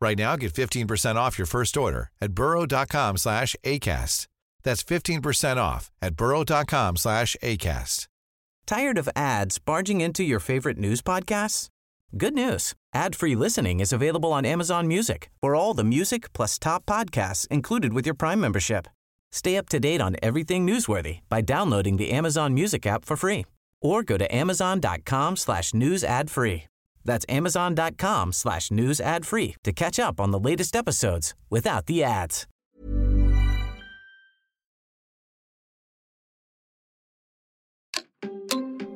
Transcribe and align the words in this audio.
Right 0.00 0.18
now, 0.18 0.36
get 0.36 0.52
15% 0.52 1.16
off 1.16 1.38
your 1.38 1.46
first 1.46 1.76
order 1.76 2.10
at 2.20 2.32
burrow.com 2.32 3.16
slash 3.16 3.56
ACAST. 3.64 4.26
That's 4.62 4.82
15% 4.82 5.56
off 5.56 5.90
at 6.02 6.16
burrow.com 6.16 6.96
slash 6.96 7.36
ACAST. 7.42 8.06
Tired 8.66 8.98
of 8.98 9.08
ads 9.16 9.58
barging 9.58 10.02
into 10.02 10.22
your 10.22 10.40
favorite 10.40 10.76
news 10.76 11.00
podcasts? 11.00 11.68
Good 12.16 12.34
news. 12.34 12.74
Ad-free 12.94 13.34
listening 13.34 13.80
is 13.80 13.92
available 13.92 14.32
on 14.32 14.44
Amazon 14.44 14.86
Music 14.86 15.30
for 15.40 15.54
all 15.54 15.74
the 15.74 15.84
music 15.84 16.32
plus 16.32 16.58
top 16.58 16.84
podcasts 16.86 17.46
included 17.48 17.92
with 17.92 18.06
your 18.06 18.14
Prime 18.14 18.40
membership. 18.40 18.86
Stay 19.32 19.56
up 19.56 19.68
to 19.70 19.80
date 19.80 20.00
on 20.00 20.16
everything 20.22 20.66
newsworthy 20.66 21.20
by 21.28 21.40
downloading 21.40 21.96
the 21.96 22.10
Amazon 22.10 22.54
Music 22.54 22.86
app 22.86 23.04
for 23.04 23.16
free 23.16 23.44
or 23.80 24.02
go 24.02 24.16
to 24.16 24.34
amazon.com 24.34 25.36
slash 25.36 25.74
news 25.74 26.02
ad 26.04 26.30
free. 26.30 26.64
That's 27.04 27.26
amazon.com 27.28 28.32
slash 28.32 28.70
news 28.70 29.00
ad 29.00 29.26
free 29.26 29.56
to 29.64 29.72
catch 29.72 29.98
up 29.98 30.20
on 30.20 30.30
the 30.30 30.38
latest 30.38 30.76
episodes 30.76 31.34
without 31.50 31.86
the 31.86 32.02
ads. 32.02 32.46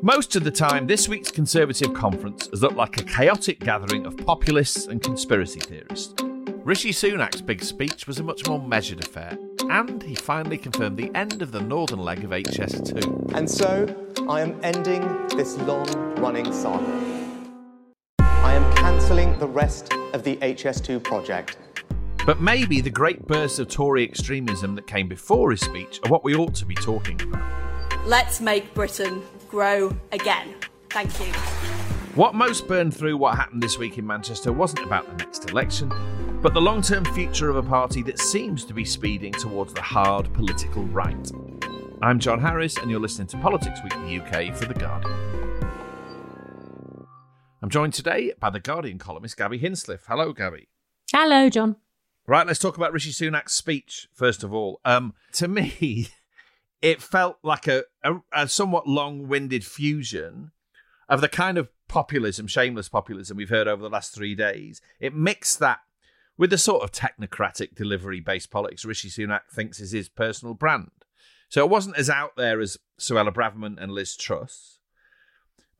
Most 0.04 0.34
of 0.34 0.42
the 0.42 0.50
time, 0.50 0.88
this 0.88 1.08
week's 1.08 1.30
Conservative 1.30 1.94
conference 1.94 2.48
has 2.48 2.60
looked 2.60 2.74
like 2.74 3.00
a 3.00 3.04
chaotic 3.04 3.60
gathering 3.60 4.04
of 4.04 4.16
populists 4.16 4.88
and 4.88 5.00
conspiracy 5.00 5.60
theorists. 5.60 6.12
Rishi 6.64 6.90
Sunak's 6.90 7.40
big 7.40 7.62
speech 7.62 8.08
was 8.08 8.18
a 8.18 8.24
much 8.24 8.44
more 8.48 8.60
measured 8.60 9.04
affair, 9.04 9.38
and 9.70 10.02
he 10.02 10.16
finally 10.16 10.58
confirmed 10.58 10.96
the 10.96 11.12
end 11.14 11.40
of 11.40 11.52
the 11.52 11.60
northern 11.60 12.00
leg 12.00 12.24
of 12.24 12.30
HS2. 12.30 13.32
And 13.34 13.48
so, 13.48 13.86
I 14.28 14.40
am 14.40 14.58
ending 14.64 15.02
this 15.36 15.56
long 15.58 15.86
running 16.16 16.52
saga. 16.52 17.21
I 19.12 19.14
cancelling 19.14 19.38
the 19.40 19.46
rest 19.46 19.92
of 20.14 20.22
the 20.24 20.36
HS2 20.36 21.02
project. 21.02 21.58
But 22.24 22.40
maybe 22.40 22.80
the 22.80 22.88
great 22.88 23.26
bursts 23.26 23.58
of 23.58 23.68
Tory 23.68 24.04
extremism 24.04 24.74
that 24.74 24.86
came 24.86 25.06
before 25.06 25.50
his 25.50 25.60
speech 25.60 26.00
are 26.02 26.08
what 26.08 26.24
we 26.24 26.34
ought 26.34 26.54
to 26.54 26.64
be 26.64 26.74
talking 26.74 27.20
about. 27.20 28.06
Let's 28.06 28.40
make 28.40 28.72
Britain 28.72 29.22
grow 29.48 29.94
again. 30.12 30.54
Thank 30.88 31.20
you. 31.20 31.26
What 32.14 32.34
most 32.34 32.66
burned 32.66 32.96
through 32.96 33.18
what 33.18 33.36
happened 33.36 33.62
this 33.62 33.76
week 33.76 33.98
in 33.98 34.06
Manchester 34.06 34.50
wasn't 34.50 34.86
about 34.86 35.06
the 35.06 35.22
next 35.22 35.50
election, 35.50 35.92
but 36.40 36.54
the 36.54 36.62
long 36.62 36.80
term 36.80 37.04
future 37.04 37.50
of 37.50 37.56
a 37.56 37.62
party 37.62 38.02
that 38.04 38.18
seems 38.18 38.64
to 38.64 38.72
be 38.72 38.86
speeding 38.86 39.32
towards 39.32 39.74
the 39.74 39.82
hard 39.82 40.32
political 40.32 40.84
right. 40.84 41.30
I'm 42.00 42.18
John 42.18 42.40
Harris, 42.40 42.78
and 42.78 42.90
you're 42.90 42.98
listening 42.98 43.28
to 43.28 43.36
Politics 43.36 43.78
Week 43.84 43.94
in 43.94 44.06
the 44.06 44.24
UK 44.24 44.56
for 44.56 44.64
The 44.64 44.74
Guardian. 44.74 45.31
I'm 47.62 47.70
joined 47.70 47.94
today 47.94 48.32
by 48.40 48.50
The 48.50 48.58
Guardian 48.58 48.98
columnist 48.98 49.36
Gaby 49.36 49.60
Hinsliff. 49.60 50.00
Hello, 50.08 50.32
Gaby. 50.32 50.66
Hello, 51.12 51.48
John. 51.48 51.76
Right, 52.26 52.44
let's 52.44 52.58
talk 52.58 52.76
about 52.76 52.92
Rishi 52.92 53.12
Sunak's 53.12 53.52
speech 53.52 54.08
first 54.12 54.42
of 54.42 54.52
all. 54.52 54.80
Um, 54.84 55.14
to 55.34 55.46
me, 55.46 56.08
it 56.82 57.00
felt 57.00 57.38
like 57.44 57.68
a, 57.68 57.84
a, 58.02 58.16
a 58.32 58.48
somewhat 58.48 58.88
long 58.88 59.28
winded 59.28 59.64
fusion 59.64 60.50
of 61.08 61.20
the 61.20 61.28
kind 61.28 61.56
of 61.56 61.68
populism, 61.86 62.48
shameless 62.48 62.88
populism 62.88 63.36
we've 63.36 63.48
heard 63.48 63.68
over 63.68 63.82
the 63.82 63.90
last 63.90 64.12
three 64.12 64.34
days. 64.34 64.80
It 64.98 65.14
mixed 65.14 65.60
that 65.60 65.78
with 66.36 66.50
the 66.50 66.58
sort 66.58 66.82
of 66.82 66.90
technocratic 66.90 67.76
delivery 67.76 68.18
based 68.18 68.50
politics 68.50 68.84
Rishi 68.84 69.08
Sunak 69.08 69.42
thinks 69.54 69.78
is 69.78 69.92
his 69.92 70.08
personal 70.08 70.54
brand. 70.54 70.90
So 71.48 71.62
it 71.62 71.70
wasn't 71.70 71.96
as 71.96 72.10
out 72.10 72.34
there 72.36 72.60
as 72.60 72.78
Suella 72.98 73.32
Braverman 73.32 73.80
and 73.80 73.92
Liz 73.92 74.16
Truss. 74.16 74.80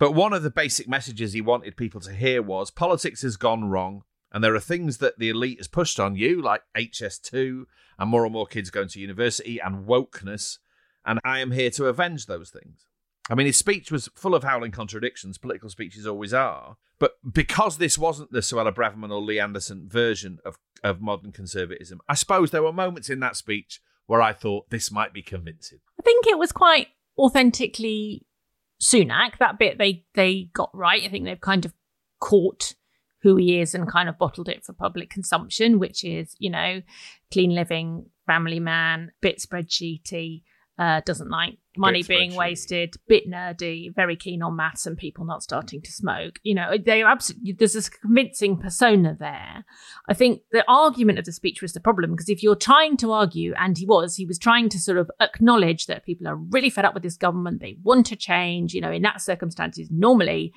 But 0.02 0.16
one 0.16 0.32
of 0.32 0.42
the 0.42 0.50
basic 0.50 0.88
messages 0.88 1.32
he 1.32 1.40
wanted 1.40 1.76
people 1.76 2.00
to 2.00 2.12
hear 2.12 2.42
was 2.42 2.72
politics 2.72 3.22
has 3.22 3.36
gone 3.36 3.66
wrong, 3.66 4.02
and 4.32 4.42
there 4.42 4.52
are 4.56 4.58
things 4.58 4.98
that 4.98 5.20
the 5.20 5.28
elite 5.28 5.60
has 5.60 5.68
pushed 5.68 6.00
on 6.00 6.16
you, 6.16 6.42
like 6.42 6.62
HS2 6.76 7.66
and 8.00 8.10
more 8.10 8.24
and 8.24 8.32
more 8.32 8.48
kids 8.48 8.70
going 8.70 8.88
to 8.88 8.98
university 8.98 9.60
and 9.60 9.86
wokeness, 9.86 10.58
and 11.06 11.20
I 11.24 11.38
am 11.38 11.52
here 11.52 11.70
to 11.70 11.86
avenge 11.86 12.26
those 12.26 12.50
things. 12.50 12.84
I 13.30 13.36
mean, 13.36 13.46
his 13.46 13.56
speech 13.56 13.92
was 13.92 14.08
full 14.16 14.34
of 14.34 14.42
howling 14.42 14.72
contradictions. 14.72 15.38
Political 15.38 15.70
speeches 15.70 16.04
always 16.04 16.34
are. 16.34 16.78
But 16.98 17.12
because 17.32 17.78
this 17.78 17.96
wasn't 17.96 18.32
the 18.32 18.40
Suella 18.40 18.74
Braverman 18.74 19.12
or 19.12 19.20
Lee 19.20 19.38
Anderson 19.38 19.88
version 19.88 20.40
of, 20.44 20.58
of 20.82 21.00
modern 21.00 21.30
conservatism, 21.30 22.00
I 22.08 22.14
suppose 22.14 22.50
there 22.50 22.64
were 22.64 22.72
moments 22.72 23.08
in 23.08 23.20
that 23.20 23.36
speech 23.36 23.80
where 24.06 24.20
I 24.20 24.32
thought 24.32 24.68
this 24.68 24.90
might 24.90 25.12
be 25.12 25.22
convincing. 25.22 25.78
I 25.96 26.02
think 26.02 26.26
it 26.26 26.38
was 26.38 26.50
quite 26.50 26.88
authentically 27.16 28.26
Sunak. 28.82 29.38
That 29.38 29.58
bit 29.58 29.78
they 29.78 30.04
they 30.14 30.50
got 30.52 30.70
right. 30.74 31.02
I 31.04 31.08
think 31.08 31.24
they've 31.24 31.40
kind 31.40 31.64
of 31.64 31.72
caught 32.20 32.74
who 33.22 33.36
he 33.36 33.60
is 33.60 33.74
and 33.74 33.90
kind 33.90 34.08
of 34.08 34.18
bottled 34.18 34.48
it 34.48 34.64
for 34.64 34.72
public 34.72 35.08
consumption, 35.08 35.78
which 35.78 36.02
is, 36.04 36.34
you 36.38 36.50
know, 36.50 36.82
clean 37.32 37.54
living, 37.54 38.06
family 38.26 38.58
man, 38.58 39.12
bit 39.20 39.38
spreadsheety, 39.38 40.42
uh, 40.82 41.00
doesn't 41.06 41.30
like 41.30 41.58
money 41.76 42.02
being 42.02 42.34
wasted, 42.34 42.96
bit 43.06 43.30
nerdy, 43.30 43.94
very 43.94 44.16
keen 44.16 44.42
on 44.42 44.56
maths 44.56 44.84
and 44.84 44.98
people 44.98 45.24
not 45.24 45.40
starting 45.40 45.80
to 45.80 45.92
smoke. 45.92 46.40
You 46.42 46.56
know, 46.56 46.72
they 46.76 47.04
absolutely 47.04 47.52
there's 47.52 47.74
this 47.74 47.88
convincing 47.88 48.56
persona 48.56 49.16
there. 49.16 49.64
I 50.08 50.14
think 50.14 50.40
the 50.50 50.64
argument 50.66 51.20
of 51.20 51.24
the 51.24 51.30
speech 51.30 51.62
was 51.62 51.72
the 51.72 51.78
problem 51.78 52.10
because 52.10 52.28
if 52.28 52.42
you're 52.42 52.56
trying 52.56 52.96
to 52.96 53.12
argue, 53.12 53.54
and 53.56 53.78
he 53.78 53.86
was, 53.86 54.16
he 54.16 54.26
was 54.26 54.40
trying 54.40 54.68
to 54.70 54.78
sort 54.80 54.98
of 54.98 55.08
acknowledge 55.20 55.86
that 55.86 56.04
people 56.04 56.26
are 56.26 56.34
really 56.34 56.68
fed 56.68 56.84
up 56.84 56.94
with 56.94 57.04
this 57.04 57.16
government, 57.16 57.60
they 57.60 57.76
want 57.84 58.06
to 58.06 58.16
change. 58.16 58.74
You 58.74 58.80
know, 58.80 58.90
in 58.90 59.02
that 59.02 59.20
circumstances, 59.20 59.88
normally. 59.90 60.52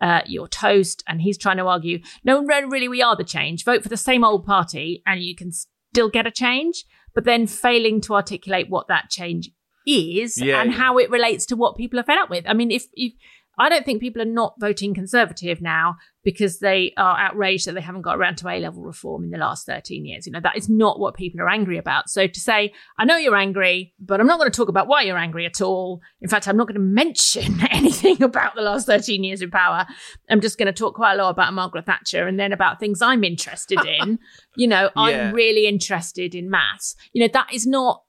Uh, 0.00 0.20
you're 0.26 0.46
toast, 0.46 1.02
and 1.08 1.20
he's 1.20 1.36
trying 1.36 1.56
to 1.56 1.66
argue, 1.66 1.98
no, 2.22 2.40
really, 2.44 2.86
we 2.86 3.02
are 3.02 3.16
the 3.16 3.24
change. 3.24 3.64
Vote 3.64 3.82
for 3.82 3.88
the 3.88 3.96
same 3.96 4.22
old 4.22 4.46
party, 4.46 5.02
and 5.04 5.20
you 5.20 5.34
can 5.34 5.50
still 5.50 6.08
get 6.08 6.24
a 6.24 6.30
change. 6.30 6.84
But 7.16 7.24
then 7.24 7.48
failing 7.48 8.00
to 8.02 8.14
articulate 8.14 8.70
what 8.70 8.86
that 8.86 9.10
change 9.10 9.50
is 9.88 10.40
Yeah, 10.40 10.60
and 10.60 10.70
yeah. 10.70 10.78
how 10.78 10.98
it 10.98 11.10
relates 11.10 11.46
to 11.46 11.56
what 11.56 11.76
people 11.76 11.98
are 11.98 12.04
fed 12.04 12.18
up 12.18 12.30
with. 12.30 12.44
I 12.46 12.54
mean, 12.54 12.70
if, 12.70 12.86
if 12.94 13.12
I 13.58 13.68
don't 13.68 13.84
think 13.84 14.00
people 14.00 14.22
are 14.22 14.26
not 14.26 14.54
voting 14.60 14.94
Conservative 14.94 15.60
now 15.60 15.96
because 16.22 16.60
they 16.60 16.92
are 16.96 17.18
outraged 17.18 17.66
that 17.66 17.72
they 17.74 17.80
haven't 17.80 18.02
got 18.02 18.16
around 18.16 18.36
to 18.36 18.48
A 18.48 18.60
level 18.60 18.82
reform 18.82 19.24
in 19.24 19.30
the 19.30 19.38
last 19.38 19.66
13 19.66 20.04
years. 20.04 20.26
You 20.26 20.32
know, 20.32 20.40
that 20.40 20.56
is 20.56 20.68
not 20.68 21.00
what 21.00 21.14
people 21.14 21.40
are 21.40 21.48
angry 21.48 21.76
about. 21.76 22.08
So 22.08 22.28
to 22.28 22.40
say, 22.40 22.72
I 22.98 23.04
know 23.04 23.16
you're 23.16 23.34
angry, 23.34 23.94
but 23.98 24.20
I'm 24.20 24.26
not 24.28 24.38
going 24.38 24.50
to 24.50 24.56
talk 24.56 24.68
about 24.68 24.86
why 24.86 25.02
you're 25.02 25.18
angry 25.18 25.44
at 25.44 25.60
all. 25.60 26.00
In 26.20 26.28
fact, 26.28 26.46
I'm 26.46 26.56
not 26.56 26.68
going 26.68 26.74
to 26.74 26.80
mention 26.80 27.58
anything 27.70 28.22
about 28.22 28.54
the 28.54 28.62
last 28.62 28.86
13 28.86 29.24
years 29.24 29.42
in 29.42 29.50
power. 29.50 29.86
I'm 30.30 30.40
just 30.40 30.58
going 30.58 30.66
to 30.66 30.72
talk 30.72 30.94
quite 30.94 31.14
a 31.14 31.16
lot 31.16 31.30
about 31.30 31.52
Margaret 31.52 31.86
Thatcher 31.86 32.28
and 32.28 32.38
then 32.38 32.52
about 32.52 32.78
things 32.78 33.02
I'm 33.02 33.24
interested 33.24 33.80
in. 33.84 34.20
you 34.56 34.68
know, 34.68 34.90
Yeah. 34.94 35.02
I'm 35.02 35.34
really 35.34 35.66
interested 35.66 36.34
in 36.34 36.48
maths. 36.48 36.94
You 37.12 37.22
know, 37.22 37.30
that 37.32 37.52
is 37.52 37.66
not 37.66 38.04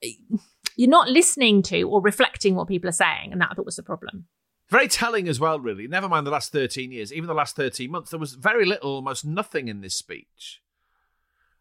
you're 0.79 0.89
not 0.89 1.09
listening 1.09 1.61
to 1.61 1.83
or 1.83 2.01
reflecting 2.01 2.55
what 2.55 2.69
people 2.69 2.87
are 2.87 2.93
saying, 2.93 3.33
and 3.33 3.41
that 3.41 3.49
I 3.51 3.53
thought 3.53 3.65
was 3.65 3.75
the 3.75 3.83
problem. 3.83 4.27
Very 4.69 4.87
telling 4.87 5.27
as 5.27 5.37
well, 5.37 5.59
really. 5.59 5.89
Never 5.89 6.07
mind 6.07 6.25
the 6.25 6.31
last 6.31 6.53
13 6.53 6.93
years, 6.93 7.11
even 7.11 7.27
the 7.27 7.33
last 7.33 7.57
13 7.57 7.91
months, 7.91 8.11
there 8.11 8.19
was 8.19 8.35
very 8.35 8.63
little, 8.63 8.91
almost 8.91 9.25
nothing 9.25 9.67
in 9.67 9.81
this 9.81 9.95
speech 9.95 10.61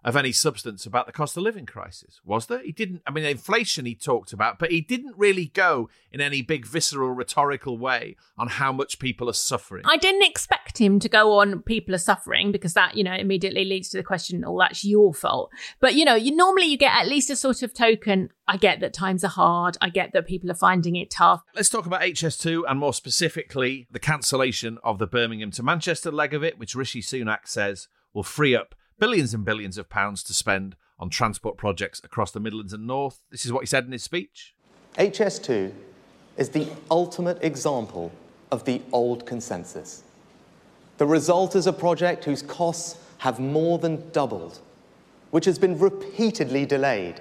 of 0.05 0.17
any 0.17 0.31
substance 0.31 0.87
about 0.87 1.07
the 1.07 1.13
cost 1.13 1.37
of 1.37 1.43
living 1.43 1.67
crisis, 1.67 2.21
was 2.25 2.47
there? 2.47 2.63
He 2.63 2.71
didn't, 2.71 3.03
I 3.07 3.11
mean, 3.11 3.25
inflation 3.25 3.85
he 3.85 3.95
talked 3.95 4.33
about, 4.33 4.59
but 4.59 4.71
he 4.71 4.81
didn't 4.81 5.17
really 5.17 5.47
go 5.47 5.91
in 6.13 6.21
any 6.21 6.41
big, 6.41 6.67
visceral, 6.67 7.11
rhetorical 7.11 7.77
way 7.77 8.17
on 8.37 8.49
how 8.49 8.73
much 8.73 9.01
people 9.01 9.29
are 9.29 9.35
suffering. 9.35 9.83
I 9.87 9.97
didn't 9.97 10.23
expect 10.23 10.79
him 10.79 11.01
to 11.01 11.09
go 11.09 11.39
on 11.39 11.63
people 11.63 11.95
are 11.95 11.99
suffering 11.99 12.53
because 12.53 12.75
that, 12.75 12.97
you 12.97 13.03
know, 13.03 13.13
immediately 13.13 13.65
leads 13.65 13.89
to 13.91 13.97
the 13.97 14.05
question, 14.05 14.45
oh, 14.47 14.59
that's 14.59 14.85
your 14.85 15.13
fault. 15.13 15.51
But, 15.81 15.95
you 15.95 16.05
know, 16.05 16.15
you 16.15 16.35
normally 16.35 16.67
you 16.67 16.79
get 16.79 16.95
at 16.95 17.09
least 17.09 17.31
a 17.31 17.37
sort 17.37 17.63
of 17.63 17.75
token. 17.75 18.31
I 18.47 18.57
get 18.57 18.81
that 18.81 18.93
times 18.93 19.25
are 19.25 19.29
hard. 19.29 19.77
I 19.81 19.89
get 19.89 20.13
that 20.13 20.27
people 20.27 20.51
are 20.51 20.55
finding 20.55 20.95
it 20.95 21.11
tough. 21.11 21.43
Let's 21.57 21.71
talk 21.71 21.87
about 21.87 22.03
HS2 22.03 22.63
and 22.69 22.79
more 22.79 22.95
specifically 22.95 23.89
the 23.91 23.99
cancellation 23.99 24.79
of 24.85 24.99
the 24.99 25.07
Birmingham 25.09 25.51
to 25.53 25.63
Manchester 25.63 26.13
leg 26.13 26.35
of 26.35 26.45
it, 26.45 26.57
which 26.57 26.77
Rishi 26.77 27.03
Sunak 27.03 27.47
says 27.47 27.89
will 28.15 28.23
free 28.23 28.55
up 28.55 28.75
billions 28.99 29.35
and 29.35 29.45
billions 29.45 29.79
of 29.79 29.89
pounds 29.89 30.23
to 30.25 30.35
spend 30.35 30.77
on 30.99 31.11
transport 31.11 31.57
projects 31.57 32.01
across 32.05 32.31
the 32.31 32.41
Midlands 32.41 32.73
and 32.73 32.87
North. 32.87 33.21
This 33.31 33.45
is 33.45 33.53
what 33.53 33.61
he 33.61 33.67
said 33.67 33.85
in 33.85 33.93
his 33.93 34.03
speech. 34.03 34.55
HS2 34.97 35.73
is 36.37 36.49
the 36.51 36.67
ultimate 36.91 37.39
example 37.43 38.13
of 38.51 38.65
the 38.65 38.83
old 38.93 39.27
consensus. 39.27 40.03
The 40.99 41.07
result 41.07 41.55
is 41.55 41.67
a 41.67 41.73
project 41.73 42.25
whose 42.25 42.43
costs 42.43 42.99
have 43.19 43.39
more 43.39 43.79
than 43.79 44.11
doubled 44.11 44.61
which 45.31 45.45
has 45.45 45.59
been 45.59 45.79
repeatedly 45.79 46.65
delayed, 46.65 47.21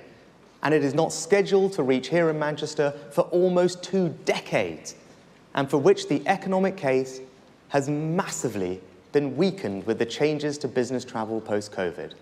and 0.63 0.73
it 0.73 0.83
is 0.83 0.93
not 0.93 1.11
scheduled 1.11 1.73
to 1.73 1.83
reach 1.83 2.09
here 2.09 2.29
in 2.29 2.39
Manchester 2.39 2.93
for 3.11 3.21
almost 3.25 3.83
two 3.83 4.09
decades, 4.25 4.95
and 5.55 5.69
for 5.69 5.77
which 5.77 6.07
the 6.07 6.25
economic 6.27 6.77
case 6.77 7.19
has 7.69 7.89
massively 7.89 8.81
been 9.17 9.35
weakened 9.35 9.83
with 9.87 9.97
the 9.97 10.05
changes 10.05 10.59
to 10.59 10.67
business 10.67 11.03
travel 11.03 11.41
post 11.41 11.71
COVID. 11.71 12.13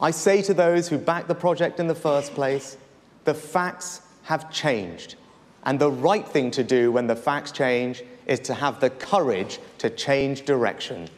I 0.00 0.12
say 0.12 0.40
to 0.42 0.54
those 0.54 0.86
who 0.86 0.98
backed 0.98 1.26
the 1.26 1.34
project 1.34 1.80
in 1.80 1.88
the 1.88 1.96
first 1.96 2.32
place, 2.32 2.76
the 3.24 3.34
facts 3.34 4.02
have 4.22 4.52
changed. 4.52 5.16
And 5.64 5.80
the 5.80 5.90
right 5.90 6.24
thing 6.28 6.52
to 6.52 6.62
do 6.62 6.92
when 6.92 7.08
the 7.08 7.16
facts 7.16 7.50
change 7.50 8.04
is 8.26 8.38
to 8.40 8.54
have 8.54 8.78
the 8.78 8.90
courage 8.90 9.58
to 9.78 9.90
change 9.90 10.44
direction. 10.44 11.08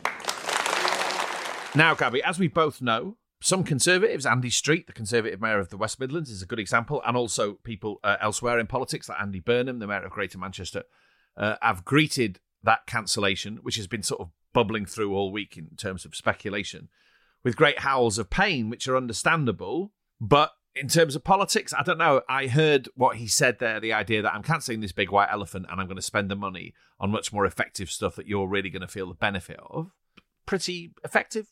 Now, 1.74 1.94
Gaby, 1.94 2.22
as 2.22 2.38
we 2.38 2.48
both 2.48 2.80
know, 2.80 3.18
some 3.42 3.62
Conservatives, 3.62 4.24
Andy 4.24 4.48
Street, 4.48 4.86
the 4.86 4.94
Conservative 4.94 5.38
Mayor 5.38 5.58
of 5.58 5.68
the 5.68 5.76
West 5.76 6.00
Midlands, 6.00 6.30
is 6.30 6.40
a 6.40 6.46
good 6.46 6.58
example, 6.58 7.02
and 7.06 7.14
also 7.14 7.58
people 7.62 8.00
uh, 8.02 8.16
elsewhere 8.22 8.58
in 8.58 8.66
politics, 8.66 9.10
like 9.10 9.20
Andy 9.20 9.40
Burnham, 9.40 9.80
the 9.80 9.86
Mayor 9.86 10.06
of 10.06 10.12
Greater 10.12 10.38
Manchester, 10.38 10.84
uh, 11.36 11.56
have 11.60 11.84
greeted 11.84 12.40
that 12.62 12.86
cancellation, 12.86 13.58
which 13.58 13.76
has 13.76 13.86
been 13.86 14.02
sort 14.02 14.20
of 14.22 14.30
bubbling 14.56 14.86
through 14.86 15.14
all 15.14 15.30
week 15.30 15.58
in 15.58 15.68
terms 15.76 16.06
of 16.06 16.16
speculation, 16.16 16.88
with 17.44 17.56
great 17.56 17.80
howls 17.80 18.16
of 18.16 18.30
pain, 18.30 18.70
which 18.70 18.88
are 18.88 18.96
understandable. 18.96 19.92
But 20.18 20.52
in 20.74 20.88
terms 20.88 21.14
of 21.14 21.22
politics, 21.22 21.74
I 21.78 21.82
don't 21.82 21.98
know. 21.98 22.22
I 22.26 22.46
heard 22.46 22.88
what 22.94 23.16
he 23.16 23.26
said 23.26 23.58
there 23.58 23.80
the 23.80 23.92
idea 23.92 24.22
that 24.22 24.32
I'm 24.32 24.42
cancelling 24.42 24.80
this 24.80 24.92
big 24.92 25.10
white 25.10 25.28
elephant 25.30 25.66
and 25.70 25.78
I'm 25.78 25.86
going 25.86 25.96
to 25.96 26.02
spend 26.02 26.30
the 26.30 26.36
money 26.36 26.72
on 26.98 27.10
much 27.10 27.34
more 27.34 27.44
effective 27.44 27.90
stuff 27.90 28.16
that 28.16 28.28
you're 28.28 28.48
really 28.48 28.70
going 28.70 28.80
to 28.80 28.88
feel 28.88 29.08
the 29.08 29.14
benefit 29.14 29.60
of. 29.68 29.90
Pretty 30.46 30.94
effective, 31.04 31.48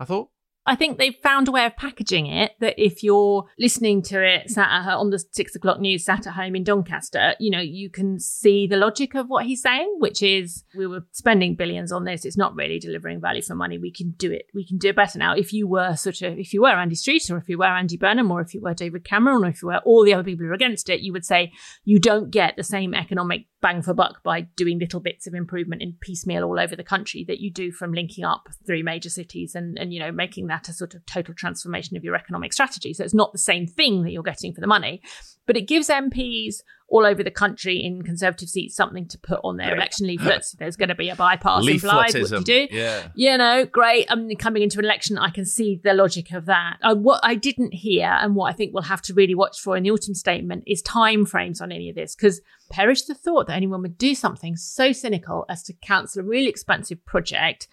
I 0.00 0.04
thought. 0.04 0.30
I 0.66 0.76
think 0.76 0.96
they've 0.96 1.16
found 1.22 1.48
a 1.48 1.52
way 1.52 1.66
of 1.66 1.76
packaging 1.76 2.26
it 2.26 2.52
that 2.60 2.82
if 2.82 3.02
you're 3.02 3.44
listening 3.58 4.00
to 4.02 4.22
it 4.22 4.50
sat 4.50 4.68
at, 4.70 4.94
on 4.94 5.10
the 5.10 5.18
six 5.18 5.54
o'clock 5.54 5.78
news, 5.78 6.04
sat 6.04 6.26
at 6.26 6.32
home 6.32 6.56
in 6.56 6.64
Doncaster, 6.64 7.34
you 7.38 7.50
know, 7.50 7.60
you 7.60 7.90
can 7.90 8.18
see 8.18 8.66
the 8.66 8.78
logic 8.78 9.14
of 9.14 9.26
what 9.28 9.44
he's 9.44 9.60
saying, 9.60 9.96
which 9.98 10.22
is 10.22 10.64
we 10.74 10.86
were 10.86 11.04
spending 11.12 11.54
billions 11.54 11.92
on 11.92 12.04
this. 12.04 12.24
It's 12.24 12.38
not 12.38 12.54
really 12.54 12.78
delivering 12.78 13.20
value 13.20 13.42
for 13.42 13.54
money. 13.54 13.76
We 13.76 13.92
can 13.92 14.12
do 14.12 14.32
it. 14.32 14.46
We 14.54 14.66
can 14.66 14.78
do 14.78 14.88
it 14.88 14.96
better 14.96 15.18
now. 15.18 15.34
If 15.34 15.52
you 15.52 15.68
were 15.68 15.96
sort 15.96 16.22
of, 16.22 16.38
if 16.38 16.54
you 16.54 16.62
were 16.62 16.68
Andy 16.68 16.94
Street 16.94 17.28
or 17.30 17.36
if 17.36 17.48
you 17.48 17.58
were 17.58 17.66
Andy 17.66 17.98
Burnham 17.98 18.30
or 18.30 18.40
if 18.40 18.54
you 18.54 18.62
were 18.62 18.74
David 18.74 19.04
Cameron 19.04 19.44
or 19.44 19.48
if 19.48 19.60
you 19.60 19.68
were 19.68 19.82
all 19.84 20.04
the 20.04 20.14
other 20.14 20.24
people 20.24 20.46
who 20.46 20.50
are 20.50 20.54
against 20.54 20.88
it, 20.88 21.00
you 21.00 21.12
would 21.12 21.26
say 21.26 21.52
you 21.84 21.98
don't 21.98 22.30
get 22.30 22.56
the 22.56 22.64
same 22.64 22.94
economic 22.94 23.46
bang 23.64 23.80
for 23.80 23.94
buck 23.94 24.22
by 24.22 24.42
doing 24.42 24.78
little 24.78 25.00
bits 25.00 25.26
of 25.26 25.32
improvement 25.32 25.80
in 25.80 25.96
piecemeal 26.00 26.44
all 26.44 26.60
over 26.60 26.76
the 26.76 26.84
country 26.84 27.24
that 27.26 27.40
you 27.40 27.50
do 27.50 27.72
from 27.72 27.94
linking 27.94 28.22
up 28.22 28.46
three 28.66 28.82
major 28.82 29.08
cities 29.08 29.54
and, 29.54 29.78
and 29.78 29.90
you 29.90 29.98
know 29.98 30.12
making 30.12 30.48
that 30.48 30.53
a 30.68 30.72
sort 30.72 30.94
of 30.94 31.04
total 31.06 31.34
transformation 31.34 31.96
of 31.96 32.04
your 32.04 32.14
economic 32.14 32.52
strategy 32.52 32.92
so 32.92 33.04
it's 33.04 33.14
not 33.14 33.32
the 33.32 33.38
same 33.38 33.66
thing 33.66 34.02
that 34.02 34.12
you're 34.12 34.22
getting 34.22 34.52
for 34.52 34.60
the 34.60 34.66
money 34.66 35.00
but 35.46 35.56
it 35.56 35.62
gives 35.62 35.88
MPs 35.88 36.56
all 36.88 37.06
over 37.06 37.22
the 37.22 37.30
country 37.30 37.82
in 37.82 38.02
Conservative 38.02 38.48
seats 38.48 38.76
something 38.76 39.08
to 39.08 39.18
put 39.18 39.40
on 39.42 39.56
their 39.56 39.74
election 39.74 40.06
leaflets. 40.16 40.52
There's 40.52 40.76
going 40.76 40.90
to 40.90 40.94
be 40.94 41.08
a 41.08 41.16
bypass 41.16 41.66
in 41.66 41.76
Blyth, 41.76 42.30
what 42.30 42.44
do 42.44 42.52
you 42.52 42.68
do? 42.68 42.74
Yeah. 42.74 43.08
You 43.14 43.36
know, 43.38 43.64
great. 43.64 44.06
I'm 44.10 44.30
coming 44.36 44.62
into 44.62 44.78
an 44.78 44.84
election. 44.84 45.18
I 45.18 45.30
can 45.30 45.44
see 45.44 45.80
the 45.82 45.94
logic 45.94 46.32
of 46.32 46.46
that. 46.46 46.76
I, 46.82 46.92
what 46.92 47.20
I 47.22 47.34
didn't 47.34 47.74
hear 47.74 48.06
and 48.06 48.36
what 48.36 48.52
I 48.52 48.52
think 48.52 48.72
we'll 48.72 48.84
have 48.84 49.02
to 49.02 49.14
really 49.14 49.34
watch 49.34 49.60
for 49.60 49.76
in 49.76 49.82
the 49.82 49.90
autumn 49.90 50.14
statement 50.14 50.64
is 50.66 50.82
time 50.82 51.26
frames 51.26 51.60
on 51.60 51.72
any 51.72 51.88
of 51.88 51.96
this 51.96 52.14
because 52.14 52.40
perish 52.70 53.02
the 53.02 53.14
thought 53.14 53.46
that 53.46 53.56
anyone 53.56 53.82
would 53.82 53.98
do 53.98 54.14
something 54.14 54.56
so 54.56 54.92
cynical 54.92 55.46
as 55.48 55.62
to 55.64 55.72
cancel 55.72 56.20
a 56.20 56.24
really 56.24 56.48
expensive 56.48 57.04
project 57.04 57.66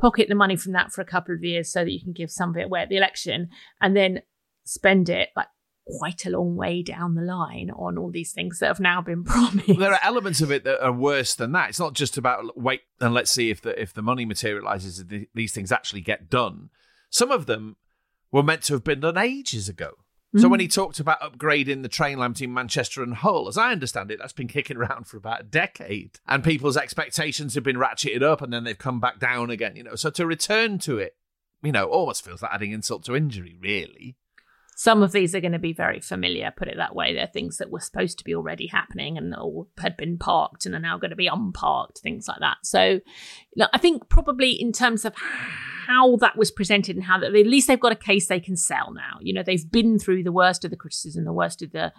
pocket 0.00 0.28
the 0.28 0.34
money 0.34 0.56
from 0.56 0.72
that 0.72 0.92
for 0.92 1.00
a 1.00 1.06
couple 1.06 1.34
of 1.34 1.42
years 1.42 1.72
so 1.72 1.84
that 1.84 1.92
you 1.92 2.00
can 2.00 2.12
give 2.12 2.30
some 2.30 2.50
of 2.50 2.56
it 2.56 2.66
away 2.66 2.82
at 2.82 2.88
the 2.88 2.96
election 2.96 3.48
and 3.80 3.96
then 3.96 4.22
spend 4.64 5.08
it 5.08 5.28
like 5.36 5.46
quite 5.86 6.24
a 6.24 6.30
long 6.30 6.56
way 6.56 6.82
down 6.82 7.14
the 7.14 7.22
line 7.22 7.70
on 7.76 7.98
all 7.98 8.10
these 8.10 8.32
things 8.32 8.58
that 8.58 8.68
have 8.68 8.80
now 8.80 9.02
been 9.02 9.24
promised. 9.24 9.78
There 9.78 9.92
are 9.92 10.00
elements 10.02 10.40
of 10.40 10.50
it 10.50 10.64
that 10.64 10.84
are 10.84 10.92
worse 10.92 11.34
than 11.34 11.52
that. 11.52 11.70
It's 11.70 11.80
not 11.80 11.94
just 11.94 12.16
about 12.16 12.58
wait 12.58 12.82
and 13.00 13.14
let's 13.14 13.30
see 13.30 13.50
if 13.50 13.60
the 13.60 13.80
if 13.80 13.92
the 13.92 14.02
money 14.02 14.24
materializes, 14.24 15.04
these 15.34 15.52
things 15.52 15.72
actually 15.72 16.00
get 16.00 16.30
done. 16.30 16.70
Some 17.10 17.30
of 17.30 17.46
them 17.46 17.76
were 18.32 18.42
meant 18.42 18.62
to 18.64 18.72
have 18.72 18.84
been 18.84 19.00
done 19.00 19.18
ages 19.18 19.68
ago. 19.68 19.92
So 20.36 20.48
mm. 20.48 20.50
when 20.50 20.60
he 20.60 20.68
talked 20.68 20.98
about 20.98 21.20
upgrading 21.20 21.82
the 21.82 21.88
train 21.88 22.18
line 22.18 22.32
between 22.32 22.52
Manchester 22.52 23.02
and 23.02 23.14
Hull, 23.14 23.46
as 23.46 23.56
I 23.56 23.70
understand 23.70 24.10
it, 24.10 24.18
that's 24.18 24.32
been 24.32 24.48
kicking 24.48 24.76
around 24.76 25.06
for 25.06 25.16
about 25.16 25.40
a 25.42 25.44
decade, 25.44 26.18
and 26.26 26.42
people's 26.42 26.76
expectations 26.76 27.54
have 27.54 27.62
been 27.62 27.76
ratcheted 27.76 28.22
up, 28.22 28.42
and 28.42 28.52
then 28.52 28.64
they've 28.64 28.76
come 28.76 29.00
back 29.00 29.20
down 29.20 29.50
again. 29.50 29.76
You 29.76 29.84
know, 29.84 29.94
so 29.94 30.10
to 30.10 30.26
return 30.26 30.78
to 30.80 30.98
it, 30.98 31.16
you 31.62 31.72
know, 31.72 31.84
almost 31.84 32.24
feels 32.24 32.42
like 32.42 32.52
adding 32.52 32.72
insult 32.72 33.04
to 33.04 33.14
injury, 33.14 33.56
really. 33.60 34.16
Some 34.76 35.04
of 35.04 35.12
these 35.12 35.36
are 35.36 35.40
going 35.40 35.52
to 35.52 35.60
be 35.60 35.72
very 35.72 36.00
familiar, 36.00 36.52
put 36.56 36.66
it 36.66 36.76
that 36.78 36.96
way. 36.96 37.14
They're 37.14 37.28
things 37.28 37.58
that 37.58 37.70
were 37.70 37.78
supposed 37.78 38.18
to 38.18 38.24
be 38.24 38.34
already 38.34 38.66
happening 38.66 39.16
and 39.16 39.32
or 39.36 39.68
had 39.78 39.96
been 39.96 40.18
parked 40.18 40.66
and 40.66 40.74
are 40.74 40.80
now 40.80 40.98
going 40.98 41.10
to 41.10 41.16
be 41.16 41.28
unparked, 41.28 41.98
things 41.98 42.26
like 42.26 42.40
that. 42.40 42.56
So 42.64 43.00
I 43.72 43.78
think 43.78 44.08
probably 44.08 44.50
in 44.50 44.72
terms 44.72 45.04
of 45.04 45.14
how 45.86 46.16
that 46.16 46.36
was 46.36 46.50
presented 46.50 46.96
and 46.96 47.04
how 47.04 47.18
that 47.18 47.34
at 47.34 47.46
least 47.46 47.68
they've 47.68 47.80
got 47.80 47.92
a 47.92 47.96
case 47.96 48.28
they 48.28 48.40
can 48.40 48.56
sell 48.56 48.92
now. 48.92 49.18
You 49.20 49.34
know, 49.34 49.42
they've 49.42 49.70
been 49.70 49.98
through 49.98 50.22
the 50.22 50.32
worst 50.32 50.64
of 50.64 50.70
the 50.70 50.76
criticism, 50.76 51.24
the 51.24 51.32
worst 51.32 51.62
of 51.62 51.72
the 51.72 51.92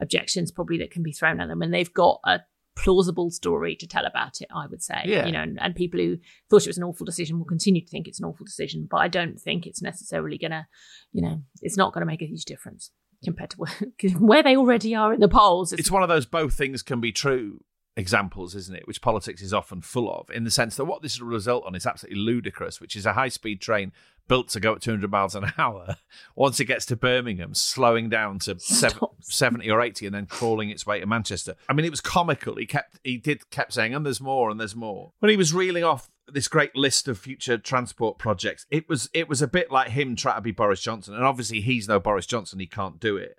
objections 0.00 0.50
probably 0.50 0.78
that 0.78 0.90
can 0.90 1.02
be 1.02 1.12
thrown 1.12 1.40
at 1.40 1.48
them, 1.48 1.62
and 1.62 1.72
they've 1.72 1.92
got 1.92 2.20
a 2.24 2.40
plausible 2.74 3.30
story 3.30 3.76
to 3.76 3.86
tell 3.86 4.06
about 4.06 4.40
it, 4.40 4.48
I 4.54 4.66
would 4.66 4.82
say. 4.82 5.02
Yeah. 5.04 5.26
You 5.26 5.32
know, 5.32 5.42
and, 5.42 5.58
and, 5.60 5.74
people 5.74 6.00
who 6.00 6.18
thought 6.48 6.62
it 6.62 6.68
was 6.68 6.78
an 6.78 6.84
awful 6.84 7.04
decision 7.04 7.38
will 7.38 7.44
continue 7.44 7.82
to 7.82 7.86
think 7.88 8.08
it's 8.08 8.18
an 8.18 8.24
awful 8.24 8.46
decision, 8.46 8.88
but 8.90 8.98
I 8.98 9.08
don't 9.08 9.38
think 9.38 9.66
it's 9.66 9.82
necessarily 9.82 10.38
gonna, 10.38 10.66
you 11.12 11.22
know, 11.22 11.42
it's 11.60 11.76
not 11.76 11.92
gonna 11.92 12.06
make 12.06 12.22
a 12.22 12.26
huge 12.26 12.44
difference 12.44 12.90
compared 13.24 13.50
to 13.50 13.56
where, 13.58 13.72
where 14.18 14.42
they 14.42 14.56
already 14.56 14.94
are 14.94 15.12
in 15.12 15.20
the 15.20 15.28
polls. 15.28 15.72
It's, 15.72 15.80
it's 15.80 15.90
one 15.90 16.02
of 16.02 16.08
those 16.08 16.26
both 16.26 16.54
things 16.54 16.82
can 16.82 17.00
be 17.00 17.12
true 17.12 17.60
examples, 17.96 18.54
isn't 18.54 18.76
it? 18.76 18.86
Which 18.86 19.02
politics 19.02 19.42
is 19.42 19.52
often 19.52 19.82
full 19.82 20.12
of, 20.12 20.30
in 20.30 20.44
the 20.44 20.50
sense 20.50 20.76
that 20.76 20.84
what 20.84 21.02
this 21.02 21.20
will 21.20 21.28
result 21.28 21.64
on 21.66 21.74
is 21.74 21.86
absolutely 21.86 22.20
ludicrous, 22.20 22.80
which 22.80 22.96
is 22.96 23.06
a 23.06 23.12
high 23.12 23.28
speed 23.28 23.60
train 23.60 23.92
built 24.28 24.48
to 24.48 24.60
go 24.60 24.74
at 24.74 24.80
200 24.80 25.10
miles 25.10 25.34
an 25.34 25.52
hour. 25.58 25.96
Once 26.34 26.60
it 26.60 26.66
gets 26.66 26.86
to 26.86 26.96
Birmingham, 26.96 27.54
slowing 27.54 28.08
down 28.08 28.38
to 28.40 28.58
seven, 28.58 28.98
70 29.20 29.70
or 29.70 29.80
80 29.80 30.06
and 30.06 30.14
then 30.14 30.26
crawling 30.26 30.70
its 30.70 30.86
way 30.86 31.00
to 31.00 31.06
Manchester. 31.06 31.54
I 31.68 31.72
mean, 31.72 31.84
it 31.84 31.90
was 31.90 32.00
comical. 32.00 32.56
He 32.56 32.66
kept, 32.66 32.98
he 33.04 33.18
did, 33.18 33.50
kept 33.50 33.74
saying, 33.74 33.94
and 33.94 34.06
there's 34.06 34.20
more, 34.20 34.50
and 34.50 34.58
there's 34.58 34.76
more. 34.76 35.12
When 35.18 35.30
he 35.30 35.36
was 35.36 35.52
reeling 35.52 35.84
off 35.84 36.08
this 36.28 36.48
great 36.48 36.74
list 36.76 37.08
of 37.08 37.18
future 37.18 37.58
transport 37.58 38.18
projects, 38.18 38.66
it 38.70 38.88
was, 38.88 39.10
it 39.12 39.28
was 39.28 39.42
a 39.42 39.48
bit 39.48 39.70
like 39.70 39.90
him 39.90 40.16
trying 40.16 40.36
to 40.36 40.40
be 40.40 40.52
Boris 40.52 40.80
Johnson. 40.80 41.14
And 41.14 41.24
obviously, 41.24 41.60
he's 41.60 41.88
no 41.88 42.00
Boris 42.00 42.26
Johnson. 42.26 42.60
He 42.60 42.66
can't 42.66 43.00
do 43.00 43.16
it. 43.16 43.38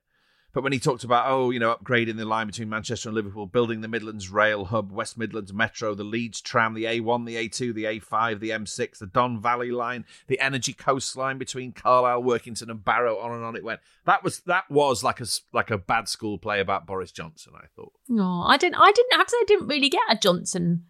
But 0.53 0.63
when 0.63 0.71
he 0.71 0.79
talked 0.79 1.03
about, 1.03 1.25
oh, 1.27 1.49
you 1.49 1.59
know, 1.59 1.75
upgrading 1.75 2.17
the 2.17 2.25
line 2.25 2.45
between 2.45 2.69
Manchester 2.69 3.09
and 3.09 3.15
Liverpool, 3.15 3.47
building 3.47 3.81
the 3.81 3.87
Midlands 3.87 4.29
Rail 4.29 4.65
Hub, 4.65 4.91
West 4.91 5.17
Midlands 5.17 5.51
Metro, 5.51 5.95
the 5.95 6.03
Leeds 6.03 6.41
Tram, 6.41 6.75
the 6.75 6.83
A1, 6.83 7.25
the 7.25 7.35
A2, 7.35 7.73
the 7.73 7.83
A5, 7.85 8.39
the 8.39 8.51
M6, 8.51 8.99
the 8.99 9.07
Don 9.07 9.41
Valley 9.41 9.71
Line, 9.71 10.05
the 10.27 10.39
Energy 10.39 10.73
Coastline 10.73 11.39
between 11.39 11.71
Carlisle, 11.71 12.21
Workington, 12.21 12.69
and 12.69 12.85
Barrow, 12.85 13.17
on 13.17 13.31
and 13.31 13.43
on 13.43 13.55
it 13.55 13.63
went. 13.63 13.79
That 14.05 14.23
was 14.23 14.41
that 14.41 14.69
was 14.69 15.03
like 15.03 15.19
a 15.19 15.25
like 15.53 15.71
a 15.71 15.77
bad 15.77 16.07
school 16.07 16.37
play 16.37 16.59
about 16.59 16.85
Boris 16.85 17.11
Johnson. 17.11 17.53
I 17.55 17.65
thought. 17.75 17.93
No, 18.07 18.43
I 18.45 18.57
didn't. 18.57 18.75
I 18.75 18.91
didn't 18.91 19.17
have 19.17 19.27
to 19.27 19.35
I 19.35 19.45
didn't 19.47 19.67
really 19.67 19.89
get 19.89 20.03
a 20.09 20.15
Johnson 20.15 20.85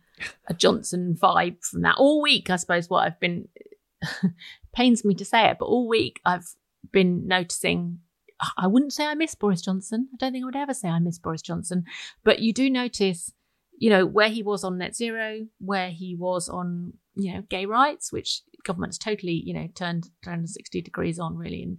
a 0.47 0.53
Johnson 0.53 1.17
vibe 1.19 1.63
from 1.63 1.81
that 1.81 1.95
all 1.97 2.21
week. 2.21 2.49
I 2.49 2.57
suppose 2.57 2.89
what 2.89 3.05
I've 3.05 3.19
been 3.19 3.47
pains 4.73 5.05
me 5.05 5.15
to 5.15 5.25
say 5.25 5.49
it, 5.49 5.57
but 5.59 5.65
all 5.65 5.87
week 5.87 6.19
I've 6.25 6.47
been 6.91 7.27
noticing 7.27 7.99
I 8.57 8.67
wouldn't 8.67 8.93
say 8.93 9.05
I 9.05 9.15
miss 9.15 9.35
Boris 9.35 9.61
Johnson. 9.61 10.09
I 10.13 10.17
don't 10.17 10.31
think 10.31 10.43
I 10.43 10.45
would 10.45 10.55
ever 10.55 10.73
say 10.73 10.89
I 10.89 10.99
miss 10.99 11.19
Boris 11.19 11.41
Johnson. 11.41 11.85
But 12.23 12.39
you 12.39 12.53
do 12.53 12.69
notice, 12.69 13.31
you 13.77 13.89
know, 13.89 14.05
where 14.05 14.29
he 14.29 14.43
was 14.43 14.63
on 14.63 14.77
net 14.77 14.95
zero, 14.95 15.47
where 15.59 15.89
he 15.89 16.15
was 16.15 16.49
on, 16.49 16.93
you 17.15 17.33
know, 17.33 17.43
gay 17.49 17.65
rights, 17.65 18.11
which 18.11 18.41
government's 18.63 18.97
totally, 18.97 19.33
you 19.33 19.53
know, 19.53 19.67
turned 19.75 20.09
turned 20.23 20.49
60 20.49 20.81
degrees 20.81 21.19
on 21.19 21.37
really 21.37 21.61
in 21.61 21.77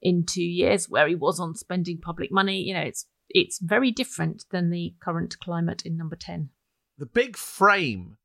in 0.00 0.24
two 0.24 0.42
years, 0.42 0.88
where 0.88 1.06
he 1.06 1.14
was 1.14 1.38
on 1.38 1.54
spending 1.54 1.98
public 1.98 2.32
money. 2.32 2.60
You 2.60 2.74
know, 2.74 2.80
it's 2.80 3.06
it's 3.28 3.58
very 3.58 3.90
different 3.90 4.44
than 4.50 4.70
the 4.70 4.94
current 5.00 5.38
climate 5.40 5.82
in 5.84 5.96
number 5.96 6.16
10. 6.16 6.50
The 6.98 7.06
big 7.06 7.36
frame, 7.36 8.18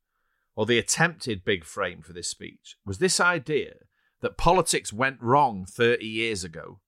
or 0.55 0.65
the 0.65 0.77
attempted 0.77 1.45
big 1.45 1.63
frame 1.63 2.01
for 2.01 2.13
this 2.13 2.29
speech, 2.29 2.75
was 2.85 2.97
this 2.97 3.19
idea 3.19 3.73
that 4.21 4.37
politics 4.37 4.91
went 4.91 5.21
wrong 5.21 5.65
30 5.65 6.05
years 6.05 6.43
ago 6.43 6.79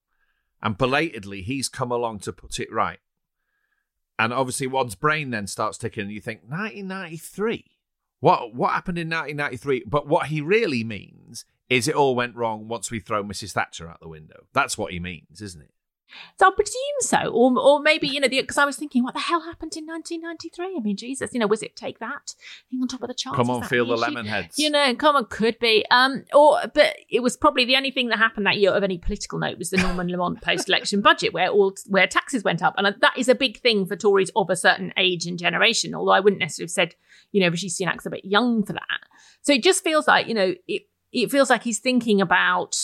and 0.62 0.78
belatedly 0.78 1.42
he's 1.42 1.68
come 1.68 1.90
along 1.90 2.20
to 2.20 2.32
put 2.32 2.58
it 2.60 2.72
right. 2.72 2.98
And 4.18 4.32
obviously, 4.32 4.66
one's 4.66 4.94
brain 4.94 5.30
then 5.30 5.46
starts 5.46 5.78
ticking, 5.78 6.02
and 6.02 6.12
you 6.12 6.20
think 6.20 6.42
1993. 6.42 7.64
What 8.20 8.54
what 8.54 8.72
happened 8.72 8.98
in 8.98 9.08
1993? 9.08 9.84
But 9.86 10.06
what 10.06 10.26
he 10.26 10.40
really 10.42 10.84
means 10.84 11.46
is 11.70 11.88
it 11.88 11.94
all 11.94 12.14
went 12.14 12.36
wrong 12.36 12.68
once 12.68 12.90
we 12.90 13.00
throw 13.00 13.24
Mrs. 13.24 13.52
Thatcher 13.52 13.88
out 13.88 14.00
the 14.00 14.08
window. 14.08 14.44
That's 14.52 14.76
what 14.76 14.92
he 14.92 15.00
means, 15.00 15.40
isn't 15.40 15.62
it? 15.62 15.72
So 16.38 16.48
I 16.48 16.50
presume 16.54 17.00
so, 17.00 17.30
or 17.32 17.58
or 17.58 17.80
maybe 17.80 18.08
you 18.08 18.20
know, 18.20 18.28
because 18.28 18.58
I 18.58 18.64
was 18.64 18.76
thinking, 18.76 19.02
what 19.02 19.14
the 19.14 19.20
hell 19.20 19.40
happened 19.40 19.76
in 19.76 19.86
1993? 19.86 20.76
I 20.76 20.80
mean, 20.80 20.96
Jesus, 20.96 21.30
you 21.32 21.40
know, 21.40 21.46
was 21.46 21.62
it 21.62 21.76
take 21.76 21.98
that 21.98 22.34
thing 22.70 22.80
on 22.80 22.88
top 22.88 23.02
of 23.02 23.08
the 23.08 23.14
charts? 23.14 23.36
Come 23.36 23.50
on, 23.50 23.62
feel 23.62 23.86
the 23.86 23.96
Lemonheads. 23.96 24.54
You 24.56 24.70
know, 24.70 24.94
come 24.94 25.16
on, 25.16 25.26
could 25.26 25.58
be. 25.58 25.84
Um, 25.90 26.24
or 26.32 26.60
but 26.72 26.96
it 27.08 27.20
was 27.20 27.36
probably 27.36 27.64
the 27.64 27.76
only 27.76 27.90
thing 27.90 28.08
that 28.08 28.18
happened 28.18 28.46
that 28.46 28.58
year 28.58 28.72
of 28.72 28.82
any 28.82 28.98
political 28.98 29.38
note 29.38 29.58
was 29.58 29.70
the 29.70 29.76
Norman 29.76 30.08
Lamont 30.10 30.42
post-election 30.42 31.00
budget, 31.00 31.32
where 31.32 31.48
all 31.48 31.74
where 31.86 32.06
taxes 32.06 32.44
went 32.44 32.62
up, 32.62 32.74
and 32.76 32.94
that 33.00 33.18
is 33.18 33.28
a 33.28 33.34
big 33.34 33.60
thing 33.60 33.86
for 33.86 33.96
Tories 33.96 34.30
of 34.36 34.50
a 34.50 34.56
certain 34.56 34.92
age 34.96 35.26
and 35.26 35.38
generation. 35.38 35.94
Although 35.94 36.12
I 36.12 36.20
wouldn't 36.20 36.40
necessarily 36.40 36.64
have 36.64 36.70
said, 36.72 36.94
you 37.32 37.40
know, 37.40 37.48
Rishi 37.48 37.68
Sunak's 37.68 38.06
a 38.06 38.10
bit 38.10 38.24
young 38.24 38.64
for 38.64 38.72
that. 38.72 39.00
So 39.42 39.52
it 39.52 39.62
just 39.62 39.84
feels 39.84 40.06
like 40.06 40.26
you 40.28 40.34
know, 40.34 40.54
it 40.66 40.82
it 41.12 41.30
feels 41.30 41.50
like 41.50 41.62
he's 41.62 41.78
thinking 41.78 42.20
about 42.20 42.76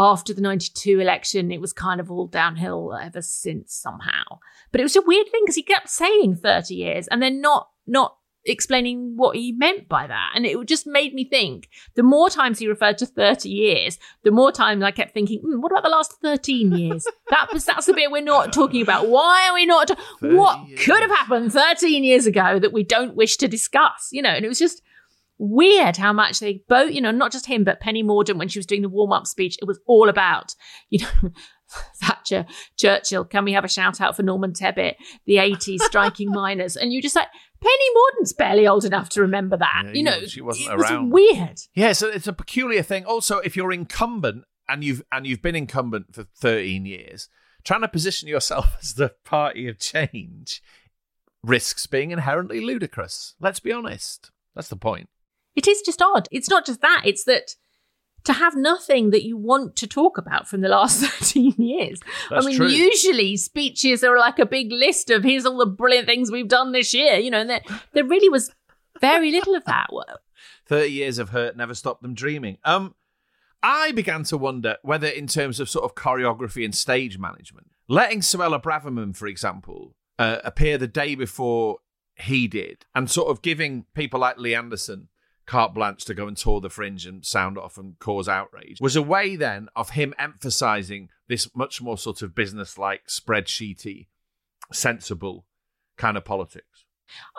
after 0.00 0.32
the 0.32 0.40
92 0.40 0.98
election, 0.98 1.52
it 1.52 1.60
was 1.60 1.74
kind 1.74 2.00
of 2.00 2.10
all 2.10 2.26
downhill 2.26 2.94
ever 2.94 3.20
since 3.20 3.74
somehow. 3.74 4.38
But 4.72 4.80
it 4.80 4.84
was 4.84 4.96
a 4.96 5.02
weird 5.02 5.28
thing 5.30 5.42
because 5.44 5.56
he 5.56 5.62
kept 5.62 5.90
saying 5.90 6.36
30 6.36 6.74
years 6.74 7.06
and 7.08 7.22
then 7.22 7.42
not, 7.42 7.68
not 7.86 8.16
explaining 8.46 9.12
what 9.16 9.36
he 9.36 9.52
meant 9.52 9.90
by 9.90 10.06
that. 10.06 10.32
And 10.34 10.46
it 10.46 10.56
just 10.66 10.86
made 10.86 11.12
me 11.12 11.28
think 11.28 11.68
the 11.96 12.02
more 12.02 12.30
times 12.30 12.58
he 12.58 12.66
referred 12.66 12.96
to 12.98 13.06
30 13.06 13.50
years, 13.50 13.98
the 14.24 14.30
more 14.30 14.50
times 14.50 14.82
I 14.82 14.90
kept 14.90 15.12
thinking, 15.12 15.40
hmm, 15.40 15.60
what 15.60 15.70
about 15.70 15.84
the 15.84 15.90
last 15.90 16.14
13 16.22 16.72
years? 16.72 17.06
that 17.28 17.52
was, 17.52 17.66
that's 17.66 17.84
the 17.84 17.92
bit 17.92 18.10
we're 18.10 18.22
not 18.22 18.54
talking 18.54 18.80
about. 18.80 19.08
Why 19.08 19.48
are 19.50 19.54
we 19.54 19.66
not? 19.66 19.88
ta- 19.88 19.96
what 20.20 20.66
years. 20.66 20.82
could 20.82 21.02
have 21.02 21.10
happened 21.10 21.52
13 21.52 22.02
years 22.04 22.24
ago 22.24 22.58
that 22.58 22.72
we 22.72 22.84
don't 22.84 23.14
wish 23.14 23.36
to 23.36 23.48
discuss? 23.48 24.08
You 24.12 24.22
know, 24.22 24.30
and 24.30 24.46
it 24.46 24.48
was 24.48 24.58
just, 24.58 24.80
weird 25.40 25.96
how 25.96 26.12
much 26.12 26.38
they 26.38 26.62
both, 26.68 26.92
you 26.92 27.00
know, 27.00 27.10
not 27.10 27.32
just 27.32 27.46
him, 27.46 27.64
but 27.64 27.80
Penny 27.80 28.04
Mordaunt 28.04 28.38
when 28.38 28.48
she 28.48 28.58
was 28.58 28.66
doing 28.66 28.82
the 28.82 28.88
warm 28.88 29.12
up 29.12 29.26
speech, 29.26 29.56
it 29.60 29.64
was 29.64 29.80
all 29.86 30.08
about, 30.08 30.54
you 30.90 31.00
know, 31.00 31.30
Thatcher, 32.00 32.46
Churchill, 32.76 33.24
can 33.24 33.44
we 33.44 33.52
have 33.52 33.64
a 33.64 33.68
shout 33.68 34.00
out 34.00 34.16
for 34.16 34.22
Norman 34.22 34.52
Tebbit, 34.52 34.96
the 35.24 35.36
80s 35.36 35.80
striking 35.80 36.30
miners? 36.30 36.76
And 36.76 36.92
you 36.92 37.00
just 37.00 37.16
like, 37.16 37.28
Penny 37.62 37.84
Mordaunt's 37.96 38.32
barely 38.32 38.66
old 38.66 38.84
enough 38.84 39.08
to 39.10 39.22
remember 39.22 39.56
that. 39.56 39.82
Yeah, 39.86 39.92
you 39.92 40.02
know, 40.02 40.20
she 40.26 40.40
wasn't 40.40 40.68
it 40.68 40.80
around. 40.80 41.10
was 41.10 41.12
weird. 41.12 41.58
Yeah, 41.74 41.92
so 41.92 42.08
it's 42.08 42.26
a 42.26 42.32
peculiar 42.32 42.82
thing. 42.82 43.04
Also, 43.04 43.38
if 43.38 43.56
you're 43.56 43.72
incumbent 43.72 44.44
and 44.68 44.84
you've 44.84 45.02
and 45.12 45.26
you've 45.26 45.42
been 45.42 45.56
incumbent 45.56 46.14
for 46.14 46.24
13 46.38 46.86
years, 46.86 47.28
trying 47.64 47.82
to 47.82 47.88
position 47.88 48.28
yourself 48.28 48.76
as 48.80 48.94
the 48.94 49.14
party 49.24 49.68
of 49.68 49.78
change 49.78 50.62
risks 51.42 51.86
being 51.86 52.10
inherently 52.10 52.60
ludicrous. 52.60 53.34
Let's 53.40 53.60
be 53.60 53.72
honest. 53.72 54.30
That's 54.54 54.68
the 54.68 54.76
point. 54.76 55.08
It 55.56 55.66
is 55.66 55.82
just 55.82 56.00
odd. 56.00 56.28
It's 56.30 56.48
not 56.48 56.66
just 56.66 56.80
that, 56.80 57.02
it's 57.04 57.24
that 57.24 57.56
to 58.24 58.32
have 58.34 58.54
nothing 58.54 59.10
that 59.10 59.24
you 59.24 59.36
want 59.36 59.76
to 59.76 59.86
talk 59.86 60.18
about 60.18 60.48
from 60.48 60.60
the 60.60 60.68
last 60.68 61.00
13 61.04 61.54
years. 61.58 62.00
That's 62.28 62.44
I 62.44 62.48
mean, 62.48 62.56
true. 62.56 62.68
usually 62.68 63.36
speeches 63.36 64.04
are 64.04 64.18
like 64.18 64.38
a 64.38 64.46
big 64.46 64.70
list 64.72 65.10
of 65.10 65.24
here's 65.24 65.46
all 65.46 65.58
the 65.58 65.66
brilliant 65.66 66.06
things 66.06 66.30
we've 66.30 66.48
done 66.48 66.72
this 66.72 66.92
year, 66.92 67.16
you 67.16 67.30
know, 67.30 67.40
and 67.40 67.50
there, 67.50 67.62
there 67.92 68.04
really 68.04 68.28
was 68.28 68.54
very 69.00 69.30
little 69.30 69.54
of 69.54 69.64
that. 69.64 69.88
30 70.66 70.90
years 70.90 71.18
of 71.18 71.30
hurt 71.30 71.56
never 71.56 71.74
stopped 71.74 72.02
them 72.02 72.14
dreaming. 72.14 72.58
Um, 72.64 72.94
I 73.62 73.92
began 73.92 74.24
to 74.24 74.38
wonder 74.38 74.76
whether, 74.82 75.08
in 75.08 75.26
terms 75.26 75.60
of 75.60 75.68
sort 75.68 75.84
of 75.84 75.94
choreography 75.94 76.64
and 76.64 76.74
stage 76.74 77.18
management, 77.18 77.68
letting 77.88 78.20
Suella 78.20 78.62
Braverman, 78.62 79.16
for 79.16 79.26
example, 79.26 79.94
uh, 80.18 80.38
appear 80.44 80.78
the 80.78 80.86
day 80.86 81.14
before 81.14 81.78
he 82.14 82.46
did, 82.48 82.84
and 82.94 83.10
sort 83.10 83.28
of 83.28 83.42
giving 83.42 83.84
people 83.94 84.20
like 84.20 84.38
Lee 84.38 84.54
Anderson 84.54 85.08
carte 85.50 85.74
blanche 85.74 86.04
to 86.04 86.14
go 86.14 86.28
and 86.28 86.36
tour 86.36 86.60
the 86.60 86.70
fringe 86.70 87.06
and 87.06 87.26
sound 87.26 87.58
off 87.58 87.76
and 87.76 87.98
cause 87.98 88.28
outrage, 88.28 88.80
was 88.80 88.94
a 88.94 89.02
way 89.02 89.34
then 89.34 89.68
of 89.74 89.90
him 89.90 90.14
emphasizing 90.16 91.08
this 91.26 91.48
much 91.56 91.82
more 91.82 91.98
sort 91.98 92.22
of 92.22 92.36
business-like, 92.36 93.08
spreadsheety, 93.08 94.06
sensible 94.72 95.44
kind 95.96 96.16
of 96.16 96.24
politics. 96.24 96.84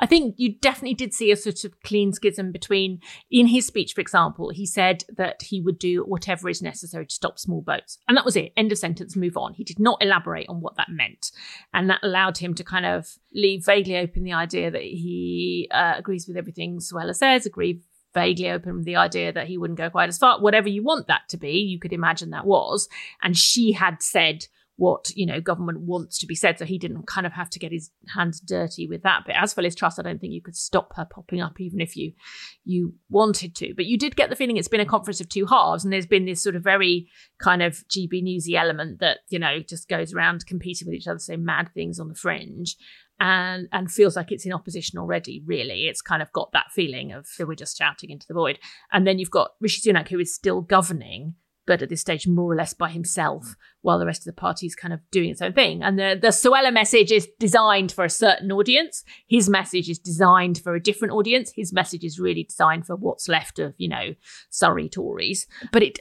I 0.01 0.05
think 0.05 0.35
you 0.37 0.59
definitely 0.59 0.95
did 0.95 1.13
see 1.13 1.31
a 1.31 1.37
sort 1.37 1.63
of 1.63 1.79
clean 1.85 2.11
schism 2.11 2.51
between, 2.51 2.99
in 3.29 3.47
his 3.47 3.65
speech, 3.65 3.93
for 3.93 4.01
example, 4.01 4.49
he 4.49 4.65
said 4.65 5.05
that 5.15 5.43
he 5.43 5.61
would 5.61 5.79
do 5.79 6.03
whatever 6.03 6.49
is 6.49 6.61
necessary 6.61 7.05
to 7.05 7.15
stop 7.15 7.39
small 7.39 7.61
boats. 7.61 7.97
And 8.09 8.17
that 8.17 8.25
was 8.25 8.35
it. 8.35 8.51
End 8.57 8.73
of 8.73 8.77
sentence, 8.77 9.15
move 9.15 9.37
on. 9.37 9.53
He 9.53 9.63
did 9.63 9.79
not 9.79 10.03
elaborate 10.03 10.49
on 10.49 10.59
what 10.59 10.75
that 10.75 10.89
meant. 10.89 11.31
And 11.73 11.89
that 11.89 12.03
allowed 12.03 12.39
him 12.39 12.53
to 12.55 12.63
kind 12.65 12.85
of 12.85 13.07
leave 13.33 13.63
vaguely 13.65 13.95
open 13.95 14.25
the 14.25 14.33
idea 14.33 14.69
that 14.69 14.81
he 14.81 15.69
uh, 15.71 15.93
agrees 15.95 16.27
with 16.27 16.35
everything 16.35 16.79
Suella 16.79 17.15
says, 17.15 17.45
agree 17.45 17.79
vaguely 18.13 18.49
open 18.49 18.77
with 18.77 18.85
the 18.85 18.95
idea 18.95 19.31
that 19.31 19.47
he 19.47 19.57
wouldn't 19.57 19.77
go 19.77 19.89
quite 19.89 20.09
as 20.09 20.17
far. 20.17 20.41
Whatever 20.41 20.69
you 20.69 20.83
want 20.83 21.07
that 21.07 21.21
to 21.29 21.37
be, 21.37 21.59
you 21.59 21.79
could 21.79 21.93
imagine 21.93 22.31
that 22.31 22.45
was. 22.45 22.87
And 23.21 23.37
she 23.37 23.71
had 23.71 24.01
said, 24.01 24.45
what 24.81 25.11
you 25.15 25.27
know 25.27 25.39
government 25.39 25.79
wants 25.81 26.17
to 26.17 26.25
be 26.25 26.33
said 26.33 26.57
so 26.57 26.65
he 26.65 26.79
didn't 26.79 27.05
kind 27.05 27.27
of 27.27 27.33
have 27.33 27.51
to 27.51 27.59
get 27.59 27.71
his 27.71 27.91
hands 28.15 28.39
dirty 28.39 28.87
with 28.87 29.03
that 29.03 29.21
but 29.27 29.35
as 29.35 29.53
for 29.53 29.61
liz 29.61 29.75
truss 29.75 29.99
i 29.99 30.01
don't 30.01 30.19
think 30.19 30.33
you 30.33 30.41
could 30.41 30.55
stop 30.55 30.91
her 30.95 31.05
popping 31.05 31.39
up 31.39 31.61
even 31.61 31.79
if 31.79 31.95
you 31.95 32.11
you 32.65 32.95
wanted 33.07 33.53
to 33.53 33.75
but 33.75 33.85
you 33.85 33.95
did 33.95 34.15
get 34.15 34.31
the 34.31 34.35
feeling 34.35 34.57
it's 34.57 34.67
been 34.67 34.79
a 34.79 34.85
conference 34.85 35.21
of 35.21 35.29
two 35.29 35.45
halves 35.45 35.83
and 35.83 35.93
there's 35.93 36.07
been 36.07 36.25
this 36.25 36.41
sort 36.41 36.55
of 36.55 36.63
very 36.63 37.07
kind 37.39 37.61
of 37.61 37.83
gb 37.89 38.23
newsy 38.23 38.57
element 38.57 38.99
that 38.99 39.19
you 39.29 39.37
know 39.37 39.59
just 39.59 39.87
goes 39.87 40.15
around 40.15 40.47
competing 40.47 40.87
with 40.87 40.95
each 40.95 41.07
other 41.07 41.19
saying 41.19 41.45
mad 41.45 41.69
things 41.75 41.99
on 41.99 42.07
the 42.07 42.15
fringe 42.15 42.75
and 43.21 43.67
and 43.71 43.91
feels 43.91 44.15
like 44.15 44.31
it's 44.31 44.45
in 44.45 44.51
opposition 44.51 44.97
already 44.97 45.43
really 45.45 45.87
it's 45.87 46.01
kind 46.01 46.21
of 46.21 46.31
got 46.33 46.51
that 46.51 46.71
feeling 46.71 47.11
of 47.11 47.27
we're 47.39 47.53
just 47.53 47.77
shouting 47.77 48.09
into 48.09 48.27
the 48.27 48.33
void 48.33 48.57
and 48.91 49.05
then 49.05 49.19
you've 49.19 49.29
got 49.29 49.51
rishi 49.61 49.89
sunak 49.89 50.09
who 50.09 50.19
is 50.19 50.33
still 50.33 50.61
governing 50.61 51.35
but 51.67 51.83
at 51.83 51.89
this 51.89 52.01
stage 52.01 52.27
more 52.27 52.51
or 52.51 52.55
less 52.55 52.73
by 52.73 52.89
himself 52.89 53.55
while 53.81 53.99
the 53.99 54.05
rest 54.05 54.21
of 54.21 54.25
the 54.25 54.41
party 54.41 54.65
is 54.65 54.75
kind 54.75 54.93
of 54.93 54.99
doing 55.11 55.29
its 55.29 55.41
own 55.41 55.53
thing. 55.53 55.83
And 55.83 55.97
the, 55.97 56.17
the 56.19 56.29
Suella 56.29 56.73
message 56.73 57.11
is 57.11 57.29
designed 57.39 57.91
for 57.91 58.03
a 58.03 58.09
certain 58.09 58.51
audience. 58.51 59.03
His 59.27 59.47
message 59.47 59.87
is 59.87 59.99
designed 59.99 60.57
for 60.57 60.75
a 60.75 60.81
different 60.81 61.13
audience. 61.13 61.51
His 61.55 61.71
message 61.71 62.03
is 62.03 62.19
really 62.19 62.43
designed 62.43 62.87
for 62.87 62.95
what's 62.95 63.29
left 63.29 63.59
of, 63.59 63.73
you 63.77 63.87
know, 63.87 64.15
Surrey 64.49 64.89
Tories. 64.89 65.45
But 65.71 65.83
it, 65.83 65.99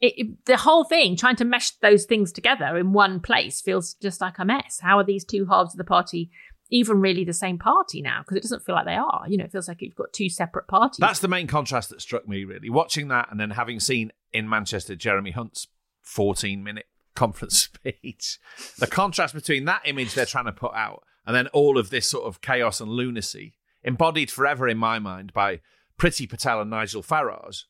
it, 0.00 0.14
it 0.18 0.44
the 0.44 0.56
whole 0.56 0.84
thing, 0.84 1.16
trying 1.16 1.36
to 1.36 1.44
mesh 1.44 1.70
those 1.82 2.04
things 2.04 2.32
together 2.32 2.76
in 2.76 2.92
one 2.92 3.20
place 3.20 3.60
feels 3.60 3.94
just 3.94 4.20
like 4.20 4.38
a 4.38 4.44
mess. 4.44 4.80
How 4.82 4.98
are 4.98 5.04
these 5.04 5.24
two 5.24 5.46
halves 5.46 5.74
of 5.74 5.78
the 5.78 5.84
party 5.84 6.30
even 6.70 7.00
really 7.00 7.24
the 7.24 7.32
same 7.32 7.58
party 7.58 8.02
now? 8.02 8.20
Because 8.20 8.36
it 8.36 8.42
doesn't 8.42 8.64
feel 8.64 8.74
like 8.74 8.86
they 8.86 8.96
are. 8.96 9.24
You 9.28 9.38
know, 9.38 9.44
it 9.44 9.52
feels 9.52 9.68
like 9.68 9.82
you've 9.82 9.94
got 9.94 10.12
two 10.12 10.28
separate 10.28 10.68
parties. 10.68 10.98
That's 10.98 11.20
the 11.20 11.28
main 11.28 11.46
contrast 11.46 11.90
that 11.90 12.00
struck 12.00 12.28
me, 12.28 12.44
really. 12.44 12.70
Watching 12.70 13.08
that 13.08 13.28
and 13.30 13.38
then 13.38 13.50
having 13.50 13.80
seen 13.80 14.12
in 14.32 14.48
Manchester 14.48 14.96
Jeremy 14.96 15.30
Hunt's 15.30 15.68
14 16.02 16.62
minute 16.62 16.86
conference 17.14 17.58
speech, 17.58 18.38
the 18.78 18.86
contrast 18.86 19.34
between 19.34 19.64
that 19.64 19.82
image 19.84 20.14
they're 20.14 20.26
trying 20.26 20.44
to 20.44 20.52
put 20.52 20.74
out 20.74 21.02
and 21.26 21.34
then 21.34 21.48
all 21.48 21.76
of 21.76 21.90
this 21.90 22.08
sort 22.08 22.24
of 22.24 22.40
chaos 22.40 22.80
and 22.80 22.90
lunacy, 22.90 23.54
embodied 23.82 24.30
forever 24.30 24.68
in 24.68 24.78
my 24.78 24.98
mind 24.98 25.32
by 25.32 25.60
Priti 25.98 26.28
Patel 26.28 26.60
and 26.60 26.70
Nigel 26.70 27.02
Farage, 27.02 27.64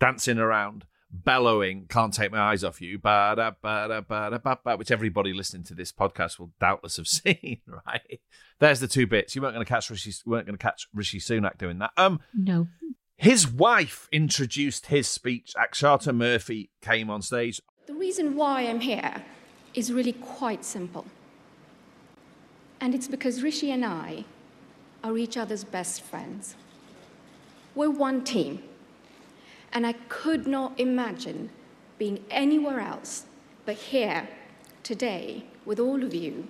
dancing 0.00 0.38
around, 0.38 0.86
bellowing, 1.12 1.86
can't 1.88 2.14
take 2.14 2.32
my 2.32 2.40
eyes 2.40 2.64
off 2.64 2.80
you, 2.80 2.98
ba-da, 2.98 3.52
ba-da, 3.60 4.00
ba-da, 4.00 4.76
which 4.76 4.90
everybody 4.90 5.32
listening 5.32 5.64
to 5.64 5.74
this 5.74 5.92
podcast 5.92 6.38
will 6.38 6.52
doubtless 6.58 6.96
have 6.96 7.06
seen, 7.08 7.60
right? 7.66 8.20
There's 8.58 8.80
the 8.80 8.88
two 8.88 9.06
bits. 9.06 9.36
You 9.36 9.42
weren't 9.42 9.54
going 9.54 9.64
to 9.64 9.68
catch 9.70 9.90
Rishi, 9.90 10.12
weren't 10.24 10.46
going 10.46 10.56
to 10.56 10.62
catch 10.62 10.88
Rishi 10.94 11.18
Sunak 11.18 11.58
doing 11.58 11.78
that. 11.78 11.90
Um, 11.96 12.20
no. 12.34 12.68
his 13.16 13.46
wife 13.46 14.08
introduced 14.10 14.86
his 14.86 15.06
speech. 15.08 15.52
Akshata 15.56 16.14
Murty 16.14 16.70
came 16.80 17.10
on 17.10 17.22
stage. 17.22 17.60
The 17.86 17.94
reason 17.94 18.36
why 18.36 18.62
I'm 18.62 18.80
here 18.80 19.22
is 19.74 19.92
really 19.92 20.12
quite 20.12 20.64
simple. 20.64 21.06
And 22.80 22.94
it's 22.94 23.08
because 23.08 23.42
Rishi 23.42 23.70
and 23.70 23.84
I 23.84 24.24
are 25.04 25.16
each 25.18 25.36
other's 25.36 25.64
best 25.64 26.00
friends. 26.00 26.56
We're 27.74 27.90
one 27.90 28.24
team. 28.24 28.62
And 29.72 29.86
I 29.86 29.94
could 30.08 30.46
not 30.46 30.78
imagine 30.78 31.50
being 31.98 32.24
anywhere 32.30 32.80
else 32.80 33.24
but 33.64 33.76
here 33.76 34.28
today 34.82 35.44
with 35.64 35.78
all 35.78 36.02
of 36.02 36.14
you 36.14 36.48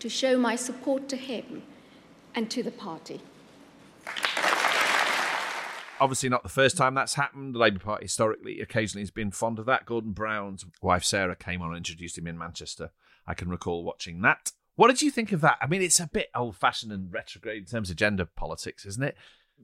to 0.00 0.08
show 0.08 0.38
my 0.38 0.56
support 0.56 1.08
to 1.08 1.16
him 1.16 1.62
and 2.34 2.50
to 2.50 2.62
the 2.62 2.70
party. 2.70 3.20
Obviously, 6.00 6.30
not 6.30 6.42
the 6.42 6.48
first 6.48 6.78
time 6.78 6.94
that's 6.94 7.14
happened. 7.14 7.54
The 7.54 7.58
Labour 7.58 7.78
Party 7.78 8.04
historically 8.06 8.60
occasionally 8.60 9.02
has 9.02 9.10
been 9.10 9.30
fond 9.30 9.58
of 9.58 9.66
that. 9.66 9.84
Gordon 9.84 10.12
Brown's 10.12 10.64
wife 10.80 11.04
Sarah 11.04 11.36
came 11.36 11.60
on 11.60 11.68
and 11.68 11.76
introduced 11.76 12.16
him 12.16 12.26
in 12.26 12.38
Manchester. 12.38 12.90
I 13.26 13.34
can 13.34 13.50
recall 13.50 13.84
watching 13.84 14.22
that. 14.22 14.52
What 14.76 14.88
did 14.88 15.02
you 15.02 15.10
think 15.10 15.30
of 15.32 15.42
that? 15.42 15.58
I 15.60 15.66
mean, 15.66 15.82
it's 15.82 16.00
a 16.00 16.06
bit 16.06 16.30
old 16.34 16.56
fashioned 16.56 16.90
and 16.90 17.12
retrograde 17.12 17.58
in 17.58 17.64
terms 17.66 17.90
of 17.90 17.96
gender 17.96 18.24
politics, 18.24 18.86
isn't 18.86 19.04
it? 19.04 19.14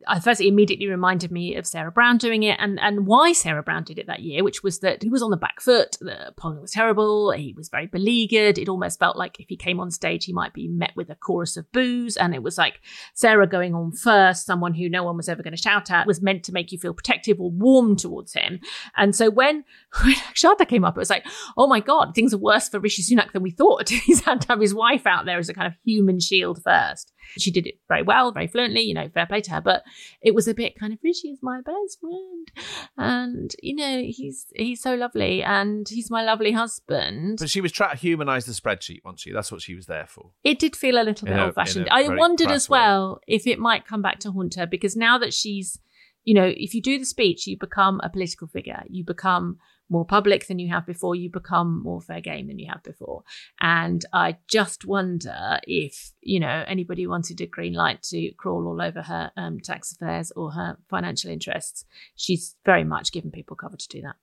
I 0.06 0.20
first 0.20 0.40
immediately 0.40 0.86
reminded 0.86 1.32
me 1.32 1.56
of 1.56 1.66
Sarah 1.66 1.90
Brown 1.90 2.18
doing 2.18 2.42
it 2.42 2.58
and, 2.60 2.78
and 2.80 3.06
why 3.06 3.32
Sarah 3.32 3.62
Brown 3.62 3.84
did 3.84 3.98
it 3.98 4.06
that 4.06 4.20
year, 4.20 4.44
which 4.44 4.62
was 4.62 4.80
that 4.80 5.02
he 5.02 5.08
was 5.08 5.22
on 5.22 5.30
the 5.30 5.36
back 5.36 5.60
foot, 5.60 5.96
the 6.00 6.32
polling 6.36 6.60
was 6.60 6.70
terrible, 6.70 7.32
he 7.32 7.52
was 7.56 7.68
very 7.68 7.86
beleaguered. 7.86 8.58
It 8.58 8.68
almost 8.68 8.98
felt 8.98 9.16
like 9.16 9.40
if 9.40 9.48
he 9.48 9.56
came 9.56 9.80
on 9.80 9.90
stage, 9.90 10.24
he 10.24 10.32
might 10.32 10.52
be 10.52 10.68
met 10.68 10.92
with 10.96 11.10
a 11.10 11.14
chorus 11.14 11.56
of 11.56 11.70
boos. 11.72 12.16
And 12.16 12.34
it 12.34 12.42
was 12.42 12.56
like 12.56 12.80
Sarah 13.14 13.46
going 13.46 13.74
on 13.74 13.92
first, 13.92 14.46
someone 14.46 14.74
who 14.74 14.88
no 14.88 15.02
one 15.02 15.16
was 15.16 15.28
ever 15.28 15.42
going 15.42 15.56
to 15.56 15.62
shout 15.62 15.90
at, 15.90 16.06
was 16.06 16.22
meant 16.22 16.44
to 16.44 16.52
make 16.52 16.72
you 16.72 16.78
feel 16.78 16.94
protective 16.94 17.40
or 17.40 17.50
warm 17.50 17.96
towards 17.96 18.32
him. 18.32 18.60
And 18.96 19.14
so 19.14 19.30
when, 19.30 19.64
when 20.02 20.14
Sharda 20.34 20.68
came 20.68 20.84
up, 20.84 20.96
it 20.96 21.00
was 21.00 21.10
like, 21.10 21.26
oh 21.56 21.66
my 21.66 21.80
God, 21.80 22.14
things 22.14 22.32
are 22.32 22.38
worse 22.38 22.68
for 22.68 22.78
Rishi 22.78 23.02
Sunak 23.02 23.32
than 23.32 23.42
we 23.42 23.50
thought. 23.50 23.88
He's 24.06 24.24
had 24.24 24.42
to 24.42 24.48
have 24.48 24.60
his 24.60 24.74
wife 24.74 25.06
out 25.06 25.24
there 25.24 25.38
as 25.38 25.48
a 25.48 25.54
kind 25.54 25.66
of 25.66 25.74
human 25.84 26.20
shield 26.20 26.62
first. 26.62 27.12
She 27.38 27.50
did 27.50 27.66
it 27.66 27.78
very 27.88 28.02
well, 28.02 28.32
very 28.32 28.46
fluently, 28.46 28.82
you 28.82 28.94
know, 28.94 29.08
fair 29.08 29.26
play 29.26 29.40
to 29.42 29.50
her. 29.52 29.60
But 29.60 29.84
it 30.22 30.34
was 30.34 30.48
a 30.48 30.54
bit 30.54 30.78
kind 30.78 30.92
of 30.92 30.98
Rishi 31.02 31.28
is 31.28 31.38
my 31.42 31.60
best 31.60 32.00
friend, 32.00 32.50
and 32.96 33.54
you 33.62 33.74
know 33.74 34.02
he's 34.02 34.46
he's 34.54 34.80
so 34.82 34.94
lovely, 34.94 35.42
and 35.42 35.88
he's 35.88 36.10
my 36.10 36.24
lovely 36.24 36.52
husband. 36.52 37.38
But 37.40 37.50
she 37.50 37.60
was 37.60 37.72
trying 37.72 37.90
to 37.90 37.96
humanise 37.96 38.46
the 38.46 38.52
spreadsheet, 38.52 39.04
wasn't 39.04 39.20
she? 39.20 39.32
That's 39.32 39.52
what 39.52 39.62
she 39.62 39.74
was 39.74 39.86
there 39.86 40.06
for. 40.06 40.30
It 40.44 40.58
did 40.58 40.76
feel 40.76 41.00
a 41.00 41.04
little 41.04 41.26
bit 41.26 41.38
old 41.38 41.54
fashioned. 41.54 41.88
I 41.90 42.08
wondered 42.08 42.50
as 42.50 42.68
well 42.68 43.14
way. 43.14 43.34
if 43.34 43.46
it 43.46 43.58
might 43.58 43.86
come 43.86 44.02
back 44.02 44.18
to 44.20 44.32
haunt 44.32 44.54
her 44.54 44.66
because 44.66 44.96
now 44.96 45.18
that 45.18 45.34
she's, 45.34 45.78
you 46.26 46.34
know, 46.34 46.52
if 46.54 46.74
you 46.74 46.82
do 46.82 46.98
the 46.98 47.06
speech, 47.06 47.46
you 47.46 47.56
become 47.56 48.00
a 48.02 48.10
political 48.10 48.48
figure. 48.48 48.82
You 48.88 49.04
become 49.04 49.58
more 49.88 50.04
public 50.04 50.48
than 50.48 50.58
you 50.58 50.68
have 50.68 50.84
before, 50.84 51.14
you 51.14 51.30
become 51.30 51.80
more 51.84 52.00
fair 52.00 52.20
game 52.20 52.48
than 52.48 52.58
you 52.58 52.68
have 52.68 52.82
before. 52.82 53.22
And 53.60 54.04
I 54.12 54.38
just 54.48 54.84
wonder 54.84 55.60
if, 55.62 56.12
you 56.20 56.40
know, 56.40 56.64
anybody 56.66 57.06
wanted 57.06 57.40
a 57.40 57.46
green 57.46 57.74
light 57.74 58.02
to 58.10 58.32
crawl 58.32 58.66
all 58.66 58.82
over 58.82 59.02
her 59.02 59.30
um, 59.36 59.60
tax 59.60 59.92
affairs 59.92 60.32
or 60.34 60.50
her 60.50 60.78
financial 60.90 61.30
interests, 61.30 61.84
she's 62.16 62.56
very 62.66 62.82
much 62.82 63.12
given 63.12 63.30
people 63.30 63.54
cover 63.54 63.76
to 63.76 63.88
do 63.88 64.02
that. 64.02 64.16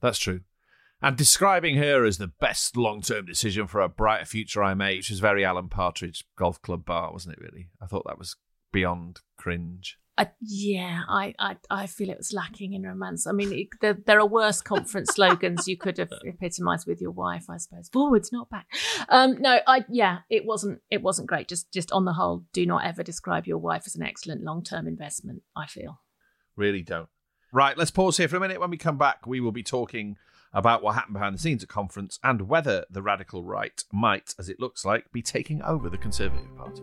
That's 0.00 0.18
true. 0.18 0.40
And 1.02 1.18
describing 1.18 1.76
her 1.76 2.06
as 2.06 2.16
the 2.16 2.28
best 2.28 2.78
long 2.78 3.02
term 3.02 3.26
decision 3.26 3.66
for 3.66 3.82
a 3.82 3.90
brighter 3.90 4.24
future 4.24 4.62
I 4.62 4.72
may, 4.72 4.96
which 4.96 5.10
was 5.10 5.20
very 5.20 5.44
Alan 5.44 5.68
Partridge 5.68 6.24
Golf 6.38 6.62
Club 6.62 6.86
Bar, 6.86 7.12
wasn't 7.12 7.36
it, 7.36 7.42
really? 7.42 7.68
I 7.82 7.86
thought 7.86 8.04
that 8.06 8.18
was 8.18 8.36
beyond 8.72 9.20
cringe. 9.36 9.98
I, 10.18 10.28
yeah, 10.40 11.02
I, 11.08 11.34
I, 11.38 11.56
I 11.70 11.86
feel 11.86 12.10
it 12.10 12.18
was 12.18 12.34
lacking 12.34 12.74
in 12.74 12.82
romance. 12.82 13.26
I 13.26 13.32
mean, 13.32 13.52
it, 13.52 13.68
there, 13.80 13.94
there 13.94 14.20
are 14.20 14.26
worse 14.26 14.60
conference 14.60 15.10
slogans 15.14 15.66
you 15.66 15.78
could 15.78 15.96
have 15.96 16.10
epitomised 16.26 16.86
with 16.86 17.00
your 17.00 17.12
wife, 17.12 17.46
I 17.48 17.56
suppose. 17.56 17.88
Forwards, 17.90 18.30
not 18.30 18.50
back. 18.50 18.66
Um, 19.08 19.40
no, 19.40 19.60
I, 19.66 19.84
yeah, 19.88 20.18
it 20.28 20.44
wasn't, 20.44 20.80
it 20.90 21.02
wasn't 21.02 21.28
great. 21.28 21.48
Just, 21.48 21.72
just 21.72 21.90
on 21.92 22.04
the 22.04 22.12
whole, 22.12 22.44
do 22.52 22.66
not 22.66 22.84
ever 22.84 23.02
describe 23.02 23.46
your 23.46 23.58
wife 23.58 23.84
as 23.86 23.94
an 23.94 24.02
excellent 24.02 24.42
long-term 24.44 24.86
investment. 24.86 25.42
I 25.56 25.66
feel. 25.66 26.00
Really 26.56 26.82
don't. 26.82 27.08
Right, 27.50 27.76
let's 27.76 27.90
pause 27.90 28.18
here 28.18 28.28
for 28.28 28.36
a 28.36 28.40
minute. 28.40 28.60
When 28.60 28.70
we 28.70 28.76
come 28.76 28.98
back, 28.98 29.26
we 29.26 29.40
will 29.40 29.52
be 29.52 29.62
talking 29.62 30.16
about 30.52 30.82
what 30.82 30.94
happened 30.94 31.14
behind 31.14 31.34
the 31.34 31.40
scenes 31.40 31.62
at 31.62 31.68
conference 31.70 32.18
and 32.22 32.48
whether 32.48 32.84
the 32.90 33.02
radical 33.02 33.44
right 33.44 33.82
might, 33.90 34.34
as 34.38 34.50
it 34.50 34.60
looks 34.60 34.84
like, 34.84 35.10
be 35.10 35.22
taking 35.22 35.62
over 35.62 35.88
the 35.88 35.98
Conservative 35.98 36.54
Party. 36.56 36.82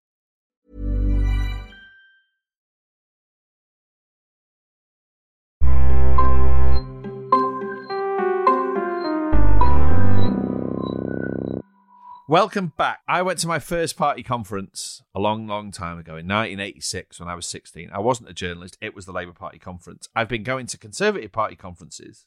Welcome 12.31 12.71
back. 12.77 13.01
I 13.09 13.23
went 13.23 13.39
to 13.39 13.47
my 13.49 13.59
first 13.59 13.97
party 13.97 14.23
conference 14.23 15.03
a 15.13 15.19
long, 15.19 15.47
long 15.47 15.69
time 15.69 15.99
ago 15.99 16.13
in 16.13 16.29
1986 16.29 17.19
when 17.19 17.27
I 17.27 17.35
was 17.35 17.45
16. 17.45 17.89
I 17.91 17.99
wasn't 17.99 18.29
a 18.29 18.33
journalist, 18.33 18.77
it 18.79 18.95
was 18.95 19.05
the 19.05 19.11
Labour 19.11 19.33
Party 19.33 19.59
conference. 19.59 20.07
I've 20.15 20.29
been 20.29 20.43
going 20.43 20.67
to 20.67 20.77
Conservative 20.77 21.33
Party 21.33 21.57
conferences, 21.57 22.25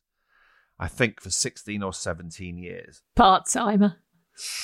I 0.78 0.88
think, 0.88 1.22
for 1.22 1.30
16 1.30 1.82
or 1.82 1.94
17 1.94 2.58
years. 2.58 3.00
Part 3.16 3.46
timer. 3.48 3.96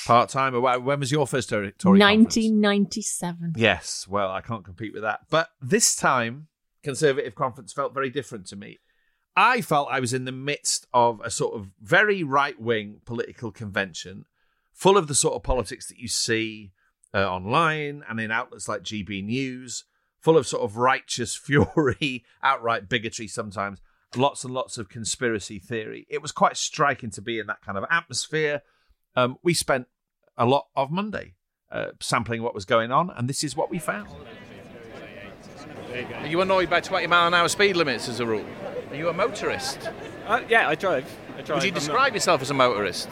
Part 0.05 0.29
timer. 0.29 0.61
When 0.79 0.99
was 0.99 1.11
your 1.11 1.25
first 1.25 1.49
Tory, 1.49 1.71
Tory 1.71 1.97
1997. 1.97 3.39
Conference? 3.39 3.57
Yes, 3.57 4.05
well, 4.07 4.29
I 4.29 4.41
can't 4.41 4.63
compete 4.63 4.93
with 4.93 5.01
that. 5.01 5.21
But 5.31 5.49
this 5.59 5.95
time, 5.95 6.49
Conservative 6.83 7.33
conference 7.33 7.73
felt 7.73 7.95
very 7.95 8.11
different 8.11 8.45
to 8.49 8.55
me. 8.55 8.77
I 9.35 9.61
felt 9.61 9.87
I 9.89 10.01
was 10.01 10.13
in 10.13 10.25
the 10.25 10.31
midst 10.31 10.85
of 10.93 11.19
a 11.23 11.31
sort 11.31 11.55
of 11.55 11.71
very 11.81 12.21
right 12.21 12.61
wing 12.61 13.01
political 13.05 13.51
convention 13.51 14.25
full 14.73 14.97
of 14.97 15.07
the 15.07 15.15
sort 15.15 15.35
of 15.35 15.43
politics 15.43 15.87
that 15.87 15.97
you 15.97 16.07
see 16.07 16.71
uh, 17.13 17.27
online 17.27 18.03
and 18.07 18.19
in 18.19 18.31
outlets 18.31 18.67
like 18.67 18.83
GB 18.83 19.23
News, 19.23 19.85
full 20.19 20.37
of 20.37 20.47
sort 20.47 20.63
of 20.63 20.77
righteous 20.77 21.35
fury, 21.43 22.23
outright 22.43 22.89
bigotry 22.89 23.27
sometimes, 23.27 23.81
lots 24.15 24.43
and 24.43 24.53
lots 24.53 24.77
of 24.77 24.89
conspiracy 24.89 25.59
theory. 25.59 26.05
It 26.09 26.21
was 26.21 26.31
quite 26.31 26.57
striking 26.57 27.11
to 27.11 27.21
be 27.21 27.39
in 27.39 27.47
that 27.47 27.61
kind 27.61 27.77
of 27.77 27.85
atmosphere. 27.89 28.61
Um, 29.15 29.37
we 29.43 29.53
spent 29.53 29.87
a 30.37 30.45
lot 30.45 30.67
of 30.75 30.91
Monday 30.91 31.35
uh, 31.71 31.91
sampling 31.99 32.43
what 32.43 32.53
was 32.53 32.65
going 32.65 32.91
on, 32.91 33.09
and 33.09 33.27
this 33.27 33.43
is 33.43 33.55
what 33.55 33.69
we 33.69 33.79
found. 33.79 34.09
Are 36.15 36.27
you 36.27 36.39
annoyed 36.39 36.69
by 36.69 36.79
20 36.79 37.07
mile 37.07 37.27
an 37.27 37.33
hour 37.33 37.49
speed 37.49 37.75
limits 37.75 38.07
as 38.07 38.19
a 38.21 38.25
rule? 38.25 38.45
Are 38.89 38.95
you 38.95 39.09
a 39.09 39.13
motorist? 39.13 39.89
Uh, 40.25 40.41
yeah, 40.49 40.67
I 40.67 40.75
drive. 40.75 41.05
I 41.37 41.41
drive. 41.41 41.57
Would 41.57 41.65
you 41.65 41.71
describe 41.71 42.11
not... 42.11 42.13
yourself 42.13 42.41
as 42.41 42.49
a 42.49 42.53
motorist? 42.53 43.09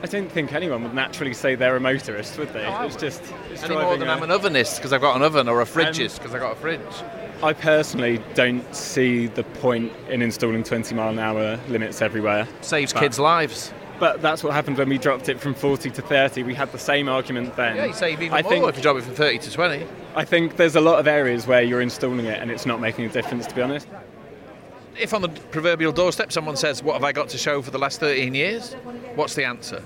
I 0.00 0.06
don't 0.06 0.30
think 0.30 0.52
anyone 0.52 0.82
would 0.84 0.94
naturally 0.94 1.34
say 1.34 1.56
they're 1.56 1.76
a 1.76 1.80
motorist, 1.80 2.38
would 2.38 2.52
they? 2.52 2.64
Oh, 2.64 2.86
it's 2.86 2.96
just 2.96 3.22
it's 3.50 3.64
any 3.64 3.74
more 3.74 3.96
than 3.96 4.08
i 4.08 4.16
am 4.16 4.22
an 4.22 4.30
ovenist 4.30 4.76
because 4.76 4.92
I've 4.92 5.00
got 5.00 5.16
an 5.16 5.22
oven, 5.22 5.48
or 5.48 5.60
a 5.60 5.64
fridgeist 5.64 6.18
because 6.18 6.30
um, 6.30 6.36
I've 6.36 6.42
got 6.42 6.52
a 6.52 6.56
fridge. 6.56 6.80
I 7.42 7.52
personally 7.52 8.20
don't 8.34 8.74
see 8.74 9.26
the 9.26 9.44
point 9.44 9.92
in 10.08 10.22
installing 10.22 10.62
20 10.62 10.94
mile 10.94 11.10
an 11.10 11.18
hour 11.18 11.58
limits 11.68 12.00
everywhere. 12.00 12.46
Saves 12.60 12.92
but, 12.92 13.00
kids' 13.00 13.18
lives. 13.18 13.72
But 13.98 14.22
that's 14.22 14.44
what 14.44 14.52
happened 14.52 14.78
when 14.78 14.88
we 14.88 14.98
dropped 14.98 15.28
it 15.28 15.40
from 15.40 15.54
40 15.54 15.90
to 15.90 16.02
30. 16.02 16.44
We 16.44 16.54
had 16.54 16.70
the 16.70 16.78
same 16.78 17.08
argument 17.08 17.56
then. 17.56 17.76
Yeah, 17.76 17.86
you 17.86 17.92
save 17.92 18.22
even 18.22 18.36
I 18.36 18.42
more 18.42 18.50
think, 18.50 18.68
if 18.68 18.76
you 18.76 18.82
drop 18.82 18.96
it 18.96 19.02
from 19.02 19.14
30 19.14 19.38
to 19.38 19.50
20. 19.50 19.86
I 20.14 20.24
think 20.24 20.56
there's 20.56 20.76
a 20.76 20.80
lot 20.80 21.00
of 21.00 21.08
areas 21.08 21.48
where 21.48 21.62
you're 21.62 21.80
installing 21.80 22.26
it 22.26 22.40
and 22.40 22.50
it's 22.50 22.66
not 22.66 22.80
making 22.80 23.04
a 23.06 23.08
difference, 23.08 23.46
to 23.48 23.54
be 23.54 23.62
honest 23.62 23.88
if 24.98 25.14
on 25.14 25.22
the 25.22 25.28
proverbial 25.28 25.92
doorstep 25.92 26.32
someone 26.32 26.56
says, 26.56 26.82
What 26.82 26.94
have 26.94 27.04
I 27.04 27.12
got 27.12 27.28
to 27.30 27.38
show 27.38 27.62
for 27.62 27.70
the 27.70 27.78
last 27.78 28.00
13 28.00 28.34
years? 28.34 28.74
What's 29.14 29.34
the 29.34 29.44
answer? 29.44 29.82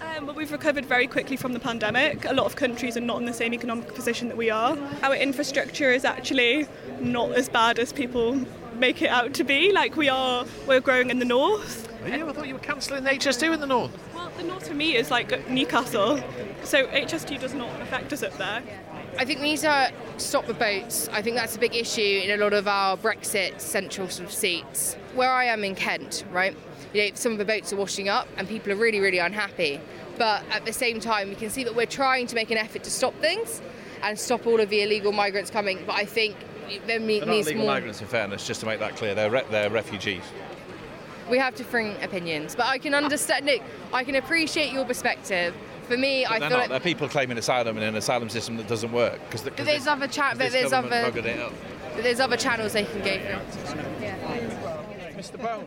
Um, 0.00 0.34
we've 0.34 0.52
recovered 0.52 0.86
very 0.86 1.06
quickly 1.06 1.36
from 1.36 1.52
the 1.52 1.60
pandemic. 1.60 2.24
A 2.24 2.32
lot 2.32 2.46
of 2.46 2.56
countries 2.56 2.96
are 2.96 3.00
not 3.00 3.18
in 3.18 3.26
the 3.26 3.32
same 3.32 3.52
economic 3.52 3.94
position 3.94 4.28
that 4.28 4.36
we 4.36 4.50
are. 4.50 4.76
Our 5.02 5.14
infrastructure 5.14 5.90
is 5.90 6.04
actually 6.04 6.66
not 7.00 7.32
as 7.32 7.48
bad 7.48 7.78
as 7.78 7.92
people 7.92 8.40
make 8.74 9.02
it 9.02 9.08
out 9.08 9.34
to 9.34 9.44
be. 9.44 9.72
Like 9.72 9.96
we 9.96 10.08
are, 10.08 10.46
we're 10.66 10.80
growing 10.80 11.10
in 11.10 11.18
the 11.18 11.24
north. 11.24 11.92
Oh, 12.04 12.08
yeah, 12.08 12.24
I 12.24 12.32
thought 12.32 12.46
you 12.46 12.54
were 12.54 12.60
cancelling 12.60 13.04
HS2 13.04 13.54
in 13.54 13.60
the 13.60 13.66
north. 13.66 13.90
Well, 14.14 14.30
the 14.36 14.44
north 14.44 14.68
for 14.68 14.74
me 14.74 14.96
is 14.96 15.10
like 15.10 15.48
Newcastle, 15.50 16.22
so 16.62 16.86
HS2 16.86 17.40
does 17.40 17.52
not 17.52 17.80
affect 17.80 18.12
us 18.12 18.22
up 18.22 18.32
there. 18.34 18.62
I 19.18 19.24
think 19.24 19.40
we 19.40 19.50
need 19.52 19.60
to 19.60 19.92
stop 20.18 20.46
the 20.46 20.54
boats. 20.54 21.08
I 21.12 21.22
think 21.22 21.36
that's 21.36 21.56
a 21.56 21.58
big 21.58 21.74
issue 21.74 22.20
in 22.24 22.30
a 22.30 22.36
lot 22.42 22.52
of 22.52 22.68
our 22.68 22.96
Brexit 22.96 23.60
central 23.60 24.08
sort 24.08 24.28
of 24.28 24.34
seats. 24.34 24.94
Where 25.14 25.30
I 25.30 25.44
am 25.46 25.64
in 25.64 25.74
Kent, 25.74 26.24
right? 26.30 26.54
You 26.92 27.04
know, 27.04 27.10
some 27.14 27.32
of 27.32 27.38
the 27.38 27.44
boats 27.44 27.72
are 27.72 27.76
washing 27.76 28.08
up 28.08 28.28
and 28.36 28.46
people 28.46 28.72
are 28.72 28.76
really, 28.76 29.00
really 29.00 29.18
unhappy. 29.18 29.80
But 30.18 30.42
at 30.50 30.64
the 30.66 30.72
same 30.72 31.00
time, 31.00 31.28
we 31.30 31.34
can 31.34 31.50
see 31.50 31.64
that 31.64 31.74
we're 31.74 31.86
trying 31.86 32.26
to 32.28 32.34
make 32.34 32.50
an 32.50 32.58
effort 32.58 32.84
to 32.84 32.90
stop 32.90 33.14
things. 33.20 33.60
and 34.02 34.18
stop 34.18 34.46
all 34.46 34.60
of 34.60 34.68
the 34.68 34.82
illegal 34.82 35.10
migrants 35.12 35.50
coming. 35.50 35.82
But 35.86 35.96
I 35.96 36.04
think 36.04 36.36
there 36.86 36.98
They're 36.98 37.00
not 37.00 37.28
needs 37.28 37.46
illegal 37.46 37.64
more. 37.64 37.74
migrants, 37.74 38.00
in 38.02 38.06
fairness, 38.06 38.46
just 38.46 38.60
to 38.60 38.66
make 38.66 38.78
that 38.80 38.94
clear. 38.96 39.14
They're, 39.14 39.30
re- 39.30 39.44
they're 39.50 39.70
refugees. 39.70 40.22
We 41.30 41.38
have 41.38 41.54
differing 41.56 41.96
opinions, 42.02 42.54
but 42.54 42.66
I 42.66 42.78
can 42.78 42.94
understand. 42.94 43.46
Nick, 43.46 43.62
I 43.94 44.04
can 44.04 44.14
appreciate 44.16 44.72
your 44.72 44.84
perspective. 44.84 45.54
For 45.88 45.96
me, 45.96 46.24
But 46.24 46.32
I 46.32 46.38
they're 46.38 46.48
feel 46.48 46.58
not. 46.58 46.62
like 46.64 46.70
They're 46.70 46.80
people 46.80 47.08
claiming 47.08 47.38
asylum 47.38 47.76
in 47.76 47.82
an 47.82 47.94
asylum 47.94 48.28
system 48.28 48.56
that 48.56 48.66
doesn't 48.68 48.92
work. 48.92 49.20
Because 49.26 49.42
the, 49.42 49.50
But 49.52 49.66
there's 49.66 49.86
other 49.86 50.08
cha- 50.08 50.34
but 50.36 50.50
there's 50.52 50.72
other 50.72 51.12
but 51.12 52.02
there's 52.02 52.20
other 52.20 52.36
channels 52.36 52.72
they 52.72 52.84
can 52.84 52.98
go 52.98 53.18
through. 53.18 53.80
Mr. 55.16 55.40
Bone. 55.42 55.66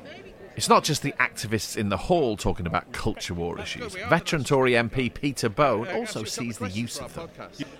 It's 0.60 0.68
not 0.68 0.84
just 0.84 1.04
the 1.04 1.14
activists 1.14 1.78
in 1.78 1.88
the 1.88 1.96
hall 1.96 2.36
talking 2.36 2.68
about 2.68 2.92
culture 2.92 3.34
war 3.34 3.58
issues. 3.62 3.96
Veteran 4.10 4.44
Tory 4.44 4.74
MP 4.74 5.14
Peter 5.14 5.48
Bone 5.48 5.88
also 5.88 6.26
sees 6.26 6.58
the 6.58 6.68
use 6.68 7.00
of 7.00 7.14
them. 7.14 7.30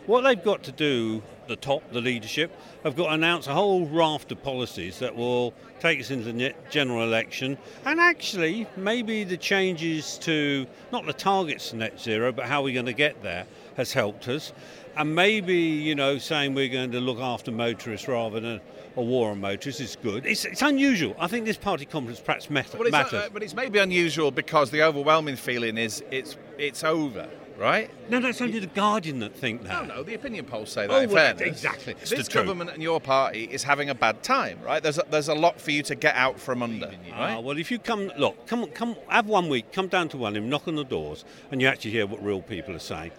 What 0.06 0.22
they've 0.22 0.42
got 0.42 0.64
to 0.64 0.72
do, 0.72 1.22
the 1.50 1.58
top, 1.58 1.84
the 1.92 2.00
leadership, 2.00 2.58
have 2.86 2.96
got 2.96 3.08
to 3.08 3.14
announce 3.16 3.48
a 3.48 3.54
whole 3.54 3.86
raft 3.88 4.32
of 4.32 4.42
policies 4.44 4.98
that 5.00 5.14
will 5.14 5.54
take 5.82 6.00
us 6.00 6.10
into 6.10 6.32
the 6.32 6.54
general 6.70 7.04
election. 7.04 7.58
And 7.84 8.00
actually, 8.00 8.66
maybe 8.78 9.26
the 9.26 9.36
changes 9.36 10.18
to 10.20 10.66
not 10.94 11.06
the 11.06 11.12
targets 11.12 11.72
to 11.72 11.76
net 11.76 12.00
zero, 12.00 12.32
but 12.32 12.46
how 12.46 12.64
we're 12.64 12.74
going 12.74 12.86
to 12.86 12.94
get 12.94 13.22
there 13.22 13.46
has 13.76 13.92
helped 13.92 14.30
us. 14.30 14.54
And 14.96 15.14
maybe, 15.14 15.58
you 15.58 15.96
know, 15.96 16.18
saying 16.18 16.54
we're 16.54 16.70
going 16.70 16.92
to 16.92 17.02
look 17.02 17.20
after 17.20 17.52
motorists 17.52 18.08
rather 18.08 18.40
than 18.40 18.62
a 19.00 19.04
war 19.04 19.32
on 19.32 19.40
motors 19.40 19.80
is 19.80 19.96
good. 20.02 20.26
It's, 20.26 20.46
it's 20.46 20.62
unusual. 20.62 21.16
I 21.18 21.28
think 21.28 21.46
this 21.46 21.58
party 21.58 21.86
conference 21.86 22.20
perhaps 22.20 22.50
met- 22.50 22.68
But 22.72 22.82
it's, 22.82 22.92
matters. 22.92 23.14
uh, 23.14 23.30
but 23.34 23.42
it's 23.42 23.56
maybe 23.56 23.80
unusual 23.80 24.30
because 24.30 24.70
the 24.72 24.84
overwhelming 24.84 25.38
feeling 25.38 25.78
is 25.78 26.04
it's 26.12 26.36
it's 26.58 26.84
over, 26.84 27.30
right? 27.58 27.90
no, 28.10 28.20
that's 28.20 28.42
only 28.42 28.60
the 28.60 28.68
Guardian 28.68 29.20
that 29.20 29.34
think 29.34 29.64
that. 29.64 29.88
No, 29.88 29.96
no, 29.96 30.04
the 30.04 30.14
opinion 30.16 30.44
polls 30.46 30.70
say 30.72 30.86
that. 30.86 31.10
Oh, 31.10 31.14
well, 31.14 31.38
exactly. 31.40 31.96
It's 32.02 32.10
This 32.10 32.28
government 32.28 32.72
and 32.72 32.84
your 32.84 33.00
party 33.00 33.46
is 33.46 33.64
having 33.64 33.90
a 33.90 33.96
bad 33.96 34.22
time, 34.22 34.60
right? 34.62 34.84
There's 34.84 34.98
a, 34.98 35.06
there's 35.10 35.30
a 35.30 35.34
lot 35.36 35.62
for 35.62 35.72
you 35.72 35.82
to 35.84 35.96
get 35.96 36.16
out 36.16 36.38
from 36.40 36.62
under, 36.62 36.88
right? 36.88 37.14
Ah, 37.14 37.40
well, 37.40 37.58
if 37.58 37.72
you 37.72 37.80
come, 37.80 38.12
look, 38.18 38.46
come, 38.48 38.68
come, 38.72 38.98
have 39.08 39.28
one 39.28 39.48
week, 39.48 39.72
come 39.72 39.88
down 39.88 40.10
to 40.10 40.18
one, 40.18 40.36
and 40.36 40.50
knock 40.50 40.68
on 40.68 40.76
the 40.76 40.84
doors, 40.84 41.24
and 41.52 41.62
you 41.62 41.68
actually 41.68 41.92
hear 41.92 42.06
what 42.06 42.22
real 42.24 42.42
people 42.42 42.76
are 42.76 42.80
saying. 42.80 43.12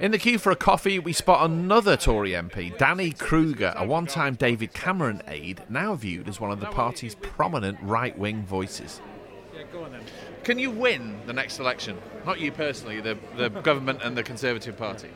In 0.00 0.10
the 0.10 0.18
queue 0.18 0.38
for 0.38 0.50
a 0.50 0.56
coffee, 0.56 0.98
we 0.98 1.12
spot 1.12 1.48
another 1.48 1.96
Tory 1.96 2.30
MP, 2.30 2.76
Danny 2.76 3.12
Kruger, 3.12 3.72
a 3.76 3.86
one 3.86 4.06
time 4.06 4.34
David 4.34 4.74
Cameron 4.74 5.22
aide, 5.28 5.62
now 5.68 5.94
viewed 5.94 6.28
as 6.28 6.40
one 6.40 6.50
of 6.50 6.58
the 6.58 6.66
party's 6.66 7.14
prominent 7.14 7.78
right 7.80 8.18
wing 8.18 8.42
voices. 8.42 9.00
Yeah, 9.54 9.62
go 9.72 9.84
on 9.84 9.92
then. 9.92 10.02
Can 10.42 10.58
you 10.58 10.72
win 10.72 11.20
the 11.26 11.32
next 11.32 11.60
election? 11.60 11.96
Not 12.26 12.40
you 12.40 12.50
personally, 12.50 13.00
the, 13.00 13.16
the 13.36 13.48
government 13.48 14.00
and 14.02 14.16
the 14.16 14.24
Conservative 14.24 14.76
Party. 14.76 15.10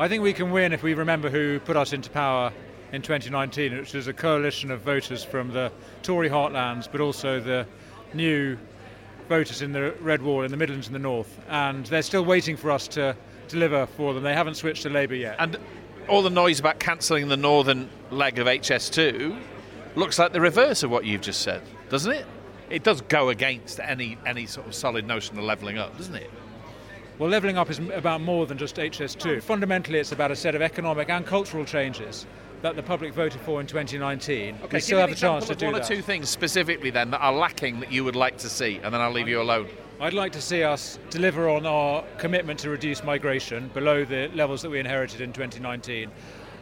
I 0.00 0.08
think 0.08 0.24
we 0.24 0.32
can 0.32 0.50
win 0.50 0.72
if 0.72 0.82
we 0.82 0.94
remember 0.94 1.30
who 1.30 1.60
put 1.60 1.76
us 1.76 1.92
into 1.92 2.10
power 2.10 2.52
in 2.90 3.02
2019, 3.02 3.78
which 3.78 3.94
was 3.94 4.08
a 4.08 4.12
coalition 4.12 4.72
of 4.72 4.80
voters 4.80 5.22
from 5.22 5.52
the 5.52 5.70
Tory 6.02 6.28
heartlands, 6.28 6.88
but 6.90 7.00
also 7.00 7.38
the 7.38 7.68
new 8.12 8.58
voters 9.28 9.62
in 9.62 9.70
the 9.70 9.92
Red 10.00 10.22
Wall 10.22 10.42
in 10.42 10.50
the 10.50 10.56
Midlands 10.56 10.88
and 10.88 10.94
the 10.94 11.00
North. 11.00 11.40
And 11.48 11.86
they're 11.86 12.02
still 12.02 12.24
waiting 12.24 12.56
for 12.56 12.72
us 12.72 12.88
to 12.88 13.16
deliver 13.48 13.86
for 13.86 14.14
them. 14.14 14.22
They 14.22 14.34
haven't 14.34 14.54
switched 14.54 14.82
to 14.82 14.90
Labour 14.90 15.14
yet. 15.14 15.36
And 15.38 15.58
all 16.08 16.22
the 16.22 16.30
noise 16.30 16.60
about 16.60 16.78
cancelling 16.78 17.28
the 17.28 17.36
northern 17.36 17.88
leg 18.10 18.38
of 18.38 18.46
HS2 18.46 19.38
looks 19.96 20.18
like 20.18 20.32
the 20.32 20.40
reverse 20.40 20.82
of 20.82 20.90
what 20.90 21.04
you've 21.04 21.22
just 21.22 21.40
said, 21.40 21.62
doesn't 21.88 22.12
it? 22.12 22.26
It 22.70 22.82
does 22.82 23.00
go 23.02 23.28
against 23.28 23.78
any 23.80 24.18
any 24.26 24.46
sort 24.46 24.66
of 24.66 24.74
solid 24.74 25.06
notion 25.06 25.38
of 25.38 25.44
levelling 25.44 25.78
up, 25.78 25.96
doesn't 25.96 26.14
it? 26.14 26.30
Well, 27.18 27.30
levelling 27.30 27.56
up 27.56 27.70
is 27.70 27.78
about 27.78 28.20
more 28.22 28.46
than 28.46 28.58
just 28.58 28.76
HS2. 28.76 29.40
Fundamentally, 29.42 30.00
it's 30.00 30.10
about 30.10 30.32
a 30.32 30.36
set 30.36 30.54
of 30.56 30.62
economic 30.62 31.10
and 31.10 31.24
cultural 31.24 31.64
changes 31.64 32.26
that 32.62 32.74
the 32.74 32.82
public 32.82 33.12
voted 33.12 33.40
for 33.42 33.60
in 33.60 33.66
2019. 33.66 34.58
Okay, 34.64 34.76
we 34.76 34.80
still 34.80 34.98
have 34.98 35.12
a 35.12 35.14
chance 35.14 35.46
to 35.46 35.54
do 35.54 35.66
one 35.66 35.74
that. 35.74 35.84
or 35.84 35.94
two 35.94 36.02
things 36.02 36.28
specifically 36.28 36.90
then 36.90 37.10
that 37.10 37.20
are 37.20 37.32
lacking 37.32 37.80
that 37.80 37.92
you 37.92 38.02
would 38.02 38.16
like 38.16 38.38
to 38.38 38.48
see, 38.48 38.80
and 38.82 38.92
then 38.92 39.00
I'll 39.00 39.12
leave 39.12 39.28
you 39.28 39.40
alone. 39.40 39.68
I'd 40.00 40.12
like 40.12 40.32
to 40.32 40.40
see 40.40 40.64
us 40.64 40.98
deliver 41.10 41.48
on 41.48 41.66
our 41.66 42.02
commitment 42.18 42.58
to 42.60 42.70
reduce 42.70 43.04
migration 43.04 43.68
below 43.74 44.04
the 44.04 44.28
levels 44.34 44.60
that 44.62 44.70
we 44.70 44.80
inherited 44.80 45.20
in 45.20 45.32
2019. 45.32 46.10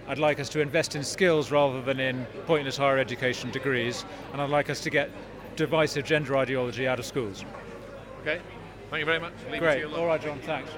I'd 0.06 0.18
like 0.18 0.38
us 0.38 0.50
to 0.50 0.60
invest 0.60 0.96
in 0.96 1.02
skills 1.02 1.50
rather 1.50 1.80
than 1.80 1.98
in 1.98 2.26
pointless 2.46 2.76
higher 2.76 2.98
education 2.98 3.50
degrees, 3.50 4.04
and 4.32 4.42
I'd 4.42 4.50
like 4.50 4.68
us 4.68 4.80
to 4.80 4.90
get 4.90 5.10
divisive 5.56 6.04
gender 6.04 6.36
ideology 6.36 6.86
out 6.86 6.98
of 6.98 7.06
schools. 7.06 7.44
Okay, 8.20 8.40
thank 8.90 9.00
you 9.00 9.06
very 9.06 9.18
much. 9.18 9.32
Leave 9.50 9.60
Great. 9.60 9.84
All 9.84 10.06
right, 10.06 10.20
John. 10.20 10.38
Thanks. 10.40 10.70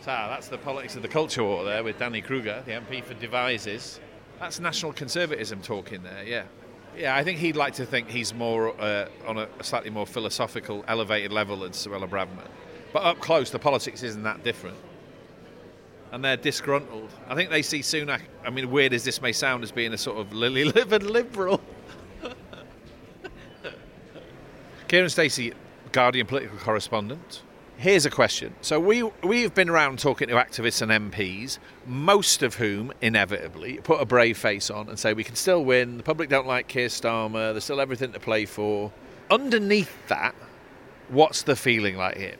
So 0.00 0.06
that's 0.06 0.48
the 0.48 0.58
politics 0.58 0.96
of 0.96 1.02
the 1.02 1.08
culture 1.08 1.44
war 1.44 1.64
there 1.64 1.84
with 1.84 1.98
Danny 1.98 2.20
Kruger, 2.20 2.62
the 2.66 2.72
MP 2.72 3.04
for 3.04 3.14
Devizes. 3.14 4.00
That's 4.40 4.58
national 4.58 4.92
conservatism 4.92 5.62
talking 5.62 6.02
there, 6.02 6.24
yeah. 6.24 6.44
Yeah, 6.96 7.14
I 7.14 7.22
think 7.24 7.38
he'd 7.38 7.56
like 7.56 7.74
to 7.74 7.84
think 7.84 8.08
he's 8.08 8.32
more 8.32 8.74
uh, 8.80 9.08
on 9.26 9.36
a 9.36 9.48
slightly 9.62 9.90
more 9.90 10.06
philosophical, 10.06 10.82
elevated 10.88 11.30
level 11.30 11.58
than 11.58 11.72
Suella 11.72 12.08
Braverman. 12.08 12.46
But 12.92 13.02
up 13.02 13.20
close, 13.20 13.50
the 13.50 13.58
politics 13.58 14.02
isn't 14.02 14.22
that 14.22 14.42
different. 14.42 14.78
And 16.12 16.24
they're 16.24 16.38
disgruntled. 16.38 17.10
I 17.28 17.34
think 17.34 17.50
they 17.50 17.60
see 17.60 17.80
Sunak, 17.80 18.22
I 18.44 18.50
mean, 18.50 18.70
weird 18.70 18.94
as 18.94 19.04
this 19.04 19.20
may 19.20 19.32
sound, 19.32 19.62
as 19.62 19.72
being 19.72 19.92
a 19.92 19.98
sort 19.98 20.16
of 20.18 20.32
lily 20.32 20.64
livered 20.72 21.02
liberal. 21.02 21.60
Kiran 24.88 25.10
Stacey, 25.10 25.52
Guardian 25.92 26.26
political 26.26 26.56
correspondent. 26.58 27.42
Here's 27.78 28.06
a 28.06 28.10
question. 28.10 28.54
So 28.62 28.80
we 28.80 29.02
we've 29.22 29.52
been 29.52 29.68
around 29.68 29.98
talking 29.98 30.28
to 30.28 30.34
activists 30.34 30.80
and 30.80 31.12
MPs, 31.12 31.58
most 31.86 32.42
of 32.42 32.54
whom 32.54 32.90
inevitably 33.02 33.80
put 33.84 34.00
a 34.00 34.06
brave 34.06 34.38
face 34.38 34.70
on 34.70 34.88
and 34.88 34.98
say 34.98 35.12
we 35.12 35.24
can 35.24 35.36
still 35.36 35.62
win. 35.62 35.98
The 35.98 36.02
public 36.02 36.30
don't 36.30 36.46
like 36.46 36.68
Keir 36.68 36.88
Starmer. 36.88 37.52
There's 37.52 37.64
still 37.64 37.80
everything 37.80 38.12
to 38.12 38.20
play 38.20 38.46
for. 38.46 38.92
Underneath 39.30 39.94
that, 40.08 40.34
what's 41.08 41.42
the 41.42 41.54
feeling 41.54 41.98
like 41.98 42.16
here? 42.16 42.36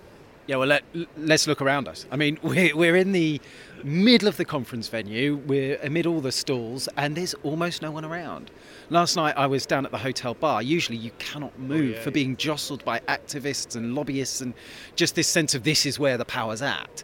Yeah, 0.47 0.57
well, 0.57 0.69
let, 0.69 0.85
let's 1.19 1.47
look 1.47 1.61
around 1.61 1.87
us. 1.87 2.07
I 2.11 2.17
mean, 2.17 2.39
we're, 2.43 2.75
we're 2.75 2.97
in 2.97 3.13
the 3.13 3.41
middle 3.85 4.29
of 4.29 4.39
the 4.39 4.45
conference 4.45 4.89
venue, 4.89 5.37
we're 5.37 5.79
amid 5.83 6.07
all 6.07 6.21
the 6.21 6.33
stalls, 6.33 6.89
and 6.97 7.17
there's 7.17 7.35
almost 7.43 7.83
no 7.83 7.91
one 7.91 8.05
around. 8.05 8.51
Last 8.89 9.17
night 9.17 9.35
I 9.37 9.47
was 9.47 9.67
down 9.67 9.85
at 9.85 9.91
the 9.91 9.99
hotel 9.99 10.35
bar. 10.35 10.63
Usually 10.63 10.97
you 10.97 11.11
cannot 11.19 11.59
move 11.59 11.99
for 11.99 12.13
being 12.13 12.37
jostled 12.37 12.85
by 12.85 13.01
activists 13.01 13.75
and 13.75 13.97
lobbyists 13.97 14.41
and 14.41 14.55
just 14.95 15.17
this 15.17 15.27
sense 15.27 15.57
of 15.57 15.65
this 15.65 15.87
is 15.87 15.99
where 15.99 16.17
the 16.17 16.25
power's 16.25 16.63
at. 16.63 17.03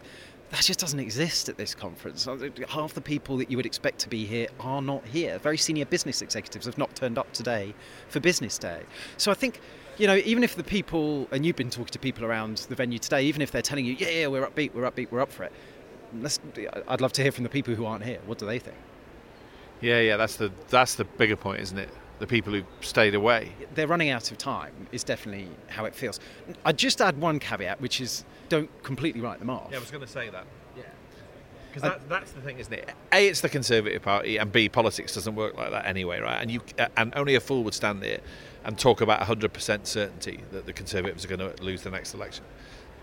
That 0.51 0.61
just 0.61 0.79
doesn't 0.79 0.99
exist 0.99 1.49
at 1.49 1.57
this 1.57 1.75
conference. 1.75 2.25
Uh, 2.25 2.49
Half 2.69 2.93
the 2.93 3.01
people 3.01 3.35
that 3.37 3.51
you 3.51 3.57
would 3.57 3.65
expect 3.65 3.99
to 3.99 4.09
be 4.09 4.25
here 4.25 4.47
are 4.61 4.81
not 4.81 5.05
here. 5.07 5.37
Very 5.39 5.57
senior 5.57 5.83
business 5.83 6.21
executives 6.21 6.67
have 6.67 6.77
not 6.77 6.95
turned 6.95 7.17
up 7.17 7.33
today 7.33 7.75
for 8.07 8.21
business 8.21 8.57
day. 8.57 8.83
So 9.17 9.29
I 9.29 9.33
think 9.33 9.59
you 9.97 10.07
know, 10.07 10.15
even 10.15 10.43
if 10.43 10.55
the 10.55 10.63
people, 10.63 11.27
and 11.31 11.45
you've 11.45 11.55
been 11.55 11.69
talking 11.69 11.87
to 11.87 11.99
people 11.99 12.25
around 12.25 12.65
the 12.69 12.75
venue 12.75 12.97
today, 12.97 13.23
even 13.25 13.41
if 13.41 13.51
they're 13.51 13.61
telling 13.61 13.85
you, 13.85 13.93
yeah, 13.93 14.09
yeah, 14.09 14.27
we're 14.27 14.47
upbeat, 14.47 14.73
we're 14.73 14.89
upbeat, 14.89 15.11
we're 15.11 15.19
up 15.19 15.31
for 15.31 15.43
it, 15.43 15.51
let's, 16.19 16.39
I'd 16.87 17.01
love 17.01 17.13
to 17.13 17.21
hear 17.21 17.31
from 17.31 17.43
the 17.43 17.49
people 17.49 17.75
who 17.75 17.85
aren't 17.85 18.03
here. 18.03 18.19
What 18.25 18.39
do 18.39 18.47
they 18.47 18.57
think? 18.57 18.77
Yeah, 19.83 19.99
yeah, 19.99 20.17
that's 20.17 20.37
the 20.37 20.51
that's 20.69 20.95
the 20.95 21.03
bigger 21.03 21.35
point, 21.35 21.59
isn't 21.59 21.77
it? 21.77 21.89
The 22.19 22.27
people 22.27 22.53
who 22.53 22.63
stayed 22.79 23.15
away. 23.15 23.51
They're 23.75 23.87
running 23.87 24.09
out 24.09 24.31
of 24.31 24.37
time, 24.37 24.87
is 24.93 25.03
definitely 25.03 25.49
how 25.67 25.83
it 25.83 25.93
feels. 25.93 26.21
I'd 26.63 26.77
just 26.77 27.01
add 27.01 27.19
one 27.19 27.37
caveat, 27.37 27.81
which 27.81 27.99
is 27.99 28.23
don't 28.47 28.69
completely 28.83 29.19
write 29.19 29.39
them 29.39 29.49
off. 29.49 29.67
Yeah, 29.71 29.77
I 29.77 29.79
was 29.81 29.91
going 29.91 30.05
to 30.05 30.09
say 30.09 30.29
that. 30.29 30.45
Yeah. 30.77 30.83
Because 31.67 31.89
that, 31.89 32.07
that's 32.07 32.31
the 32.31 32.41
thing, 32.41 32.59
isn't 32.59 32.71
it? 32.71 32.93
A, 33.11 33.27
it's 33.27 33.41
the 33.41 33.49
Conservative 33.49 34.01
Party, 34.01 34.37
and 34.37 34.51
B, 34.51 34.69
politics 34.69 35.15
doesn't 35.15 35.35
work 35.35 35.57
like 35.57 35.71
that 35.71 35.85
anyway, 35.85 36.21
right? 36.21 36.39
And 36.39 36.49
you 36.49 36.61
uh, 36.79 36.87
and 36.95 37.11
only 37.17 37.35
a 37.35 37.41
fool 37.41 37.63
would 37.65 37.73
stand 37.73 38.01
there 38.01 38.19
and 38.63 38.77
talk 38.77 39.01
about 39.01 39.19
100% 39.21 39.85
certainty 39.85 40.39
that 40.51 40.65
the 40.65 40.71
Conservatives 40.71 41.25
are 41.25 41.27
going 41.27 41.39
to 41.39 41.61
lose 41.61 41.81
the 41.81 41.89
next 41.89 42.13
election. 42.13 42.45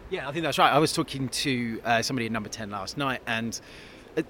Yeah, 0.08 0.28
I 0.28 0.32
think 0.32 0.44
that's 0.44 0.58
right. 0.58 0.72
I 0.72 0.78
was 0.78 0.92
talking 0.92 1.28
to 1.28 1.80
uh, 1.84 2.02
somebody 2.02 2.26
in 2.26 2.32
number 2.32 2.48
10 2.48 2.70
last 2.70 2.96
night, 2.96 3.20
and 3.26 3.60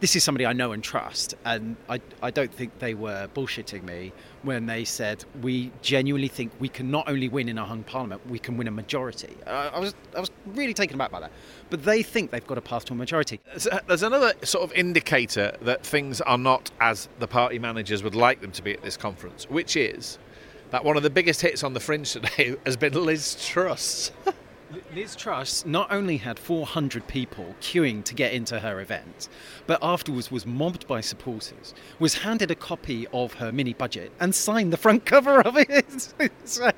this 0.00 0.16
is 0.16 0.24
somebody 0.24 0.46
I 0.46 0.52
know 0.52 0.72
and 0.72 0.82
trust, 0.82 1.34
and 1.44 1.76
I, 1.88 2.00
I 2.22 2.30
don't 2.30 2.52
think 2.52 2.78
they 2.78 2.94
were 2.94 3.28
bullshitting 3.34 3.82
me 3.82 4.12
when 4.42 4.66
they 4.66 4.84
said 4.84 5.24
we 5.42 5.72
genuinely 5.82 6.28
think 6.28 6.52
we 6.58 6.68
can 6.68 6.90
not 6.90 7.08
only 7.08 7.28
win 7.28 7.48
in 7.48 7.58
a 7.58 7.64
hung 7.64 7.82
parliament, 7.82 8.26
we 8.28 8.38
can 8.38 8.56
win 8.56 8.68
a 8.68 8.70
majority. 8.70 9.36
Uh, 9.46 9.70
I 9.72 9.78
was 9.78 9.94
I 10.16 10.20
was 10.20 10.30
really 10.46 10.74
taken 10.74 10.94
aback 10.94 11.10
by 11.10 11.20
that, 11.20 11.32
but 11.68 11.84
they 11.84 12.02
think 12.02 12.30
they've 12.30 12.46
got 12.46 12.58
a 12.58 12.62
path 12.62 12.84
to 12.86 12.92
a 12.92 12.96
majority. 12.96 13.40
There's, 13.46 13.68
there's 13.86 14.02
another 14.02 14.32
sort 14.44 14.64
of 14.64 14.72
indicator 14.76 15.56
that 15.62 15.84
things 15.84 16.20
are 16.20 16.38
not 16.38 16.70
as 16.80 17.08
the 17.18 17.26
party 17.26 17.58
managers 17.58 18.02
would 18.02 18.14
like 18.14 18.40
them 18.40 18.52
to 18.52 18.62
be 18.62 18.72
at 18.72 18.82
this 18.82 18.96
conference, 18.96 19.48
which 19.48 19.76
is 19.76 20.18
that 20.70 20.84
one 20.84 20.96
of 20.96 21.02
the 21.02 21.10
biggest 21.10 21.40
hits 21.40 21.64
on 21.64 21.74
the 21.74 21.80
fringe 21.80 22.12
today 22.12 22.56
has 22.66 22.76
been 22.76 22.92
Liz 22.92 23.36
Truss. 23.44 24.12
Liz 24.94 25.16
Truss 25.16 25.64
not 25.66 25.90
only 25.90 26.18
had 26.18 26.38
400 26.38 27.06
people 27.06 27.54
queuing 27.60 28.04
to 28.04 28.14
get 28.14 28.32
into 28.32 28.60
her 28.60 28.80
event, 28.80 29.28
but 29.66 29.78
afterwards 29.82 30.30
was 30.30 30.46
mobbed 30.46 30.86
by 30.86 31.00
supporters, 31.00 31.74
was 31.98 32.14
handed 32.14 32.50
a 32.50 32.54
copy 32.54 33.06
of 33.12 33.34
her 33.34 33.52
mini 33.52 33.72
budget, 33.72 34.12
and 34.20 34.34
signed 34.34 34.72
the 34.72 34.76
front 34.76 35.04
cover 35.04 35.40
of 35.40 35.56
it. 35.56 36.12
So, 36.44 36.70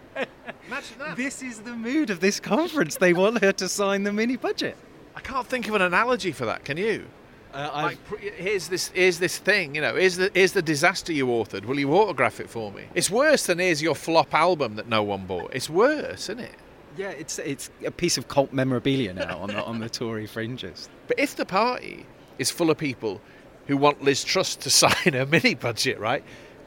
This 1.16 1.42
is 1.42 1.60
the 1.60 1.74
mood 1.74 2.10
of 2.10 2.20
this 2.20 2.40
conference. 2.40 2.96
They 2.96 3.12
want 3.12 3.42
her 3.42 3.52
to 3.52 3.68
sign 3.68 4.04
the 4.04 4.12
mini 4.12 4.36
budget. 4.36 4.76
I 5.14 5.20
can't 5.20 5.46
think 5.46 5.68
of 5.68 5.74
an 5.74 5.82
analogy 5.82 6.32
for 6.32 6.46
that. 6.46 6.64
Can 6.64 6.76
you? 6.76 7.06
Uh, 7.52 7.70
like, 7.74 7.98
here's 8.18 8.68
this, 8.68 8.88
here's 8.88 9.18
this 9.18 9.36
thing. 9.38 9.74
You 9.74 9.82
know, 9.82 9.94
here's 9.94 10.16
the, 10.16 10.30
here's 10.32 10.52
the 10.52 10.62
disaster 10.62 11.12
you 11.12 11.26
authored. 11.26 11.66
Will 11.66 11.78
you 11.78 11.92
autograph 11.92 12.40
it 12.40 12.48
for 12.48 12.72
me? 12.72 12.84
It's 12.94 13.10
worse 13.10 13.46
than 13.46 13.58
here's 13.58 13.82
your 13.82 13.94
flop 13.94 14.32
album 14.32 14.76
that 14.76 14.88
no 14.88 15.02
one 15.02 15.26
bought. 15.26 15.52
It's 15.52 15.68
worse, 15.68 16.30
isn't 16.30 16.40
it? 16.40 16.54
Yeah, 16.96 17.10
it's 17.10 17.38
it's 17.38 17.70
a 17.84 17.90
piece 17.90 18.18
of 18.18 18.28
cult 18.28 18.52
memorabilia 18.52 19.14
now 19.14 19.38
on 19.38 19.48
the 19.48 19.62
on 19.62 19.80
the 19.80 19.88
Tory 19.88 20.26
fringes. 20.26 20.88
But 21.08 21.18
if 21.18 21.36
the 21.36 21.46
party 21.46 22.06
is 22.38 22.50
full 22.50 22.70
of 22.70 22.78
people 22.78 23.20
who 23.66 23.76
want 23.76 24.02
Liz 24.02 24.24
Truss 24.24 24.56
to 24.56 24.70
sign 24.82 25.14
a 25.14 25.26
mini 25.26 25.54
budget, 25.54 25.98
right? 25.98 26.24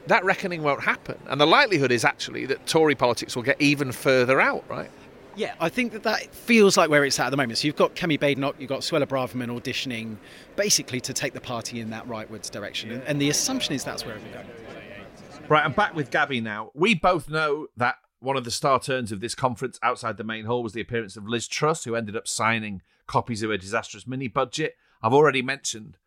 That 0.07 0.23
reckoning 0.23 0.61
won't 0.61 0.83
happen, 0.83 1.17
and 1.27 1.41
the 1.41 1.47
likelihood 1.47 1.91
is 1.91 2.05
actually 2.05 2.45
that 2.47 2.65
Tory 2.67 2.95
politics 2.95 3.35
will 3.35 3.43
get 3.43 3.59
even 3.59 3.91
further 3.91 4.39
out, 4.39 4.63
right? 4.69 4.91
Yeah, 5.35 5.53
I 5.59 5.67
think 5.67 5.91
that 5.91 6.03
that 6.03 6.33
feels 6.33 6.77
like 6.77 6.89
where 6.89 7.03
it's 7.03 7.19
at 7.19 7.25
at 7.25 7.29
the 7.29 7.38
moment. 7.38 7.57
So 7.57 7.67
you've 7.67 7.75
got 7.75 7.95
Kemi 7.95 8.17
Badenoch, 8.17 8.55
you've 8.57 8.69
got 8.69 8.81
Suella 8.81 9.05
Braverman 9.05 9.49
auditioning 9.49 10.15
basically 10.55 11.01
to 11.01 11.13
take 11.13 11.33
the 11.33 11.41
party 11.41 11.81
in 11.81 11.89
that 11.89 12.07
rightwards 12.07 12.49
direction. 12.49 12.91
And, 12.91 13.03
and 13.03 13.21
the 13.21 13.29
assumption 13.29 13.75
is 13.75 13.83
that's 13.83 14.05
where 14.05 14.15
we're 14.15 14.33
going. 14.33 14.47
Right, 15.49 15.63
I'm 15.63 15.73
back 15.73 15.93
with 15.93 16.09
Gaby 16.09 16.39
now. 16.39 16.71
We 16.73 16.95
both 16.95 17.29
know 17.29 17.67
that 17.77 17.97
one 18.19 18.38
of 18.38 18.43
the 18.43 18.51
star 18.51 18.80
turns 18.80 19.12
of 19.12 19.19
this 19.19 19.36
conference 19.36 19.80
outside 19.84 20.17
the 20.17 20.23
main 20.23 20.45
hall 20.45 20.63
was 20.63 20.73
the 20.73 20.82
appearance 20.82 21.17
of 21.17 21.28
Liz 21.28 21.47
Truss, 21.47 21.84
who 21.84 21.95
ended 21.95 22.15
up 22.15 22.28
signing 22.28 22.82
copies 23.08 23.43
of 23.43 23.51
a 23.51 23.58
disastrous 23.58 24.08
mini 24.08 24.28
budget. 24.28 24.75
I've 25.01 25.13
already 25.13 25.41
mentioned 25.41 25.97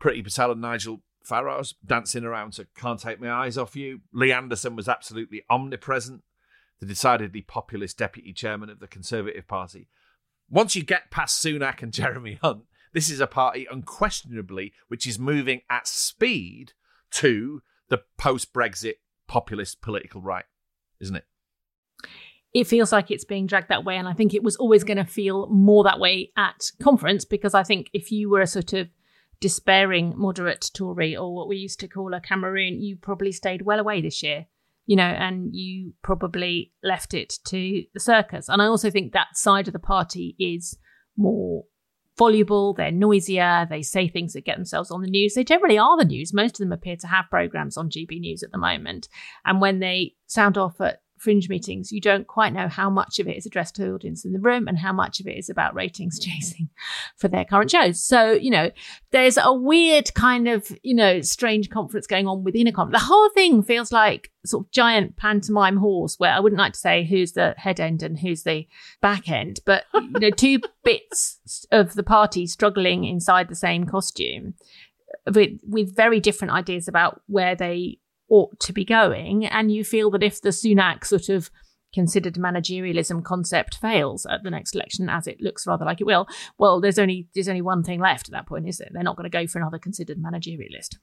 Priti 0.00 0.24
Patel 0.24 0.52
and 0.52 0.60
Nigel 0.60 1.02
Farage 1.28 1.74
dancing 1.84 2.24
around 2.24 2.54
to 2.54 2.66
Can't 2.74 2.98
Take 2.98 3.20
My 3.20 3.30
Eyes 3.30 3.58
Off 3.58 3.76
You. 3.76 4.00
Lee 4.12 4.32
Anderson 4.32 4.74
was 4.74 4.88
absolutely 4.88 5.42
omnipresent 5.50 6.22
the 6.80 6.86
decidedly 6.86 7.42
populist 7.42 7.98
deputy 7.98 8.32
chairman 8.32 8.70
of 8.70 8.80
the 8.80 8.88
Conservative 8.88 9.46
Party. 9.46 9.88
Once 10.48 10.74
you 10.74 10.82
get 10.82 11.10
past 11.10 11.44
Sunak 11.44 11.82
and 11.82 11.92
Jeremy 11.92 12.38
Hunt, 12.42 12.64
this 12.92 13.10
is 13.10 13.20
a 13.20 13.26
party 13.26 13.66
unquestionably 13.70 14.72
which 14.88 15.06
is 15.06 15.18
moving 15.18 15.60
at 15.70 15.86
speed 15.86 16.72
to 17.12 17.62
the 17.88 18.02
post 18.18 18.52
Brexit 18.52 18.94
populist 19.28 19.80
political 19.80 20.20
right, 20.20 20.46
isn't 21.00 21.16
it? 21.16 21.24
It 22.52 22.66
feels 22.66 22.92
like 22.92 23.10
it's 23.10 23.24
being 23.24 23.46
dragged 23.46 23.68
that 23.68 23.84
way. 23.84 23.96
And 23.96 24.08
I 24.08 24.12
think 24.12 24.34
it 24.34 24.42
was 24.42 24.56
always 24.56 24.84
going 24.84 24.96
to 24.96 25.04
feel 25.04 25.48
more 25.48 25.84
that 25.84 26.00
way 26.00 26.32
at 26.36 26.70
conference 26.82 27.24
because 27.24 27.54
I 27.54 27.62
think 27.62 27.90
if 27.92 28.10
you 28.10 28.28
were 28.28 28.40
a 28.40 28.46
sort 28.46 28.72
of 28.72 28.88
despairing 29.40 30.14
moderate 30.16 30.70
Tory 30.74 31.16
or 31.16 31.34
what 31.34 31.48
we 31.48 31.56
used 31.56 31.80
to 31.80 31.88
call 31.88 32.12
a 32.12 32.20
Cameroon, 32.20 32.80
you 32.80 32.96
probably 32.96 33.32
stayed 33.32 33.62
well 33.62 33.78
away 33.78 34.00
this 34.00 34.22
year 34.22 34.46
you 34.90 34.96
know, 34.96 35.04
and 35.04 35.54
you 35.54 35.92
probably 36.02 36.72
left 36.82 37.14
it 37.14 37.38
to 37.44 37.84
the 37.94 38.00
circus. 38.00 38.48
And 38.48 38.60
I 38.60 38.66
also 38.66 38.90
think 38.90 39.12
that 39.12 39.36
side 39.36 39.68
of 39.68 39.72
the 39.72 39.78
party 39.78 40.34
is 40.36 40.76
more 41.16 41.64
voluble, 42.18 42.74
they're 42.74 42.90
noisier, 42.90 43.68
they 43.70 43.82
say 43.82 44.08
things 44.08 44.32
that 44.32 44.44
get 44.44 44.56
themselves 44.56 44.90
on 44.90 45.00
the 45.00 45.08
news. 45.08 45.34
They 45.34 45.44
generally 45.44 45.78
are 45.78 45.96
the 45.96 46.04
news. 46.04 46.34
Most 46.34 46.60
of 46.60 46.66
them 46.66 46.72
appear 46.72 46.96
to 46.96 47.06
have 47.06 47.30
programs 47.30 47.76
on 47.76 47.88
GB 47.88 48.18
News 48.18 48.42
at 48.42 48.50
the 48.50 48.58
moment. 48.58 49.08
And 49.44 49.60
when 49.60 49.78
they 49.78 50.16
sound 50.26 50.58
off 50.58 50.80
at 50.80 51.02
fringe 51.20 51.50
meetings, 51.50 51.92
you 51.92 52.00
don't 52.00 52.26
quite 52.26 52.52
know 52.52 52.66
how 52.66 52.88
much 52.88 53.18
of 53.18 53.28
it 53.28 53.36
is 53.36 53.44
addressed 53.44 53.74
to 53.74 53.82
the 53.82 53.92
audience 53.92 54.24
in 54.24 54.32
the 54.32 54.40
room 54.40 54.66
and 54.66 54.78
how 54.78 54.92
much 54.92 55.20
of 55.20 55.26
it 55.26 55.36
is 55.36 55.50
about 55.50 55.74
ratings 55.74 56.18
chasing 56.24 56.70
for 57.16 57.28
their 57.28 57.44
current 57.44 57.70
shows. 57.70 58.02
So, 58.02 58.32
you 58.32 58.50
know, 58.50 58.70
there's 59.10 59.36
a 59.36 59.52
weird 59.52 60.12
kind 60.14 60.48
of, 60.48 60.74
you 60.82 60.94
know, 60.94 61.20
strange 61.20 61.68
conference 61.68 62.06
going 62.06 62.26
on 62.26 62.42
within 62.42 62.66
a 62.66 62.72
conference. 62.72 63.02
The 63.02 63.06
whole 63.06 63.28
thing 63.30 63.62
feels 63.62 63.92
like 63.92 64.32
sort 64.46 64.64
of 64.64 64.72
giant 64.72 65.16
pantomime 65.16 65.76
horse 65.76 66.16
where 66.18 66.32
I 66.32 66.40
wouldn't 66.40 66.58
like 66.58 66.72
to 66.72 66.78
say 66.78 67.04
who's 67.04 67.32
the 67.32 67.54
head 67.58 67.78
end 67.78 68.02
and 68.02 68.18
who's 68.18 68.42
the 68.42 68.66
back 69.02 69.28
end, 69.28 69.60
but, 69.66 69.84
you 69.94 70.20
know, 70.20 70.30
two 70.30 70.60
bits 70.84 71.66
of 71.70 71.94
the 71.94 72.02
party 72.02 72.46
struggling 72.46 73.04
inside 73.04 73.48
the 73.48 73.54
same 73.54 73.84
costume 73.84 74.54
with, 75.26 75.60
with 75.68 75.94
very 75.94 76.18
different 76.18 76.54
ideas 76.54 76.88
about 76.88 77.20
where 77.26 77.54
they 77.54 77.98
ought 78.30 78.58
to 78.60 78.72
be 78.72 78.84
going. 78.84 79.44
And 79.44 79.70
you 79.70 79.84
feel 79.84 80.10
that 80.12 80.22
if 80.22 80.40
the 80.40 80.50
Sunak 80.50 81.04
sort 81.04 81.28
of 81.28 81.50
considered 81.92 82.34
managerialism 82.34 83.24
concept 83.24 83.76
fails 83.76 84.24
at 84.26 84.42
the 84.42 84.50
next 84.50 84.74
election, 84.74 85.08
as 85.08 85.26
it 85.26 85.40
looks 85.40 85.66
rather 85.66 85.84
like 85.84 86.00
it 86.00 86.06
will, 86.06 86.26
well, 86.58 86.80
there's 86.80 86.98
only 86.98 87.28
there's 87.34 87.48
only 87.48 87.62
one 87.62 87.82
thing 87.82 88.00
left 88.00 88.28
at 88.28 88.32
that 88.32 88.46
point, 88.46 88.68
is 88.68 88.80
it? 88.80 88.90
They're 88.92 89.02
not 89.02 89.16
going 89.16 89.30
to 89.30 89.38
go 89.38 89.46
for 89.46 89.58
another 89.58 89.78
considered 89.78 90.18
managerialist. 90.18 90.96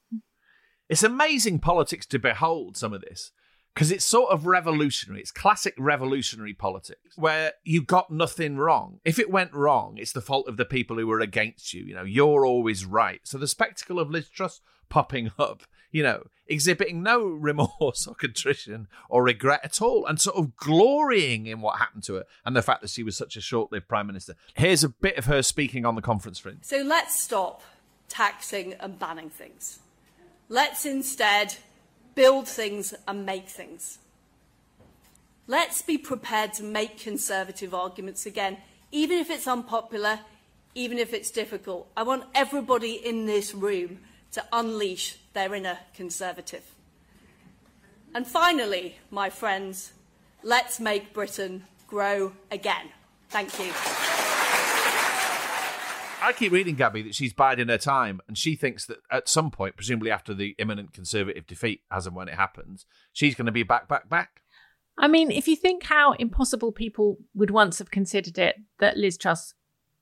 It's 0.90 1.04
amazing 1.04 1.60
politics 1.60 2.06
to 2.08 2.20
behold 2.20 2.78
some 2.78 2.94
of 2.94 3.02
this 3.02 3.32
because 3.78 3.92
it's 3.92 4.06
sort 4.06 4.32
of 4.32 4.48
revolutionary. 4.48 5.22
It's 5.22 5.32
classic 5.32 5.76
revolutionary 5.78 6.56
politics 6.56 7.16
where 7.16 7.52
you 7.64 7.84
got 7.84 8.10
nothing 8.10 8.58
wrong. 8.58 9.00
If 9.06 9.20
it 9.20 9.30
went 9.30 9.54
wrong, 9.54 9.98
it's 9.98 10.14
the 10.14 10.22
fault 10.22 10.48
of 10.48 10.58
the 10.58 10.66
people 10.66 10.98
who 10.98 11.06
were 11.06 11.20
against 11.20 11.76
you. 11.76 11.84
You 11.84 11.94
know, 11.94 12.04
you're 12.04 12.44
always 12.44 12.86
right. 12.86 13.20
So 13.24 13.38
the 13.38 13.48
spectacle 13.48 14.00
of 14.00 14.10
Liz 14.10 14.30
Truss 14.30 14.62
popping 14.90 15.32
up, 15.38 15.62
you 15.92 16.04
know, 16.04 16.28
exhibiting 16.48 17.04
no 17.04 17.24
remorse 17.24 18.08
or 18.08 18.16
contrition 18.16 18.88
or 19.10 19.24
regret 19.24 19.62
at 19.64 19.82
all, 19.82 20.06
and 20.06 20.20
sort 20.20 20.38
of 20.38 20.56
glorying 20.56 21.46
in 21.46 21.62
what 21.62 21.80
happened 21.80 22.04
to 22.04 22.16
her 22.16 22.26
and 22.46 22.56
the 22.56 22.62
fact 22.62 22.82
that 22.82 22.90
she 22.90 23.04
was 23.04 23.18
such 23.18 23.36
a 23.36 23.42
short 23.42 23.72
lived 23.72 23.88
prime 23.88 24.08
minister. 24.08 24.36
Here's 24.56 24.84
a 24.84 24.90
bit 24.90 25.18
of 25.18 25.26
her 25.26 25.42
speaking 25.42 25.86
on 25.86 25.96
the 25.96 26.02
conference 26.02 26.40
fringe. 26.40 26.64
So 26.64 26.78
let's 26.78 27.20
stop 27.20 27.62
taxing 28.10 28.74
and 28.80 28.98
banning 28.98 29.30
things. 29.30 29.80
Let's 30.50 30.86
instead 30.86 31.56
build 32.16 32.48
things 32.48 32.94
and 33.08 33.26
make 33.26 33.48
things. 33.48 34.00
Let's 35.46 35.82
be 35.82 35.98
prepared 35.98 36.54
to 36.54 36.64
make 36.64 37.00
conservative 37.00 37.74
arguments 37.74 38.26
again, 38.26 38.58
even 38.92 39.18
if 39.18 39.30
it's 39.30 39.48
unpopular, 39.48 40.20
even 40.76 40.98
if 40.98 41.14
it's 41.14 41.32
difficult. 41.32 41.90
I 41.96 42.04
want 42.04 42.26
everybody 42.36 42.94
in 42.94 43.26
this 43.26 43.54
room 43.54 44.00
to 44.32 44.44
unleash 44.52 45.18
their 45.34 45.54
inner 45.54 45.80
conservative. 45.94 46.64
And 48.14 48.26
finally, 48.26 48.98
my 49.12 49.30
friends, 49.30 49.94
let's 50.44 50.80
make 50.80 51.14
Britain 51.14 51.66
grow 51.88 52.34
again. 52.52 52.90
Thank 53.30 53.60
you. 53.60 53.72
I 56.20 56.34
keep 56.34 56.52
reading 56.52 56.76
Gaby 56.76 57.04
that 57.04 57.16
she's 57.16 57.32
biding 57.32 57.68
her 57.68 57.78
time, 57.78 58.22
and 58.28 58.38
she 58.38 58.56
thinks 58.56 58.86
that 58.88 58.98
at 59.12 59.30
some 59.30 59.52
point, 59.52 59.76
presumably 59.76 60.10
after 60.10 60.34
the 60.34 60.56
imminent 60.58 60.92
Conservative 60.92 61.46
defeat, 61.46 61.82
as 61.92 62.08
and 62.08 62.16
when 62.16 62.28
it 62.28 62.34
happens, 62.34 62.86
she's 63.14 63.36
going 63.36 63.46
to 63.46 63.52
be 63.52 63.64
back, 63.64 63.88
back, 63.88 64.10
back. 64.10 64.42
I 64.98 65.08
mean, 65.08 65.30
if 65.30 65.48
you 65.48 65.56
think 65.56 65.84
how 65.84 66.14
impossible 66.14 66.72
people 66.72 67.18
would 67.36 67.52
once 67.52 67.78
have 67.78 67.92
considered 67.92 68.40
it 68.40 68.56
that 68.80 68.98
Liz 68.98 69.16
Truss 69.18 69.54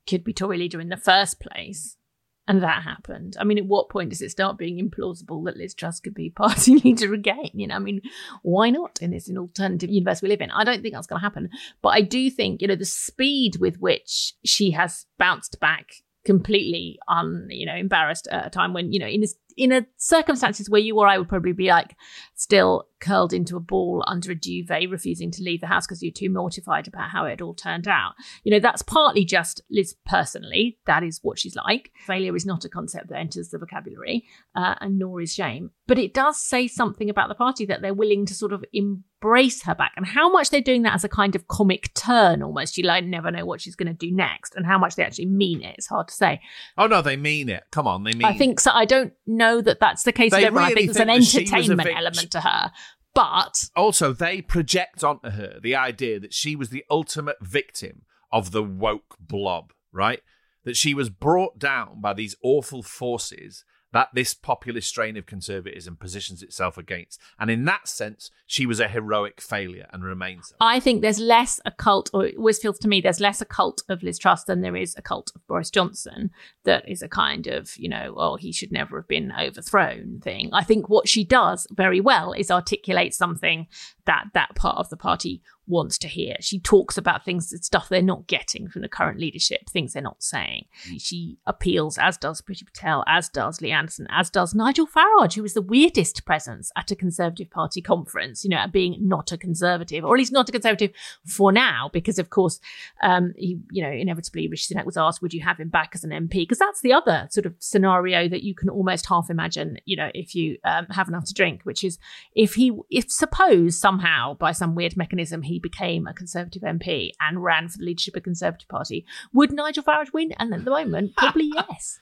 could 0.07 0.23
be 0.23 0.31
Tory 0.31 0.57
leader 0.57 0.79
in 0.79 0.87
the 0.89 0.95
first 0.95 1.39
place, 1.41 1.97
and 2.47 2.61
that 2.61 2.83
happened. 2.83 3.35
I 3.39 3.43
mean, 3.43 3.57
at 3.57 3.65
what 3.65 3.89
point 3.89 4.11
does 4.11 4.21
it 4.21 4.29
start 4.29 4.57
being 4.57 4.77
implausible 4.77 5.43
that 5.45 5.57
Liz 5.57 5.73
Truss 5.73 5.99
could 5.99 6.13
be 6.13 6.29
party 6.29 6.79
leader 6.83 7.13
again? 7.13 7.49
You 7.53 7.67
know, 7.67 7.75
I 7.75 7.79
mean, 7.79 8.01
why 8.43 8.69
not 8.69 9.01
in 9.01 9.11
this 9.11 9.29
alternative 9.29 9.89
universe 9.89 10.21
we 10.21 10.29
live 10.29 10.41
in? 10.41 10.51
I 10.51 10.63
don't 10.63 10.81
think 10.81 10.93
that's 10.93 11.07
going 11.07 11.19
to 11.19 11.25
happen. 11.25 11.49
But 11.81 11.89
I 11.89 12.01
do 12.01 12.29
think, 12.29 12.61
you 12.61 12.67
know, 12.67 12.75
the 12.75 12.85
speed 12.85 13.57
with 13.59 13.79
which 13.79 14.33
she 14.45 14.71
has 14.71 15.05
bounced 15.17 15.59
back 15.59 15.87
completely 16.23 16.99
un, 17.07 17.47
you 17.49 17.65
know, 17.65 17.75
embarrassed 17.75 18.27
at 18.31 18.47
a 18.47 18.49
time 18.49 18.73
when, 18.73 18.91
you 18.91 18.99
know, 18.99 19.07
in 19.07 19.21
this 19.21 19.35
in 19.57 19.71
a 19.71 19.85
circumstances 19.97 20.69
where 20.69 20.81
you 20.81 20.97
or 20.97 21.07
I 21.07 21.17
would 21.17 21.29
probably 21.29 21.53
be 21.53 21.67
like 21.67 21.95
still 22.35 22.87
curled 22.99 23.33
into 23.33 23.55
a 23.55 23.61
ball 23.61 24.03
under 24.07 24.31
a 24.31 24.35
duvet, 24.35 24.89
refusing 24.89 25.31
to 25.31 25.43
leave 25.43 25.61
the 25.61 25.67
house 25.67 25.85
because 25.85 26.01
you're 26.01 26.11
too 26.11 26.29
mortified 26.29 26.87
about 26.87 27.09
how 27.09 27.25
it 27.25 27.41
all 27.41 27.53
turned 27.53 27.87
out. 27.87 28.13
You 28.43 28.51
know, 28.51 28.59
that's 28.59 28.81
partly 28.81 29.25
just 29.25 29.61
Liz 29.69 29.95
personally. 30.05 30.77
That 30.85 31.03
is 31.03 31.19
what 31.21 31.39
she's 31.39 31.55
like. 31.55 31.91
Failure 32.05 32.35
is 32.35 32.45
not 32.45 32.65
a 32.65 32.69
concept 32.69 33.09
that 33.09 33.17
enters 33.17 33.49
the 33.49 33.57
vocabulary, 33.57 34.25
uh, 34.55 34.75
and 34.81 34.97
nor 34.97 35.21
is 35.21 35.33
shame. 35.33 35.71
But 35.87 35.99
it 35.99 36.15
does 36.15 36.41
say 36.41 36.67
something 36.67 37.11
about 37.11 37.29
the 37.29 37.35
party 37.35 37.65
that 37.67 37.81
they're 37.81 37.93
willing 37.93 38.25
to 38.25 38.33
sort 38.33 38.53
of 38.53 38.65
embrace 38.73 39.63
her 39.63 39.75
back, 39.75 39.93
and 39.95 40.05
how 40.05 40.31
much 40.31 40.49
they're 40.49 40.61
doing 40.61 40.81
that 40.81 40.95
as 40.95 41.03
a 41.03 41.09
kind 41.09 41.35
of 41.35 41.47
comic 41.47 41.93
turn 41.93 42.41
almost. 42.41 42.77
You 42.77 42.85
like 42.85 43.05
never 43.05 43.29
know 43.29 43.45
what 43.45 43.61
she's 43.61 43.75
going 43.75 43.87
to 43.87 43.93
do 43.93 44.11
next, 44.11 44.55
and 44.55 44.65
how 44.65 44.79
much 44.79 44.95
they 44.95 45.03
actually 45.03 45.27
mean 45.27 45.61
it. 45.61 45.75
It's 45.77 45.87
hard 45.87 46.07
to 46.07 46.13
say. 46.13 46.41
Oh 46.77 46.87
no, 46.87 47.01
they 47.01 47.17
mean 47.17 47.49
it. 47.49 47.65
Come 47.71 47.87
on, 47.87 48.03
they 48.03 48.13
mean. 48.13 48.25
I 48.25 48.35
think 48.35 48.59
so. 48.59 48.71
I 48.71 48.85
don't 48.85 49.13
know 49.27 49.61
that 49.61 49.79
that's 49.79 50.03
the 50.03 50.11
case 50.11 50.31
They 50.31 50.39
with 50.39 50.45
everyone. 50.47 50.63
I 50.63 50.67
really 50.69 50.87
think 50.87 50.93
there's 50.93 51.07
an 51.07 51.07
think 51.07 51.23
that 51.23 51.29
she 51.29 51.39
was 51.39 51.69
a 51.69 51.71
entertainment 51.71 51.97
element 51.97 52.31
to 52.31 52.41
her. 52.41 52.71
But 53.13 53.69
Also, 53.75 54.11
they 54.11 54.41
project 54.41 55.03
onto 55.03 55.29
her 55.29 55.59
the 55.61 55.75
idea 55.75 56.19
that 56.19 56.33
she 56.33 56.55
was 56.55 56.69
the 56.69 56.83
ultimate 56.89 57.37
victim 57.41 58.01
of 58.31 58.51
the 58.51 58.63
woke 58.63 59.15
blob, 59.19 59.71
right? 59.93 60.19
That 60.65 60.75
she 60.75 60.93
was 60.93 61.09
brought 61.09 61.57
down 61.57 62.01
by 62.01 62.13
these 62.13 62.35
awful 62.43 62.83
forces 62.83 63.63
that 63.95 64.09
this 64.13 64.33
populist 64.33 64.89
strain 64.89 65.15
of 65.15 65.25
conservatism 65.25 65.95
positions 65.95 66.43
itself 66.43 66.77
against. 66.77 67.17
And 67.39 67.49
in 67.49 67.63
that 67.63 67.87
sense, 67.87 68.29
she 68.45 68.65
was 68.65 68.81
a 68.81 68.89
heroic 68.89 69.39
failure 69.39 69.87
and 69.93 70.03
remains. 70.03 70.53
I 70.59 70.81
think 70.81 71.01
there's 71.01 71.17
less 71.17 71.61
a 71.63 71.71
cult, 71.71 72.09
or 72.13 72.25
it 72.25 72.35
always 72.37 72.59
feels 72.59 72.77
to 72.79 72.89
me 72.89 72.99
there's 72.99 73.21
less 73.21 73.39
a 73.39 73.45
cult 73.45 73.83
of 73.87 74.03
Liz 74.03 74.19
Truss 74.19 74.43
than 74.43 74.59
there 74.59 74.75
is 74.75 74.95
a 74.97 75.01
cult 75.01 75.31
of 75.33 75.47
Boris 75.47 75.69
Johnson 75.69 76.31
that 76.65 76.87
is 76.89 77.01
a 77.01 77.07
kind 77.07 77.47
of, 77.47 77.73
you 77.77 77.87
know, 77.87 78.13
oh, 78.17 78.35
he 78.35 78.51
should 78.51 78.73
never 78.73 78.99
have 78.99 79.07
been 79.07 79.31
overthrown 79.31 80.19
thing. 80.21 80.49
I 80.51 80.65
think 80.65 80.89
what 80.89 81.07
she 81.07 81.23
does 81.23 81.65
very 81.71 82.01
well 82.01 82.33
is 82.33 82.51
articulate 82.51 83.13
something 83.13 83.65
that 84.03 84.25
that 84.33 84.55
part 84.55 84.77
of 84.77 84.89
the 84.89 84.97
party 84.97 85.41
wants 85.67 85.97
to 85.99 86.07
hear. 86.07 86.35
She 86.39 86.59
talks 86.59 86.97
about 86.97 87.25
things, 87.25 87.53
stuff 87.61 87.89
they're 87.89 88.01
not 88.01 88.27
getting 88.27 88.67
from 88.67 88.81
the 88.81 88.89
current 88.89 89.19
leadership, 89.19 89.69
things 89.69 89.93
they're 89.93 90.01
not 90.01 90.23
saying. 90.23 90.65
She 90.97 91.37
appeals, 91.45 91.97
as 91.97 92.17
does 92.17 92.41
Priti 92.41 92.65
Patel, 92.65 93.03
as 93.07 93.29
does 93.29 93.61
Lee 93.61 93.71
Anderson, 93.71 94.07
as 94.09 94.29
does 94.29 94.53
Nigel 94.53 94.87
Farage, 94.87 95.35
who 95.35 95.41
was 95.41 95.53
the 95.53 95.61
weirdest 95.61 96.25
presence 96.25 96.71
at 96.75 96.91
a 96.91 96.95
Conservative 96.95 97.49
Party 97.49 97.81
conference, 97.81 98.43
you 98.43 98.49
know, 98.49 98.65
being 98.71 98.97
not 98.99 99.31
a 99.31 99.37
Conservative, 99.37 100.03
or 100.03 100.15
at 100.15 100.19
least 100.19 100.33
not 100.33 100.49
a 100.49 100.51
Conservative 100.51 100.91
for 101.25 101.51
now, 101.51 101.89
because 101.91 102.19
of 102.19 102.29
course, 102.29 102.59
um, 103.01 103.33
he, 103.37 103.59
you 103.71 103.83
know, 103.83 103.91
inevitably 103.91 104.47
Rishi 104.47 104.73
Sunak 104.73 104.85
was 104.85 104.97
asked, 104.97 105.21
would 105.21 105.33
you 105.33 105.41
have 105.41 105.59
him 105.59 105.69
back 105.69 105.91
as 105.93 106.03
an 106.03 106.11
MP? 106.11 106.43
Because 106.43 106.59
that's 106.59 106.81
the 106.81 106.93
other 106.93 107.27
sort 107.31 107.45
of 107.45 107.55
scenario 107.59 108.29
that 108.29 108.43
you 108.43 108.53
can 108.53 108.69
almost 108.69 109.07
half 109.07 109.29
imagine, 109.29 109.77
you 109.85 109.95
know, 109.95 110.09
if 110.13 110.35
you 110.35 110.57
um, 110.63 110.85
have 110.91 111.07
enough 111.07 111.25
to 111.25 111.33
drink, 111.33 111.61
which 111.63 111.83
is 111.83 111.97
if 112.35 112.53
he, 112.53 112.71
if 112.89 113.11
suppose 113.11 113.77
somehow 113.77 114.35
by 114.35 114.51
some 114.51 114.75
weird 114.75 114.95
mechanism 114.97 115.41
he 115.41 115.54
became 115.59 116.07
a 116.07 116.13
Conservative 116.13 116.61
MP 116.61 117.11
and 117.19 117.43
ran 117.43 117.69
for 117.69 117.77
the 117.77 117.85
leadership 117.85 118.15
of 118.15 118.23
the 118.23 118.25
Conservative 118.25 118.67
Party, 118.67 119.05
would 119.33 119.51
Nigel 119.51 119.83
Farage 119.83 120.13
win? 120.13 120.33
And 120.37 120.53
at 120.53 120.63
the 120.63 120.71
moment, 120.71 121.15
probably 121.15 121.51
yes. 121.53 121.99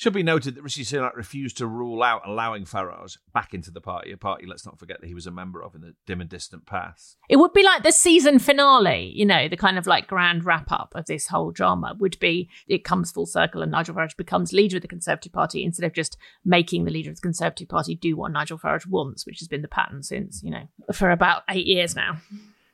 Should 0.00 0.14
be 0.14 0.22
noted 0.22 0.54
that 0.54 0.62
Rishi 0.62 0.82
Sunak 0.82 1.14
refused 1.14 1.58
to 1.58 1.66
rule 1.66 2.02
out 2.02 2.22
allowing 2.26 2.64
Farage 2.64 3.18
back 3.34 3.52
into 3.52 3.70
the 3.70 3.82
party, 3.82 4.12
a 4.12 4.16
party, 4.16 4.46
let's 4.46 4.64
not 4.64 4.78
forget, 4.78 4.98
that 4.98 5.06
he 5.06 5.12
was 5.12 5.26
a 5.26 5.30
member 5.30 5.62
of 5.62 5.74
in 5.74 5.82
the 5.82 5.94
dim 6.06 6.22
and 6.22 6.30
distant 6.30 6.64
past. 6.64 7.18
It 7.28 7.36
would 7.36 7.52
be 7.52 7.62
like 7.62 7.82
the 7.82 7.92
season 7.92 8.38
finale, 8.38 9.12
you 9.14 9.26
know, 9.26 9.46
the 9.46 9.58
kind 9.58 9.76
of 9.76 9.86
like 9.86 10.06
grand 10.06 10.46
wrap 10.46 10.72
up 10.72 10.94
of 10.94 11.04
this 11.04 11.26
whole 11.26 11.50
drama 11.50 11.96
would 11.98 12.18
be 12.18 12.48
it 12.66 12.82
comes 12.82 13.12
full 13.12 13.26
circle 13.26 13.60
and 13.60 13.72
Nigel 13.72 13.94
Farage 13.94 14.16
becomes 14.16 14.54
leader 14.54 14.78
of 14.78 14.82
the 14.82 14.88
Conservative 14.88 15.32
Party 15.32 15.62
instead 15.62 15.84
of 15.84 15.92
just 15.92 16.16
making 16.46 16.86
the 16.86 16.90
leader 16.90 17.10
of 17.10 17.16
the 17.16 17.20
Conservative 17.20 17.68
Party 17.68 17.94
do 17.94 18.16
what 18.16 18.32
Nigel 18.32 18.58
Farage 18.58 18.86
wants, 18.86 19.26
which 19.26 19.40
has 19.40 19.48
been 19.48 19.60
the 19.60 19.68
pattern 19.68 20.02
since, 20.02 20.42
you 20.42 20.50
know, 20.50 20.66
for 20.94 21.10
about 21.10 21.42
eight 21.50 21.66
years 21.66 21.94
now. 21.94 22.16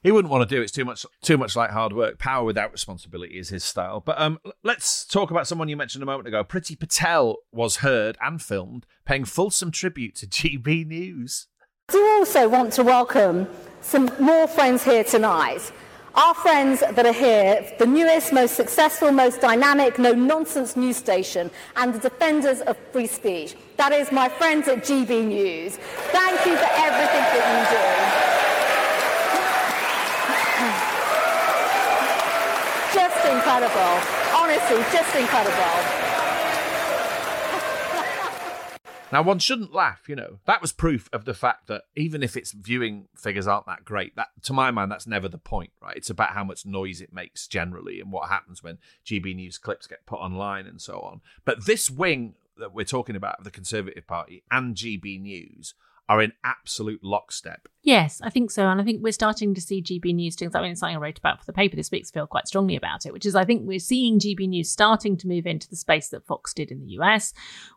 He 0.07 0.13
wouldn't 0.13 0.31
want 0.31 0.49
to 0.49 0.55
do 0.55 0.61
it. 0.61 0.67
It's 0.67 0.73
too 0.73 0.85
much, 0.85 1.05
too 1.21 1.37
much 1.37 1.57
like 1.57 1.71
hard 1.71 1.93
work. 1.93 2.21
Power 2.21 2.45
without 2.45 2.71
responsibility 2.71 3.41
is 3.41 3.49
his 3.49 3.65
style. 3.65 3.99
But 3.99 4.21
um, 4.21 4.39
let's 4.63 5.05
talk 5.05 5.33
about 5.33 5.49
someone 5.49 5.69
you 5.69 5.77
mentioned 5.77 6.01
a 6.01 6.07
moment 6.07 6.29
ago. 6.29 6.45
Priti 6.45 6.79
Patel 6.79 7.39
was 7.51 7.79
heard 7.79 8.17
and 8.21 8.41
filmed 8.41 8.87
paying 9.05 9.25
fulsome 9.25 9.73
tribute 9.73 10.15
to 10.15 10.29
GB 10.29 10.87
News. 10.87 11.49
I 11.89 11.93
do 11.95 12.07
also 12.19 12.49
want 12.49 12.73
to 12.75 12.85
welcome 12.85 13.49
some 13.81 14.09
more 14.21 14.47
friends 14.47 14.85
here 14.85 15.03
tonight. 15.03 15.73
Our 16.15 16.35
friends 16.35 16.85
that 16.89 17.05
are 17.05 17.13
here, 17.13 17.69
the 17.81 17.87
newest, 17.87 18.33
most 18.33 18.55
successful, 18.55 19.11
most 19.11 19.41
dynamic, 19.41 19.99
no 19.99 20.13
nonsense 20.13 20.77
news 20.77 20.99
station, 20.99 21.51
and 21.75 21.93
the 21.93 21.99
defenders 21.99 22.61
of 22.61 22.77
free 22.93 23.09
speech. 23.09 23.57
That 23.77 23.91
is 23.91 24.13
my 24.13 24.29
friends 24.29 24.69
at 24.69 24.85
GB 24.85 25.27
News. 25.27 25.79
Thank 26.13 26.47
you 26.47 26.57
for 26.57 26.69
everything 26.71 27.25
that 27.35 27.71
you 27.71 28.23
do. 28.23 28.27
just 32.97 33.27
incredible. 33.47 34.01
Honestly, 34.35 34.77
just 34.93 35.15
incredible. 35.15 35.63
Now, 39.13 39.23
one 39.23 39.39
shouldn't 39.39 39.73
laugh, 39.73 40.09
you 40.09 40.17
know. 40.17 40.41
That 40.47 40.61
was 40.61 40.73
proof 40.73 41.09
of 41.13 41.27
the 41.27 41.33
fact 41.33 41.69
that 41.69 41.85
even 41.95 42.25
if 42.25 42.37
its 42.37 42.51
viewing 42.51 43.07
figures 43.15 43.47
aren't 43.47 43.67
that 43.67 43.85
great, 43.85 44.17
that 44.17 44.29
to 44.43 44.53
my 44.53 44.73
mind, 44.73 44.91
that's 44.91 45.07
never 45.07 45.29
the 45.29 45.39
point, 45.39 45.71
right? 45.81 45.97
It's 45.97 46.11
about 46.11 46.31
how 46.31 46.43
much 46.43 46.67
noise 46.67 47.01
it 47.01 47.13
makes 47.13 47.47
generally 47.47 48.01
and 48.01 48.11
what 48.11 48.29
happens 48.29 48.65
when 48.65 48.79
GB 49.05 49.37
News 49.37 49.59
clips 49.59 49.87
get 49.87 50.07
put 50.07 50.19
online 50.19 50.67
and 50.67 50.83
so 50.83 50.99
on. 50.99 51.21
But 51.45 51.67
this 51.67 51.89
wing 51.89 52.35
that 52.59 52.75
we're 52.75 52.85
talking 52.85 53.15
about 53.15 53.39
of 53.39 53.45
the 53.45 53.53
Conservative 53.53 54.09
Party 54.09 54.43
and 54.51 54.75
GB 54.75 55.21
News 55.21 55.75
are 56.09 56.23
in 56.23 56.33
absolute 56.45 57.03
lockstep. 57.03 57.69
Yes, 57.83 58.21
I 58.23 58.31
think 58.31 58.51
so. 58.51 58.69
And 58.69 58.81
I 58.81 58.85
think 58.85 59.03
we're 59.03 59.13
starting 59.13 59.55
to 59.55 59.61
see 59.61 59.83
GB 59.83 60.15
News 60.15 60.37
doing 60.37 60.51
something, 60.51 60.75
something 60.75 60.97
I 60.97 61.01
wrote 61.01 61.19
about 61.19 61.41
for 61.41 61.47
the 61.47 61.53
paper 61.53 61.77
this 61.77 61.91
week, 61.91 62.07
feel 62.07 62.27
quite 62.27 62.47
strongly 62.47 62.77
about 62.77 63.07
it, 63.07 63.13
which 63.13 63.27
is 63.27 63.35
I 63.35 63.45
think 63.45 63.63
we're 63.65 63.79
seeing 63.79 64.21
GB 64.21 64.49
News 64.49 64.71
starting 64.71 65.17
to 65.19 65.29
move 65.29 65.47
into 65.47 65.69
the 65.69 65.77
space 65.77 66.09
that 66.09 66.27
Fox 66.27 66.55
did 66.55 66.71
in 66.71 66.81
the 66.81 66.99
US, 66.99 67.33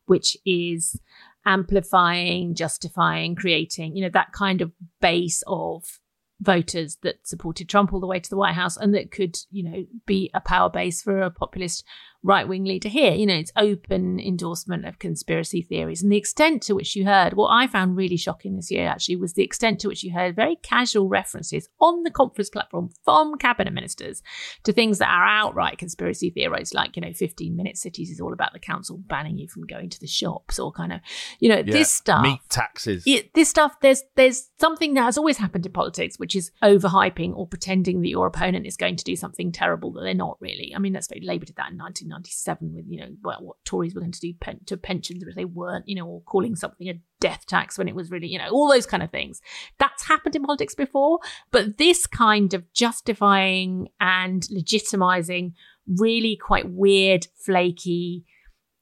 which 0.06 0.38
is 0.46 1.00
amplifying, 1.46 2.54
justifying, 2.54 3.36
creating, 3.36 3.96
you 3.96 4.04
know, 4.04 4.12
that 4.14 4.32
kind 4.32 4.62
of 4.62 4.72
base 5.02 5.44
of 5.48 6.00
voters 6.42 6.98
that 7.02 7.28
supported 7.28 7.68
Trump 7.68 7.92
all 7.92 8.00
the 8.00 8.08
way 8.08 8.20
to 8.20 8.30
the 8.30 8.38
White 8.38 8.56
House 8.56 8.78
and 8.78 8.94
that 8.94 9.12
could, 9.12 9.38
you 9.52 9.64
know, 9.64 9.86
be 10.06 10.30
a 10.34 10.40
power 10.40 10.70
base 10.70 11.02
for 11.02 11.22
a 11.22 11.32
populist 11.32 11.84
right 12.24 12.48
wing 12.48 12.66
leader 12.66 12.90
here. 12.90 13.14
You 13.14 13.26
know, 13.26 13.36
it's 13.36 13.52
open 13.56 14.20
endorsement 14.20 14.86
of 14.86 15.00
conspiracy 15.00 15.62
theories. 15.62 16.04
And 16.04 16.12
the 16.12 16.18
extent 16.18 16.62
to 16.64 16.74
which 16.74 16.96
you 16.96 17.06
heard, 17.06 17.34
what 17.34 17.50
I 17.50 17.68
found 17.68 17.96
really 17.96 18.18
shocking 18.18 18.56
this 18.56 18.72
year 18.72 18.88
actually 18.88 19.16
was 19.16 19.34
the 19.34 19.44
extent 19.44 19.80
to 19.82 19.88
which 19.88 20.04
you 20.04 20.14
heard 20.14 20.36
very 20.36 20.58
casual 20.58 21.08
references 21.08 21.70
on 21.80 22.04
the 22.04 22.12
conference 22.12 22.50
platform 22.50 22.90
from 23.04 23.38
cabinet 23.38 23.74
ministers 23.74 24.22
to 24.64 24.74
things 24.74 24.98
that 24.98 25.10
are 25.10 25.26
outright 25.26 25.78
conspiracy 25.78 26.30
theories, 26.30 26.74
like, 26.74 26.96
you 26.96 27.02
know, 27.02 27.14
15 27.14 27.56
minute 27.56 27.78
cities 27.78 28.10
is 28.10 28.20
all 28.20 28.34
about 28.34 28.54
the 28.54 28.60
council 28.60 28.98
banning 28.98 29.38
you 29.38 29.48
from 29.48 29.66
going 29.66 29.90
to 29.90 30.00
the 30.00 30.08
shops 30.08 30.60
or 30.60 30.72
kind 30.72 30.92
of, 30.92 31.00
you 31.40 31.50
know, 31.50 31.58
Yeah, 31.58 31.72
this 31.74 31.92
stuff. 31.92 32.24
Meat 32.24 32.42
taxes. 32.50 33.04
It, 33.06 33.34
this 33.34 33.50
stuff, 33.50 33.80
there's 33.82 34.04
there's 34.16 34.50
something 34.60 34.94
that 34.96 35.04
has 35.04 35.18
always 35.18 35.38
happened 35.38 35.66
in 35.66 35.72
politics, 35.72 36.20
which 36.20 36.36
is 36.36 36.52
overhyping 36.64 37.36
or 37.36 37.48
pretending 37.48 38.02
that 38.02 38.10
your 38.10 38.28
opponent 38.28 38.66
is 38.66 38.76
going 38.76 38.96
to 38.98 39.04
do 39.04 39.16
something 39.16 39.52
terrible 39.52 39.92
that 39.94 40.02
they're 40.02 40.14
not 40.14 40.38
really. 40.40 40.74
I 40.76 40.80
mean, 40.80 40.94
let's 40.94 41.08
face 41.08 41.20
it, 41.22 41.26
Labour 41.26 41.46
did 41.46 41.56
that 41.56 41.72
in 41.72 41.78
1997 42.10 42.76
with, 42.76 42.86
you 42.88 43.00
know, 43.00 43.10
well, 43.24 43.38
what 43.42 43.58
Tories 43.66 43.94
were 43.94 44.02
going 44.02 44.12
to 44.12 44.20
do 44.20 44.34
pen- 44.40 44.62
to 44.66 44.78
pensions, 44.78 45.24
which 45.26 45.36
they 45.36 45.46
weren't, 45.46 45.88
you 45.88 45.96
know, 45.96 46.06
or 46.06 46.22
calling 46.22 46.56
something 46.56 46.88
a 46.90 47.00
death 47.20 47.46
tax 47.48 47.78
when 47.78 47.88
it 47.88 47.96
was 47.96 48.12
really, 48.12 48.28
you 48.28 48.38
know, 48.38 48.50
all 48.50 48.70
those 48.70 48.86
kind 48.86 49.04
of 49.04 49.12
things. 49.12 49.42
That's 49.78 50.08
happened 50.08 50.36
in 50.36 50.44
politics 50.44 50.76
before, 50.76 51.20
but 51.52 51.78
this 51.78 52.08
kind 52.08 52.54
of 52.54 52.72
justifying 52.74 53.90
and 54.00 54.44
legitimizing 54.44 55.54
really 55.88 56.36
quite 56.36 56.70
weird, 56.70 57.28
flaky, 57.36 58.26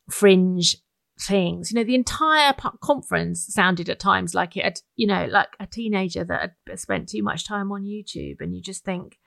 fringe 0.10 0.78
things. 1.20 1.72
You 1.72 1.76
know, 1.78 1.84
the 1.84 1.96
entire 1.96 2.54
conference 2.82 3.46
sounded 3.48 3.90
at 3.90 4.00
times 4.00 4.34
like 4.36 4.56
it 4.56 4.64
had, 4.64 4.82
you 4.96 5.08
know, 5.08 5.26
like 5.26 5.50
a 5.60 5.68
teenager 5.68 6.24
that 6.24 6.54
had 6.68 6.80
spent 6.80 7.10
too 7.10 7.24
much 7.24 7.48
time 7.48 7.72
on 7.72 7.84
YouTube. 7.84 8.42
And 8.42 8.56
you 8.56 8.62
just 8.62 8.84
think, 8.84 9.18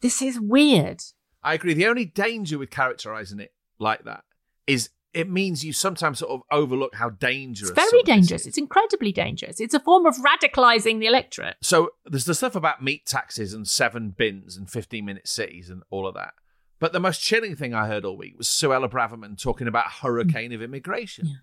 this 0.00 0.22
is 0.22 0.40
weird. 0.40 1.02
I 1.48 1.54
agree. 1.54 1.72
The 1.72 1.86
only 1.86 2.04
danger 2.04 2.58
with 2.58 2.68
characterizing 2.68 3.40
it 3.40 3.54
like 3.78 4.04
that 4.04 4.24
is 4.66 4.90
it 5.14 5.30
means 5.30 5.64
you 5.64 5.72
sometimes 5.72 6.18
sort 6.18 6.30
of 6.30 6.42
overlook 6.52 6.94
how 6.94 7.08
dangerous. 7.08 7.70
It's 7.70 7.90
very 7.90 8.02
dangerous. 8.02 8.46
It's 8.46 8.58
incredibly 8.58 9.12
dangerous. 9.12 9.58
It's 9.58 9.72
a 9.72 9.80
form 9.80 10.04
of 10.04 10.18
radicalizing 10.18 11.00
the 11.00 11.06
electorate. 11.06 11.56
So 11.62 11.92
there's 12.04 12.26
the 12.26 12.34
stuff 12.34 12.54
about 12.54 12.82
meat 12.84 13.06
taxes 13.06 13.54
and 13.54 13.66
seven 13.66 14.10
bins 14.10 14.58
and 14.58 14.68
15 14.68 15.02
minute 15.02 15.26
cities 15.26 15.70
and 15.70 15.82
all 15.88 16.06
of 16.06 16.14
that. 16.16 16.34
But 16.80 16.92
the 16.92 17.00
most 17.00 17.22
chilling 17.22 17.56
thing 17.56 17.72
I 17.72 17.86
heard 17.86 18.04
all 18.04 18.18
week 18.18 18.36
was 18.36 18.46
Suella 18.46 18.90
Braverman 18.90 19.40
talking 19.40 19.68
about 19.68 19.86
a 19.86 20.02
hurricane 20.02 20.52
of 20.52 20.60
immigration. 20.60 21.40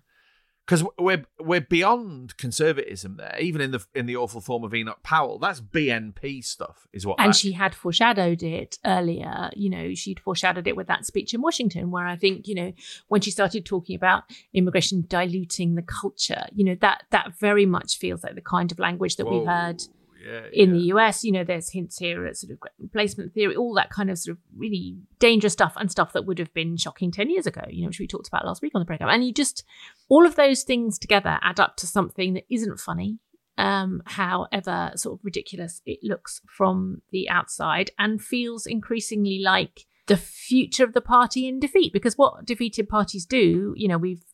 Because 0.66 0.84
we're 0.98 1.24
we're 1.38 1.60
beyond 1.60 2.36
conservatism 2.38 3.18
there, 3.18 3.36
even 3.40 3.60
in 3.60 3.70
the 3.70 3.86
in 3.94 4.06
the 4.06 4.16
awful 4.16 4.40
form 4.40 4.64
of 4.64 4.74
Enoch 4.74 5.00
Powell. 5.04 5.38
That's 5.38 5.60
BNP 5.60 6.44
stuff, 6.44 6.88
is 6.92 7.06
what. 7.06 7.20
And 7.20 7.28
that- 7.28 7.36
she 7.36 7.52
had 7.52 7.72
foreshadowed 7.72 8.42
it 8.42 8.78
earlier. 8.84 9.50
You 9.54 9.70
know, 9.70 9.94
she'd 9.94 10.18
foreshadowed 10.18 10.66
it 10.66 10.74
with 10.74 10.88
that 10.88 11.06
speech 11.06 11.32
in 11.34 11.40
Washington, 11.40 11.92
where 11.92 12.04
I 12.06 12.16
think, 12.16 12.48
you 12.48 12.56
know, 12.56 12.72
when 13.06 13.20
she 13.20 13.30
started 13.30 13.64
talking 13.64 13.94
about 13.94 14.24
immigration 14.52 15.04
diluting 15.08 15.76
the 15.76 15.82
culture, 15.82 16.46
you 16.52 16.64
know, 16.64 16.76
that 16.80 17.04
that 17.10 17.38
very 17.38 17.64
much 17.66 17.96
feels 17.96 18.24
like 18.24 18.34
the 18.34 18.40
kind 18.40 18.72
of 18.72 18.80
language 18.80 19.16
that 19.16 19.26
we've 19.26 19.46
heard 19.46 19.82
yeah, 20.26 20.46
in 20.52 20.72
the 20.72 20.80
US. 20.92 21.24
You 21.24 21.32
know, 21.32 21.44
there's 21.44 21.70
hints 21.70 21.98
here 21.98 22.26
at 22.26 22.36
sort 22.36 22.52
of 22.52 22.58
replacement 22.78 23.32
theory, 23.32 23.56
all 23.56 23.74
that 23.74 23.90
kind 23.90 24.10
of 24.10 24.18
sort 24.18 24.36
of 24.36 24.42
really 24.56 24.96
dangerous 25.18 25.52
stuff 25.52 25.74
and 25.76 25.90
stuff 25.90 26.12
that 26.12 26.26
would 26.26 26.38
have 26.38 26.52
been 26.54 26.76
shocking 26.76 27.10
10 27.10 27.30
years 27.30 27.46
ago, 27.46 27.62
you 27.68 27.82
know, 27.82 27.88
which 27.88 28.00
we 28.00 28.06
talked 28.06 28.28
about 28.28 28.44
last 28.44 28.62
week 28.62 28.72
on 28.74 28.80
the 28.80 28.86
program. 28.86 29.10
And 29.10 29.24
you 29.24 29.32
just, 29.32 29.64
all 30.08 30.26
of 30.26 30.36
those 30.36 30.62
things 30.62 30.98
together 30.98 31.38
add 31.42 31.60
up 31.60 31.76
to 31.76 31.86
something 31.86 32.34
that 32.34 32.44
isn't 32.50 32.80
funny. 32.80 33.18
Um, 33.58 34.02
however, 34.04 34.92
sort 34.96 35.18
of 35.18 35.24
ridiculous 35.24 35.80
it 35.86 36.00
looks 36.02 36.42
from 36.46 37.00
the 37.10 37.28
outside 37.30 37.90
and 37.98 38.20
feels 38.20 38.66
increasingly 38.66 39.40
like 39.42 39.86
the 40.08 40.16
future 40.16 40.84
of 40.84 40.92
the 40.92 41.00
party 41.00 41.48
in 41.48 41.58
defeat. 41.58 41.92
Because 41.92 42.18
what 42.18 42.44
defeated 42.44 42.88
parties 42.88 43.24
do, 43.24 43.72
you 43.76 43.88
know, 43.88 43.98
we've 43.98 44.24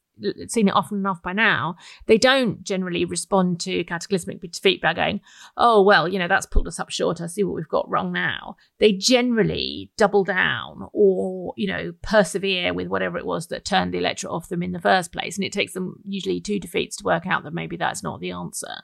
seen 0.48 0.68
it 0.68 0.74
often 0.74 0.98
enough 0.98 1.22
by 1.22 1.32
now, 1.32 1.76
they 2.06 2.18
don't 2.18 2.62
generally 2.62 3.04
respond 3.04 3.61
to 3.61 3.85
cataclysmic 3.85 4.40
defeat 4.40 4.80
by 4.80 4.94
going, 4.94 5.20
oh, 5.56 5.82
well, 5.82 6.08
you 6.08 6.18
know, 6.18 6.28
that's 6.28 6.46
pulled 6.46 6.68
us 6.68 6.80
up 6.80 6.90
short. 6.90 7.20
I 7.20 7.26
see 7.26 7.44
what 7.44 7.54
we've 7.54 7.68
got 7.68 7.90
wrong 7.90 8.12
now. 8.12 8.56
They 8.78 8.92
generally 8.92 9.90
double 9.96 10.24
down 10.24 10.88
or, 10.92 11.54
you 11.56 11.68
know, 11.68 11.92
persevere 12.02 12.74
with 12.74 12.88
whatever 12.88 13.18
it 13.18 13.26
was 13.26 13.48
that 13.48 13.64
turned 13.64 13.92
the 13.92 13.98
electorate 13.98 14.32
off 14.32 14.48
them 14.48 14.62
in 14.62 14.72
the 14.72 14.80
first 14.80 15.12
place. 15.12 15.37
And 15.37 15.44
it 15.44 15.52
takes 15.52 15.72
them 15.72 15.96
usually 16.06 16.40
two 16.40 16.58
defeats 16.58 16.96
to 16.96 17.04
work 17.04 17.26
out 17.26 17.44
that 17.44 17.54
maybe 17.54 17.76
that's 17.76 18.02
not 18.02 18.20
the 18.20 18.30
answer. 18.30 18.82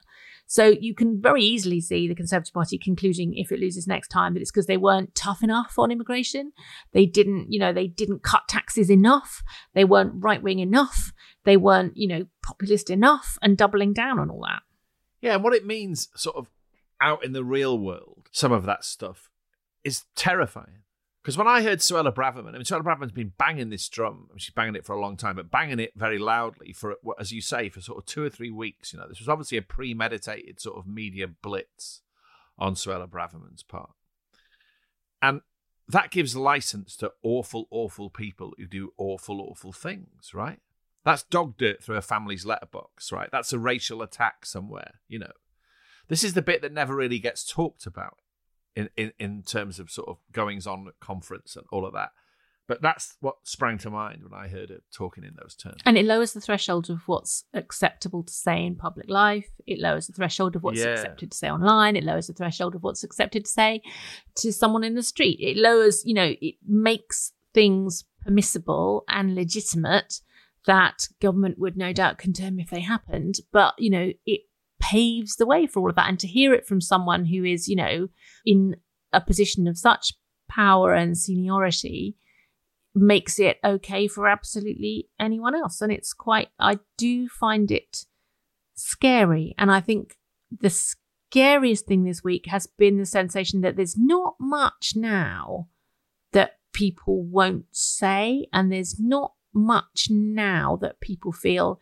So 0.51 0.73
you 0.81 0.95
can 0.95 1.21
very 1.21 1.43
easily 1.43 1.79
see 1.79 2.07
the 2.07 2.15
Conservative 2.15 2.55
Party 2.55 2.79
concluding 2.79 3.37
if 3.37 3.51
it 3.51 3.59
loses 3.59 3.85
next 3.85 4.07
time 4.07 4.33
that 4.33 4.41
it's 4.41 4.49
because 4.49 4.65
they 4.65 4.77
weren't 4.77 5.13
tough 5.13 5.43
enough 5.43 5.75
on 5.77 5.91
immigration. 5.91 6.53
They 6.91 7.05
didn't, 7.05 7.53
you 7.53 7.59
know, 7.59 7.71
they 7.71 7.85
didn't 7.85 8.23
cut 8.23 8.47
taxes 8.47 8.89
enough. 8.89 9.43
They 9.75 9.85
weren't 9.85 10.13
right 10.15 10.41
wing 10.41 10.57
enough. 10.57 11.13
They 11.43 11.55
weren't, 11.55 11.95
you 11.95 12.07
know, 12.07 12.25
populist 12.41 12.89
enough 12.89 13.37
and 13.43 13.59
doubling 13.59 13.93
down 13.93 14.17
on 14.17 14.31
all 14.31 14.41
that. 14.41 14.63
Yeah, 15.21 15.35
and 15.35 15.43
what 15.43 15.53
it 15.53 15.67
means 15.67 16.07
sort 16.15 16.35
of 16.35 16.49
out 16.99 17.23
in 17.23 17.33
the 17.33 17.43
real 17.43 17.77
world 17.77 18.27
some 18.31 18.51
of 18.51 18.65
that 18.65 18.83
stuff 18.83 19.29
is 19.83 20.05
terrifying. 20.15 20.81
Because 21.21 21.37
when 21.37 21.47
I 21.47 21.61
heard 21.61 21.79
Suella 21.79 22.13
Braverman, 22.13 22.49
I 22.49 22.53
mean, 22.53 22.61
Suella 22.61 22.81
Braverman's 22.81 23.11
been 23.11 23.33
banging 23.37 23.69
this 23.69 23.89
drum. 23.89 24.27
I 24.29 24.33
mean, 24.33 24.39
she's 24.39 24.53
banging 24.53 24.75
it 24.75 24.85
for 24.85 24.95
a 24.95 25.01
long 25.01 25.17
time, 25.17 25.35
but 25.35 25.51
banging 25.51 25.79
it 25.79 25.91
very 25.95 26.17
loudly 26.17 26.71
for, 26.71 26.95
as 27.19 27.33
you 27.33 27.41
say, 27.41 27.67
for 27.67 27.81
sort 27.81 27.97
of 27.97 28.05
two 28.05 28.23
or 28.23 28.29
three 28.29 28.51
weeks. 28.51 28.93
You 28.93 28.99
know, 28.99 29.07
this 29.07 29.19
was 29.19 29.27
obviously 29.27 29.57
a 29.57 29.61
premeditated 29.61 30.61
sort 30.61 30.77
of 30.77 30.87
media 30.87 31.27
blitz 31.27 32.01
on 32.57 32.75
Suella 32.75 33.07
Braverman's 33.07 33.63
part. 33.63 33.91
And 35.21 35.41
that 35.89 36.11
gives 36.11 36.35
license 36.35 36.95
to 36.97 37.11
awful, 37.21 37.67
awful 37.69 38.09
people 38.09 38.53
who 38.57 38.65
do 38.65 38.93
awful, 38.97 39.41
awful 39.41 39.73
things, 39.73 40.33
right? 40.33 40.59
That's 41.03 41.23
dog 41.23 41.57
dirt 41.57 41.83
through 41.83 41.97
a 41.97 42.01
family's 42.01 42.45
letterbox, 42.45 43.11
right? 43.11 43.29
That's 43.31 43.51
a 43.51 43.59
racial 43.59 44.01
attack 44.01 44.45
somewhere, 44.45 45.01
you 45.07 45.19
know. 45.19 45.31
This 46.07 46.23
is 46.23 46.33
the 46.33 46.41
bit 46.41 46.61
that 46.61 46.73
never 46.73 46.95
really 46.95 47.19
gets 47.19 47.43
talked 47.43 47.85
about 47.85 48.17
in, 48.79 48.89
in, 48.97 49.11
in 49.19 49.43
terms 49.43 49.79
of 49.79 49.89
sort 49.91 50.07
of 50.09 50.17
goings 50.31 50.65
on 50.67 50.87
at 50.87 50.99
conference 50.99 51.55
and 51.55 51.65
all 51.71 51.85
of 51.85 51.93
that. 51.93 52.09
But 52.67 52.83
that's 52.83 53.17
what 53.19 53.37
sprang 53.43 53.79
to 53.79 53.89
mind 53.89 54.21
when 54.23 54.39
I 54.39 54.47
heard 54.47 54.69
her 54.69 54.77
talking 54.93 55.23
in 55.23 55.35
those 55.41 55.55
terms. 55.55 55.81
And 55.87 55.97
it 55.97 56.05
lowers 56.05 56.33
the 56.33 56.41
threshold 56.41 56.91
of 56.91 56.99
what's 57.07 57.43
acceptable 57.55 58.21
to 58.23 58.31
say 58.31 58.63
in 58.63 58.75
public 58.75 59.09
life. 59.09 59.49
It 59.65 59.79
lowers 59.79 60.05
the 60.05 60.13
threshold 60.13 60.55
of 60.55 60.61
what's 60.61 60.77
Yeah. 60.79 60.93
accepted 60.93 61.31
to 61.31 61.37
say 61.37 61.49
online. 61.49 61.95
It 61.95 62.03
lowers 62.03 62.27
the 62.27 62.33
threshold 62.33 62.75
of 62.75 62.83
what's 62.83 63.03
accepted 63.03 63.45
to 63.45 63.51
say 63.51 63.81
to 64.35 64.53
someone 64.53 64.83
in 64.83 64.93
the 64.93 65.01
street. 65.01 65.39
It 65.39 65.57
lowers, 65.57 66.03
you 66.05 66.13
know, 66.13 66.35
it 66.39 66.55
makes 66.67 67.33
things 67.55 68.05
permissible 68.21 69.03
and 69.07 69.33
legitimate 69.33 70.21
that 70.67 71.07
government 71.19 71.57
would 71.57 71.75
no 71.75 71.91
doubt 71.91 72.19
condemn 72.19 72.59
if 72.59 72.69
they 72.69 72.81
happened. 72.81 73.39
But, 73.51 73.73
you 73.79 73.89
know, 73.89 74.11
it 74.27 74.41
paves 74.89 75.35
the 75.35 75.45
way 75.45 75.67
for 75.67 75.81
all 75.81 75.89
of 75.89 75.95
that. 75.95 76.09
And 76.09 76.19
to 76.19 76.27
hear 76.27 76.53
it 76.53 76.65
from 76.65 76.81
someone 76.81 77.25
who 77.25 77.43
is, 77.43 77.67
you 77.67 77.75
know, 77.75 78.07
in 78.45 78.75
a 79.13 79.21
position 79.21 79.67
of 79.67 79.77
such 79.77 80.13
power 80.49 80.93
and 80.93 81.17
seniority 81.17 82.15
makes 82.95 83.39
it 83.39 83.59
okay 83.63 84.07
for 84.07 84.27
absolutely 84.27 85.07
anyone 85.19 85.55
else. 85.55 85.81
And 85.81 85.91
it's 85.91 86.13
quite, 86.13 86.49
I 86.59 86.79
do 86.97 87.27
find 87.27 87.71
it 87.71 88.05
scary. 88.73 89.53
And 89.57 89.71
I 89.71 89.79
think 89.79 90.17
the 90.51 90.69
scariest 90.69 91.85
thing 91.85 92.03
this 92.03 92.23
week 92.23 92.47
has 92.47 92.65
been 92.65 92.97
the 92.97 93.05
sensation 93.05 93.61
that 93.61 93.75
there's 93.75 93.97
not 93.97 94.35
much 94.39 94.93
now 94.95 95.67
that 96.31 96.57
people 96.73 97.23
won't 97.23 97.65
say, 97.71 98.47
and 98.51 98.71
there's 98.71 98.99
not 98.99 99.33
much 99.53 100.07
now 100.09 100.77
that 100.81 100.99
people 100.99 101.31
feel 101.31 101.79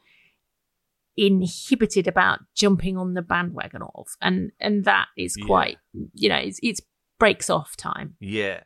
inhibited 1.18 2.08
about 2.08 2.40
jumping 2.56 2.96
on 2.96 3.14
the 3.16 3.22
bandwagon 3.22 3.82
of 3.96 4.08
and 4.22 4.52
and 4.60 4.86
that 4.86 5.08
is 5.18 5.36
Yeah. 5.38 5.46
quite 5.46 5.78
you 6.14 6.30
know 6.30 6.38
it's, 6.38 6.60
it's 6.62 6.80
breaks 7.20 7.50
off 7.50 7.76
time 7.76 8.16
Yeah. 8.20 8.62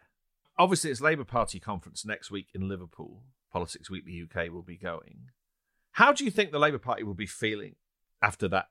Obviously, 0.57 0.91
it's 0.91 1.01
Labour 1.01 1.23
Party 1.23 1.59
conference 1.59 2.05
next 2.05 2.29
week 2.29 2.49
in 2.53 2.67
Liverpool. 2.69 3.23
Politics 3.51 3.89
Weekly 3.89 4.21
UK 4.21 4.51
will 4.51 4.61
be 4.61 4.77
going. 4.77 5.29
How 5.93 6.11
do 6.13 6.23
you 6.23 6.29
think 6.29 6.51
the 6.51 6.59
Labour 6.59 6.77
Party 6.77 7.01
will 7.01 7.15
be 7.15 7.25
feeling 7.25 7.75
after 8.21 8.47
that 8.49 8.67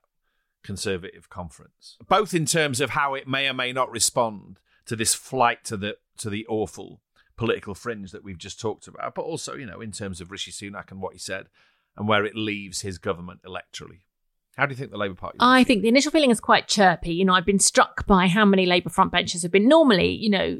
Conservative 0.63 1.27
conference? 1.29 1.97
Both 2.07 2.33
in 2.33 2.45
terms 2.45 2.79
of 2.79 2.91
how 2.91 3.15
it 3.15 3.27
may 3.27 3.49
or 3.49 3.53
may 3.53 3.73
not 3.73 3.91
respond 3.91 4.59
to 4.85 4.95
this 4.95 5.13
flight 5.15 5.65
to 5.65 5.75
the 5.75 5.97
to 6.19 6.29
the 6.29 6.45
awful 6.47 7.01
political 7.35 7.73
fringe 7.73 8.11
that 8.11 8.23
we've 8.23 8.37
just 8.37 8.59
talked 8.59 8.87
about, 8.87 9.15
but 9.15 9.23
also, 9.23 9.55
you 9.55 9.65
know, 9.65 9.81
in 9.81 9.91
terms 9.91 10.21
of 10.21 10.29
Rishi 10.31 10.51
Sunak 10.51 10.91
and 10.91 11.01
what 11.01 11.13
he 11.13 11.19
said 11.19 11.47
and 11.97 12.07
where 12.07 12.25
it 12.25 12.35
leaves 12.35 12.81
his 12.81 12.97
government 12.97 13.41
electorally. 13.43 14.01
How 14.57 14.65
do 14.65 14.73
you 14.73 14.77
think 14.77 14.91
the 14.91 14.97
Labour 14.97 15.15
Party? 15.15 15.37
I 15.39 15.63
think 15.63 15.81
the 15.81 15.87
initial 15.87 16.11
feeling 16.11 16.29
is 16.29 16.39
quite 16.39 16.67
chirpy. 16.67 17.13
You 17.13 17.25
know, 17.25 17.33
I've 17.33 17.45
been 17.45 17.59
struck 17.59 18.05
by 18.05 18.27
how 18.27 18.45
many 18.45 18.65
Labour 18.65 18.89
front 18.89 19.11
benches 19.11 19.43
have 19.43 19.51
been. 19.51 19.67
Normally, 19.67 20.11
you 20.11 20.29
know, 20.29 20.59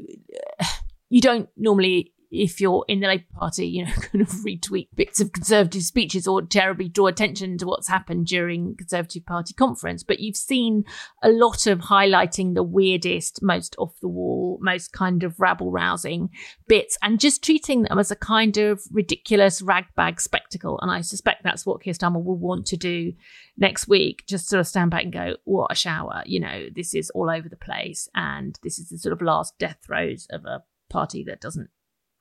you 1.10 1.20
don't 1.20 1.48
normally, 1.56 2.12
if 2.32 2.62
you're 2.62 2.84
in 2.88 3.00
the 3.00 3.06
Labour 3.06 3.24
Party, 3.34 3.66
you 3.66 3.84
know, 3.84 3.92
kind 4.00 4.22
of 4.22 4.28
retweet 4.28 4.88
bits 4.94 5.20
of 5.20 5.32
Conservative 5.32 5.82
speeches 5.82 6.26
or 6.26 6.40
terribly 6.40 6.88
draw 6.88 7.06
attention 7.06 7.58
to 7.58 7.66
what's 7.66 7.88
happened 7.88 8.26
during 8.26 8.74
Conservative 8.76 9.26
Party 9.26 9.52
conference. 9.52 10.02
But 10.02 10.20
you've 10.20 10.36
seen 10.36 10.84
a 11.22 11.28
lot 11.28 11.66
of 11.66 11.80
highlighting 11.80 12.54
the 12.54 12.62
weirdest, 12.62 13.42
most 13.42 13.76
off 13.78 13.92
the 14.00 14.08
wall, 14.08 14.58
most 14.62 14.92
kind 14.92 15.22
of 15.22 15.38
rabble 15.38 15.70
rousing 15.70 16.30
bits 16.66 16.96
and 17.02 17.20
just 17.20 17.44
treating 17.44 17.82
them 17.82 17.98
as 17.98 18.10
a 18.10 18.16
kind 18.16 18.56
of 18.56 18.80
ridiculous 18.90 19.60
ragbag 19.60 20.18
spectacle. 20.18 20.78
And 20.80 20.90
I 20.90 21.02
suspect 21.02 21.44
that's 21.44 21.66
what 21.66 21.82
Keir 21.82 21.92
Starmer 21.92 22.24
will 22.24 22.38
want 22.38 22.66
to 22.66 22.78
do 22.78 23.12
next 23.58 23.88
week. 23.88 24.24
Just 24.26 24.48
sort 24.48 24.60
of 24.60 24.66
stand 24.66 24.90
back 24.90 25.04
and 25.04 25.12
go, 25.12 25.36
what 25.44 25.70
a 25.70 25.74
shower. 25.74 26.22
You 26.24 26.40
know, 26.40 26.68
this 26.74 26.94
is 26.94 27.10
all 27.10 27.28
over 27.28 27.48
the 27.48 27.56
place. 27.56 28.08
And 28.14 28.58
this 28.62 28.78
is 28.78 28.88
the 28.88 28.98
sort 28.98 29.12
of 29.12 29.20
last 29.20 29.58
death 29.58 29.76
throes 29.84 30.26
of 30.30 30.46
a 30.46 30.62
party 30.88 31.24
that 31.24 31.40
doesn't 31.40 31.68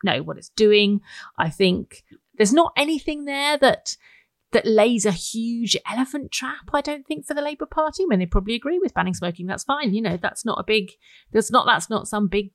know 0.04 0.24
what 0.24 0.38
it's 0.38 0.50
doing. 0.50 1.02
I 1.38 1.50
think 1.50 2.04
there's 2.38 2.54
not 2.54 2.74
anything 2.78 3.26
there 3.26 3.58
that 3.58 3.98
that 4.52 4.66
lays 4.66 5.06
a 5.06 5.12
huge 5.12 5.78
elephant 5.90 6.32
trap, 6.32 6.70
I 6.74 6.82
don't 6.82 7.08
think, 7.08 7.26
for 7.26 7.34
the 7.34 7.42
Labour 7.42 7.66
Party. 7.66 8.04
I 8.04 8.08
mean, 8.08 8.20
they 8.20 8.26
probably 8.26 8.56
agree 8.56 8.80
with 8.80 8.94
banning 8.94 9.14
smoking. 9.14 9.48
That's 9.48 9.64
fine. 9.64 9.94
You 9.94 10.02
know, 10.02 10.18
that's 10.18 10.46
not 10.46 10.60
a 10.60 10.64
big 10.64 10.92
that's 11.32 11.52
not 11.52 11.66
that's 11.66 11.90
not 11.90 12.08
some 12.08 12.28
big 12.28 12.52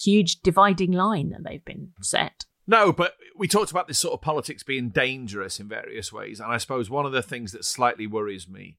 huge 0.00 0.40
dividing 0.40 0.92
line 0.92 1.30
that 1.30 1.44
they've 1.44 1.64
been 1.64 1.92
set. 2.00 2.44
No, 2.66 2.92
but 2.92 3.14
we 3.36 3.46
talked 3.46 3.70
about 3.70 3.88
this 3.88 3.98
sort 3.98 4.14
of 4.14 4.22
politics 4.22 4.62
being 4.62 4.88
dangerous 4.88 5.60
in 5.60 5.68
various 5.68 6.12
ways. 6.12 6.40
And 6.40 6.50
I 6.50 6.56
suppose 6.56 6.88
one 6.88 7.04
of 7.04 7.12
the 7.12 7.22
things 7.22 7.52
that 7.52 7.64
slightly 7.64 8.06
worries 8.06 8.48
me 8.48 8.78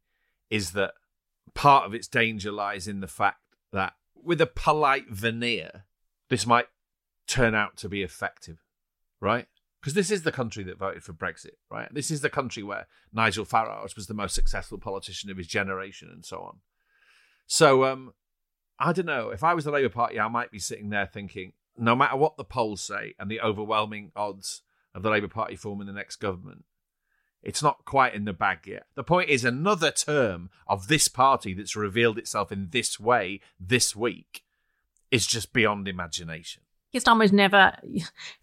is 0.49 0.71
that 0.71 0.93
part 1.53 1.85
of 1.85 1.93
its 1.93 2.07
danger 2.07 2.51
lies 2.51 2.87
in 2.87 2.99
the 2.99 3.07
fact 3.07 3.41
that 3.71 3.93
with 4.15 4.41
a 4.41 4.47
polite 4.47 5.09
veneer, 5.09 5.85
this 6.29 6.47
might 6.47 6.65
turn 7.27 7.55
out 7.55 7.77
to 7.77 7.89
be 7.89 8.03
effective, 8.03 8.63
right? 9.19 9.47
Because 9.79 9.93
this 9.93 10.11
is 10.11 10.23
the 10.23 10.31
country 10.31 10.63
that 10.63 10.79
voted 10.79 11.03
for 11.03 11.13
Brexit, 11.13 11.57
right? 11.69 11.87
This 11.93 12.09
is 12.09 12.21
the 12.21 12.29
country 12.29 12.63
where 12.63 12.87
Nigel 13.13 13.45
Farage 13.45 13.95
was 13.95 14.07
the 14.07 14.13
most 14.13 14.33
successful 14.33 14.77
politician 14.77 15.29
of 15.29 15.37
his 15.37 15.47
generation 15.47 16.09
and 16.11 16.25
so 16.25 16.39
on. 16.39 16.57
So, 17.45 17.85
um, 17.85 18.13
I 18.79 18.93
don't 18.93 19.05
know. 19.05 19.29
If 19.29 19.43
I 19.43 19.53
was 19.53 19.65
the 19.65 19.71
Labour 19.71 19.89
Party, 19.89 20.19
I 20.19 20.27
might 20.27 20.51
be 20.51 20.59
sitting 20.59 20.89
there 20.89 21.05
thinking, 21.05 21.53
no 21.77 21.95
matter 21.95 22.17
what 22.17 22.35
the 22.35 22.43
polls 22.43 22.81
say 22.81 23.13
and 23.19 23.29
the 23.29 23.41
overwhelming 23.41 24.11
odds 24.15 24.63
of 24.93 25.03
the 25.03 25.09
Labour 25.09 25.27
Party 25.27 25.55
forming 25.55 25.87
the 25.87 25.93
next 25.93 26.17
government, 26.17 26.65
it's 27.43 27.61
not 27.61 27.85
quite 27.85 28.15
in 28.15 28.25
the 28.25 28.33
bag 28.33 28.65
yet. 28.65 28.87
The 28.95 29.03
point 29.03 29.29
is, 29.29 29.45
another 29.45 29.91
term 29.91 30.49
of 30.67 30.87
this 30.87 31.07
party 31.07 31.53
that's 31.53 31.75
revealed 31.75 32.17
itself 32.17 32.51
in 32.51 32.69
this 32.71 32.99
way 32.99 33.39
this 33.59 33.95
week 33.95 34.43
is 35.11 35.27
just 35.27 35.53
beyond 35.53 35.87
imagination. 35.87 36.63
Keir 36.95 37.01
Starmer's 37.01 37.33
never, 37.33 37.73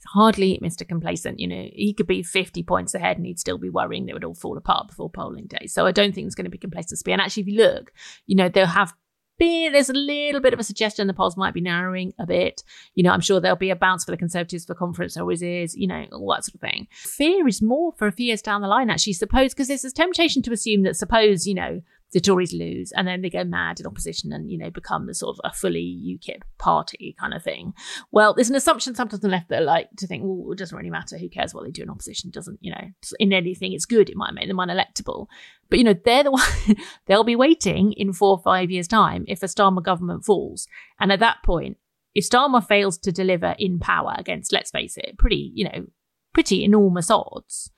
hardly 0.08 0.60
Mr. 0.62 0.86
Complacent. 0.86 1.40
You 1.40 1.48
know, 1.48 1.68
he 1.72 1.94
could 1.94 2.06
be 2.06 2.22
50 2.22 2.62
points 2.64 2.92
ahead 2.92 3.16
and 3.16 3.24
he'd 3.24 3.38
still 3.38 3.56
be 3.56 3.70
worrying 3.70 4.04
they 4.04 4.12
would 4.12 4.24
all 4.24 4.34
fall 4.34 4.58
apart 4.58 4.88
before 4.88 5.08
polling 5.08 5.46
day. 5.46 5.66
So 5.66 5.86
I 5.86 5.92
don't 5.92 6.14
think 6.14 6.26
there's 6.26 6.34
going 6.34 6.44
to 6.44 6.50
be 6.50 6.58
complacency. 6.58 7.10
And 7.12 7.20
actually, 7.20 7.42
if 7.44 7.48
you 7.48 7.56
look, 7.56 7.92
you 8.26 8.36
know, 8.36 8.50
they'll 8.50 8.66
have 8.66 8.92
been, 9.38 9.72
there's 9.72 9.88
a 9.88 9.94
little 9.94 10.42
bit 10.42 10.52
of 10.52 10.60
a 10.60 10.64
suggestion 10.64 11.06
the 11.06 11.14
polls 11.14 11.34
might 11.34 11.54
be 11.54 11.62
narrowing 11.62 12.12
a 12.18 12.26
bit. 12.26 12.62
You 12.94 13.04
know, 13.04 13.10
I'm 13.10 13.22
sure 13.22 13.40
there'll 13.40 13.56
be 13.56 13.70
a 13.70 13.76
bounce 13.76 14.04
for 14.04 14.10
the 14.10 14.18
Conservatives 14.18 14.66
for 14.66 14.74
conference, 14.74 15.16
always 15.16 15.40
is, 15.40 15.74
you 15.74 15.86
know, 15.86 16.04
all 16.12 16.30
that 16.34 16.44
sort 16.44 16.56
of 16.56 16.60
thing. 16.60 16.88
Fear 16.92 17.48
is 17.48 17.62
more 17.62 17.94
for 17.96 18.06
a 18.06 18.12
few 18.12 18.26
years 18.26 18.42
down 18.42 18.60
the 18.60 18.68
line, 18.68 18.90
actually, 18.90 19.14
suppose, 19.14 19.54
because 19.54 19.68
there's 19.68 19.80
this 19.80 19.94
temptation 19.94 20.42
to 20.42 20.52
assume 20.52 20.82
that 20.82 20.96
suppose, 20.96 21.46
you 21.46 21.54
know, 21.54 21.80
the 22.12 22.20
Tories 22.20 22.52
lose 22.52 22.92
and 22.92 23.08
then 23.08 23.22
they 23.22 23.30
go 23.30 23.42
mad 23.42 23.80
in 23.80 23.86
opposition 23.86 24.32
and, 24.32 24.50
you 24.50 24.58
know, 24.58 24.70
become 24.70 25.06
the 25.06 25.14
sort 25.14 25.36
of 25.36 25.40
a 25.50 25.54
fully 25.54 26.18
UKIP 26.18 26.42
party 26.58 27.16
kind 27.18 27.32
of 27.32 27.42
thing. 27.42 27.72
Well, 28.10 28.34
there's 28.34 28.50
an 28.50 28.56
assumption 28.56 28.94
sometimes 28.94 29.24
on 29.24 29.28
the 29.28 29.34
left 29.34 29.48
that 29.48 29.62
like 29.62 29.88
to 29.96 30.06
think, 30.06 30.22
well, 30.24 30.52
it 30.52 30.58
doesn't 30.58 30.76
really 30.76 30.90
matter. 30.90 31.16
Who 31.16 31.28
cares 31.28 31.54
what 31.54 31.64
they 31.64 31.70
do 31.70 31.82
in 31.82 31.90
opposition? 31.90 32.28
It 32.28 32.34
doesn't, 32.34 32.58
you 32.60 32.70
know, 32.70 32.88
in 33.18 33.32
anything, 33.32 33.72
it's 33.72 33.86
good. 33.86 34.10
It 34.10 34.16
might 34.16 34.34
make 34.34 34.48
them 34.48 34.58
unelectable. 34.58 35.26
But, 35.70 35.78
you 35.78 35.84
know, 35.84 35.94
they're 36.04 36.24
the 36.24 36.32
one, 36.32 36.42
they'll 37.06 37.24
be 37.24 37.36
waiting 37.36 37.92
in 37.92 38.12
four 38.12 38.36
or 38.36 38.42
five 38.42 38.70
years' 38.70 38.88
time 38.88 39.24
if 39.26 39.42
a 39.42 39.46
Starmer 39.46 39.82
government 39.82 40.24
falls. 40.24 40.68
And 41.00 41.10
at 41.10 41.20
that 41.20 41.38
point, 41.42 41.78
if 42.14 42.28
Starmer 42.28 42.66
fails 42.66 42.98
to 42.98 43.12
deliver 43.12 43.54
in 43.58 43.78
power 43.78 44.14
against, 44.18 44.52
let's 44.52 44.70
face 44.70 44.98
it, 44.98 45.16
pretty, 45.16 45.50
you 45.54 45.64
know, 45.64 45.86
pretty 46.34 46.62
enormous 46.62 47.10
odds, 47.10 47.70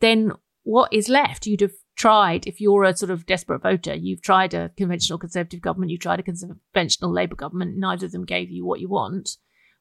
then 0.00 0.32
what 0.62 0.92
is 0.92 1.10
left? 1.10 1.46
You'd 1.46 1.60
have 1.60 1.72
tried, 1.96 2.46
if 2.46 2.60
you're 2.60 2.84
a 2.84 2.96
sort 2.96 3.10
of 3.10 3.26
desperate 3.26 3.62
voter, 3.62 3.94
you've 3.94 4.22
tried 4.22 4.54
a 4.54 4.70
conventional 4.76 5.18
Conservative 5.18 5.60
government, 5.60 5.90
you've 5.90 6.00
tried 6.00 6.20
a 6.20 6.22
conventional 6.22 7.12
Labour 7.12 7.36
government, 7.36 7.76
neither 7.76 8.06
of 8.06 8.12
them 8.12 8.24
gave 8.24 8.50
you 8.50 8.64
what 8.64 8.80
you 8.80 8.88
want. 8.88 9.38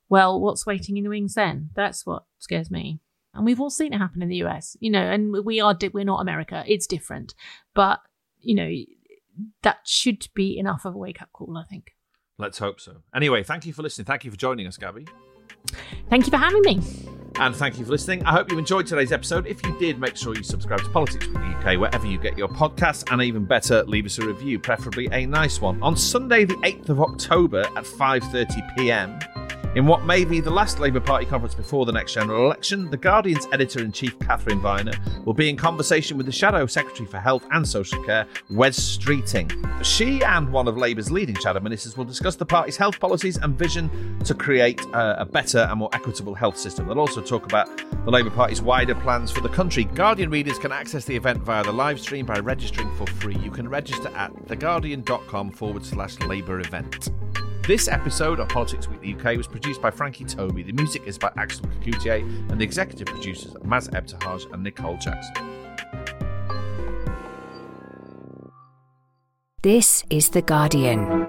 Well, 0.08 0.40
what's 0.40 0.66
waiting 0.66 0.98
in 0.98 1.04
the 1.04 1.10
wings 1.10 1.34
then? 1.34 1.70
That's 1.76 2.06
what 2.06 2.24
scares 2.40 2.72
me. 2.72 3.00
And 3.34 3.46
we've 3.46 3.60
all 3.60 3.70
seen 3.70 3.94
it 3.94 3.98
happen 3.98 4.22
in 4.22 4.30
the 4.30 4.44
US, 4.44 4.78
you 4.80 4.90
know, 4.90 5.02
and 5.02 5.46
we 5.46 5.60
are, 5.60 5.74
di- 5.74 5.90
we're 5.90 6.06
not 6.06 6.22
America. 6.22 6.64
It's 6.68 6.88
different. 6.88 7.36
But, 7.74 8.00
you 8.40 8.56
know, 8.56 8.72
that 9.64 9.80
should 9.84 10.30
be 10.34 10.58
enough 10.58 10.86
of 10.86 10.96
a 10.96 10.98
wake 10.98 11.22
up 11.22 11.32
call, 11.34 11.58
I 11.58 11.66
think. 11.70 11.92
Let's 12.38 12.60
hope 12.60 12.80
so. 12.80 12.98
Anyway, 13.14 13.44
thank 13.44 13.66
you 13.66 13.74
for 13.74 13.82
listening. 13.82 14.06
Thank 14.06 14.24
you 14.24 14.32
for 14.32 14.38
joining 14.38 14.68
us, 14.68 14.78
Gaby. 14.78 15.06
Thank 16.10 16.26
you 16.26 16.32
for 16.32 16.38
having 16.38 16.62
me. 16.62 17.15
And 17.38 17.56
thank 17.56 17.78
you 17.78 17.86
for 17.86 17.92
listening. 17.92 18.24
I 18.24 18.32
hope 18.32 18.52
you 18.52 18.58
enjoyed 18.58 18.88
today's 18.88 19.12
episode. 19.12 19.46
If 19.46 19.66
you 19.66 19.78
did, 19.78 20.00
make 20.00 20.16
sure 20.16 20.36
you 20.36 20.44
subscribe 20.44 20.80
to 20.80 20.90
Politics 20.90 21.28
Weekly 21.28 21.56
UK 21.66 21.80
wherever 21.80 22.06
you 22.06 22.18
get 22.18 22.38
your 22.38 22.48
podcasts, 22.48 23.12
and 23.12 23.22
even 23.22 23.46
better, 23.46 23.84
leave 23.86 24.06
us 24.06 24.18
a 24.20 24.26
review, 24.26 24.60
preferably 24.60 25.08
a 25.12 25.26
nice 25.26 25.60
one. 25.60 25.82
On 25.82 25.98
Sunday, 25.98 26.46
the 26.46 26.56
8th 26.56 26.90
of 26.90 27.02
October 27.02 27.62
at 27.62 27.84
5:30 27.84 28.78
p.m. 28.78 29.20
In 29.76 29.88
what 29.88 30.06
may 30.06 30.24
be 30.24 30.40
the 30.40 30.50
last 30.50 30.80
Labour 30.80 31.02
Party 31.02 31.26
conference 31.26 31.54
before 31.54 31.86
the 31.86 31.92
next 31.92 32.14
general 32.14 32.46
election, 32.46 32.90
The 32.90 32.96
Guardian's 32.96 33.46
editor 33.52 33.82
in 33.82 33.92
chief, 33.92 34.18
Katharine 34.20 34.62
Viner, 34.62 34.94
will 35.26 35.34
be 35.34 35.50
in 35.50 35.58
conversation 35.58 36.16
with 36.16 36.26
the 36.26 36.32
Shadow 36.32 36.66
Secretary 36.66 37.06
for 37.06 37.18
Health 37.20 37.46
and 37.52 37.68
Social 37.68 38.02
Care, 38.06 38.26
Wes 38.50 38.80
Streeting. 38.80 39.52
She 39.84 40.24
and 40.24 40.50
one 40.50 40.70
of 40.70 40.78
Labour's 40.78 41.12
leading 41.12 41.36
shadow 41.36 41.60
ministers 41.60 41.98
will 41.98 42.06
discuss 42.06 42.38
the 42.38 42.46
party's 42.46 42.78
health 42.78 43.02
policies 43.02 43.36
and 43.36 43.60
vision 43.60 44.18
to 44.24 44.34
create 44.34 44.80
uh, 44.94 45.18
a 45.18 45.26
better 45.26 45.68
and 45.70 45.78
more 45.78 45.90
equitable 45.92 46.36
health 46.36 46.58
system. 46.58 46.88
They'll 46.88 47.02
also 47.02 47.22
talk 47.22 47.44
about 47.44 47.68
the 48.06 48.12
Labour 48.12 48.30
Party's 48.30 48.62
wider 48.62 48.96
plans 48.96 49.30
for 49.30 49.42
the 49.42 49.50
country. 49.50 49.84
Guardian 49.84 50.30
readers 50.30 50.58
can 50.58 50.72
access 50.72 51.04
the 51.04 51.18
event 51.18 51.40
via 51.40 51.66
the 51.66 51.74
live 51.74 52.00
stream 52.00 52.26
by 52.26 52.40
registering 52.40 52.96
for 52.96 53.08
free. 53.08 53.36
You 53.40 53.52
can 53.52 53.68
register 53.68 54.08
at 54.16 54.34
theguardian.com 54.48 55.52
forward 55.52 55.86
slash 55.86 56.18
Labour 56.22 56.62
event. 56.62 57.10
This 57.68 57.88
episode 57.88 58.40
of 58.40 58.48
Politics 58.50 58.88
Weekly 58.88 59.16
UK 59.16 59.38
was 59.38 59.48
produced 59.48 59.82
by 59.82 59.90
Frankie 59.90 60.24
Tobi. 60.24 60.64
The 60.64 60.74
music 60.74 61.02
is 61.08 61.18
by 61.18 61.32
Axel 61.36 61.66
Kacoutié, 61.66 62.22
and 62.52 62.62
the 62.62 62.64
executive 62.64 63.08
producers 63.08 63.56
are 63.56 63.60
Maz 63.62 63.90
Ebtehaj 63.90 64.54
and 64.54 64.62
Nicole 64.62 64.98
Jackson. 64.98 65.34
This 69.64 70.04
is 70.12 70.30
The 70.30 70.44
Guardian. 70.44 71.26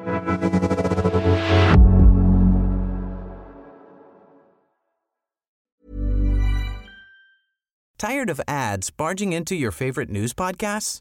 Tired 7.97 8.29
of 8.29 8.43
ads 8.47 8.91
barging 8.91 9.33
into 9.33 9.57
your 9.57 9.71
favorite 9.71 10.11
news 10.11 10.35
podcasts? 10.35 11.01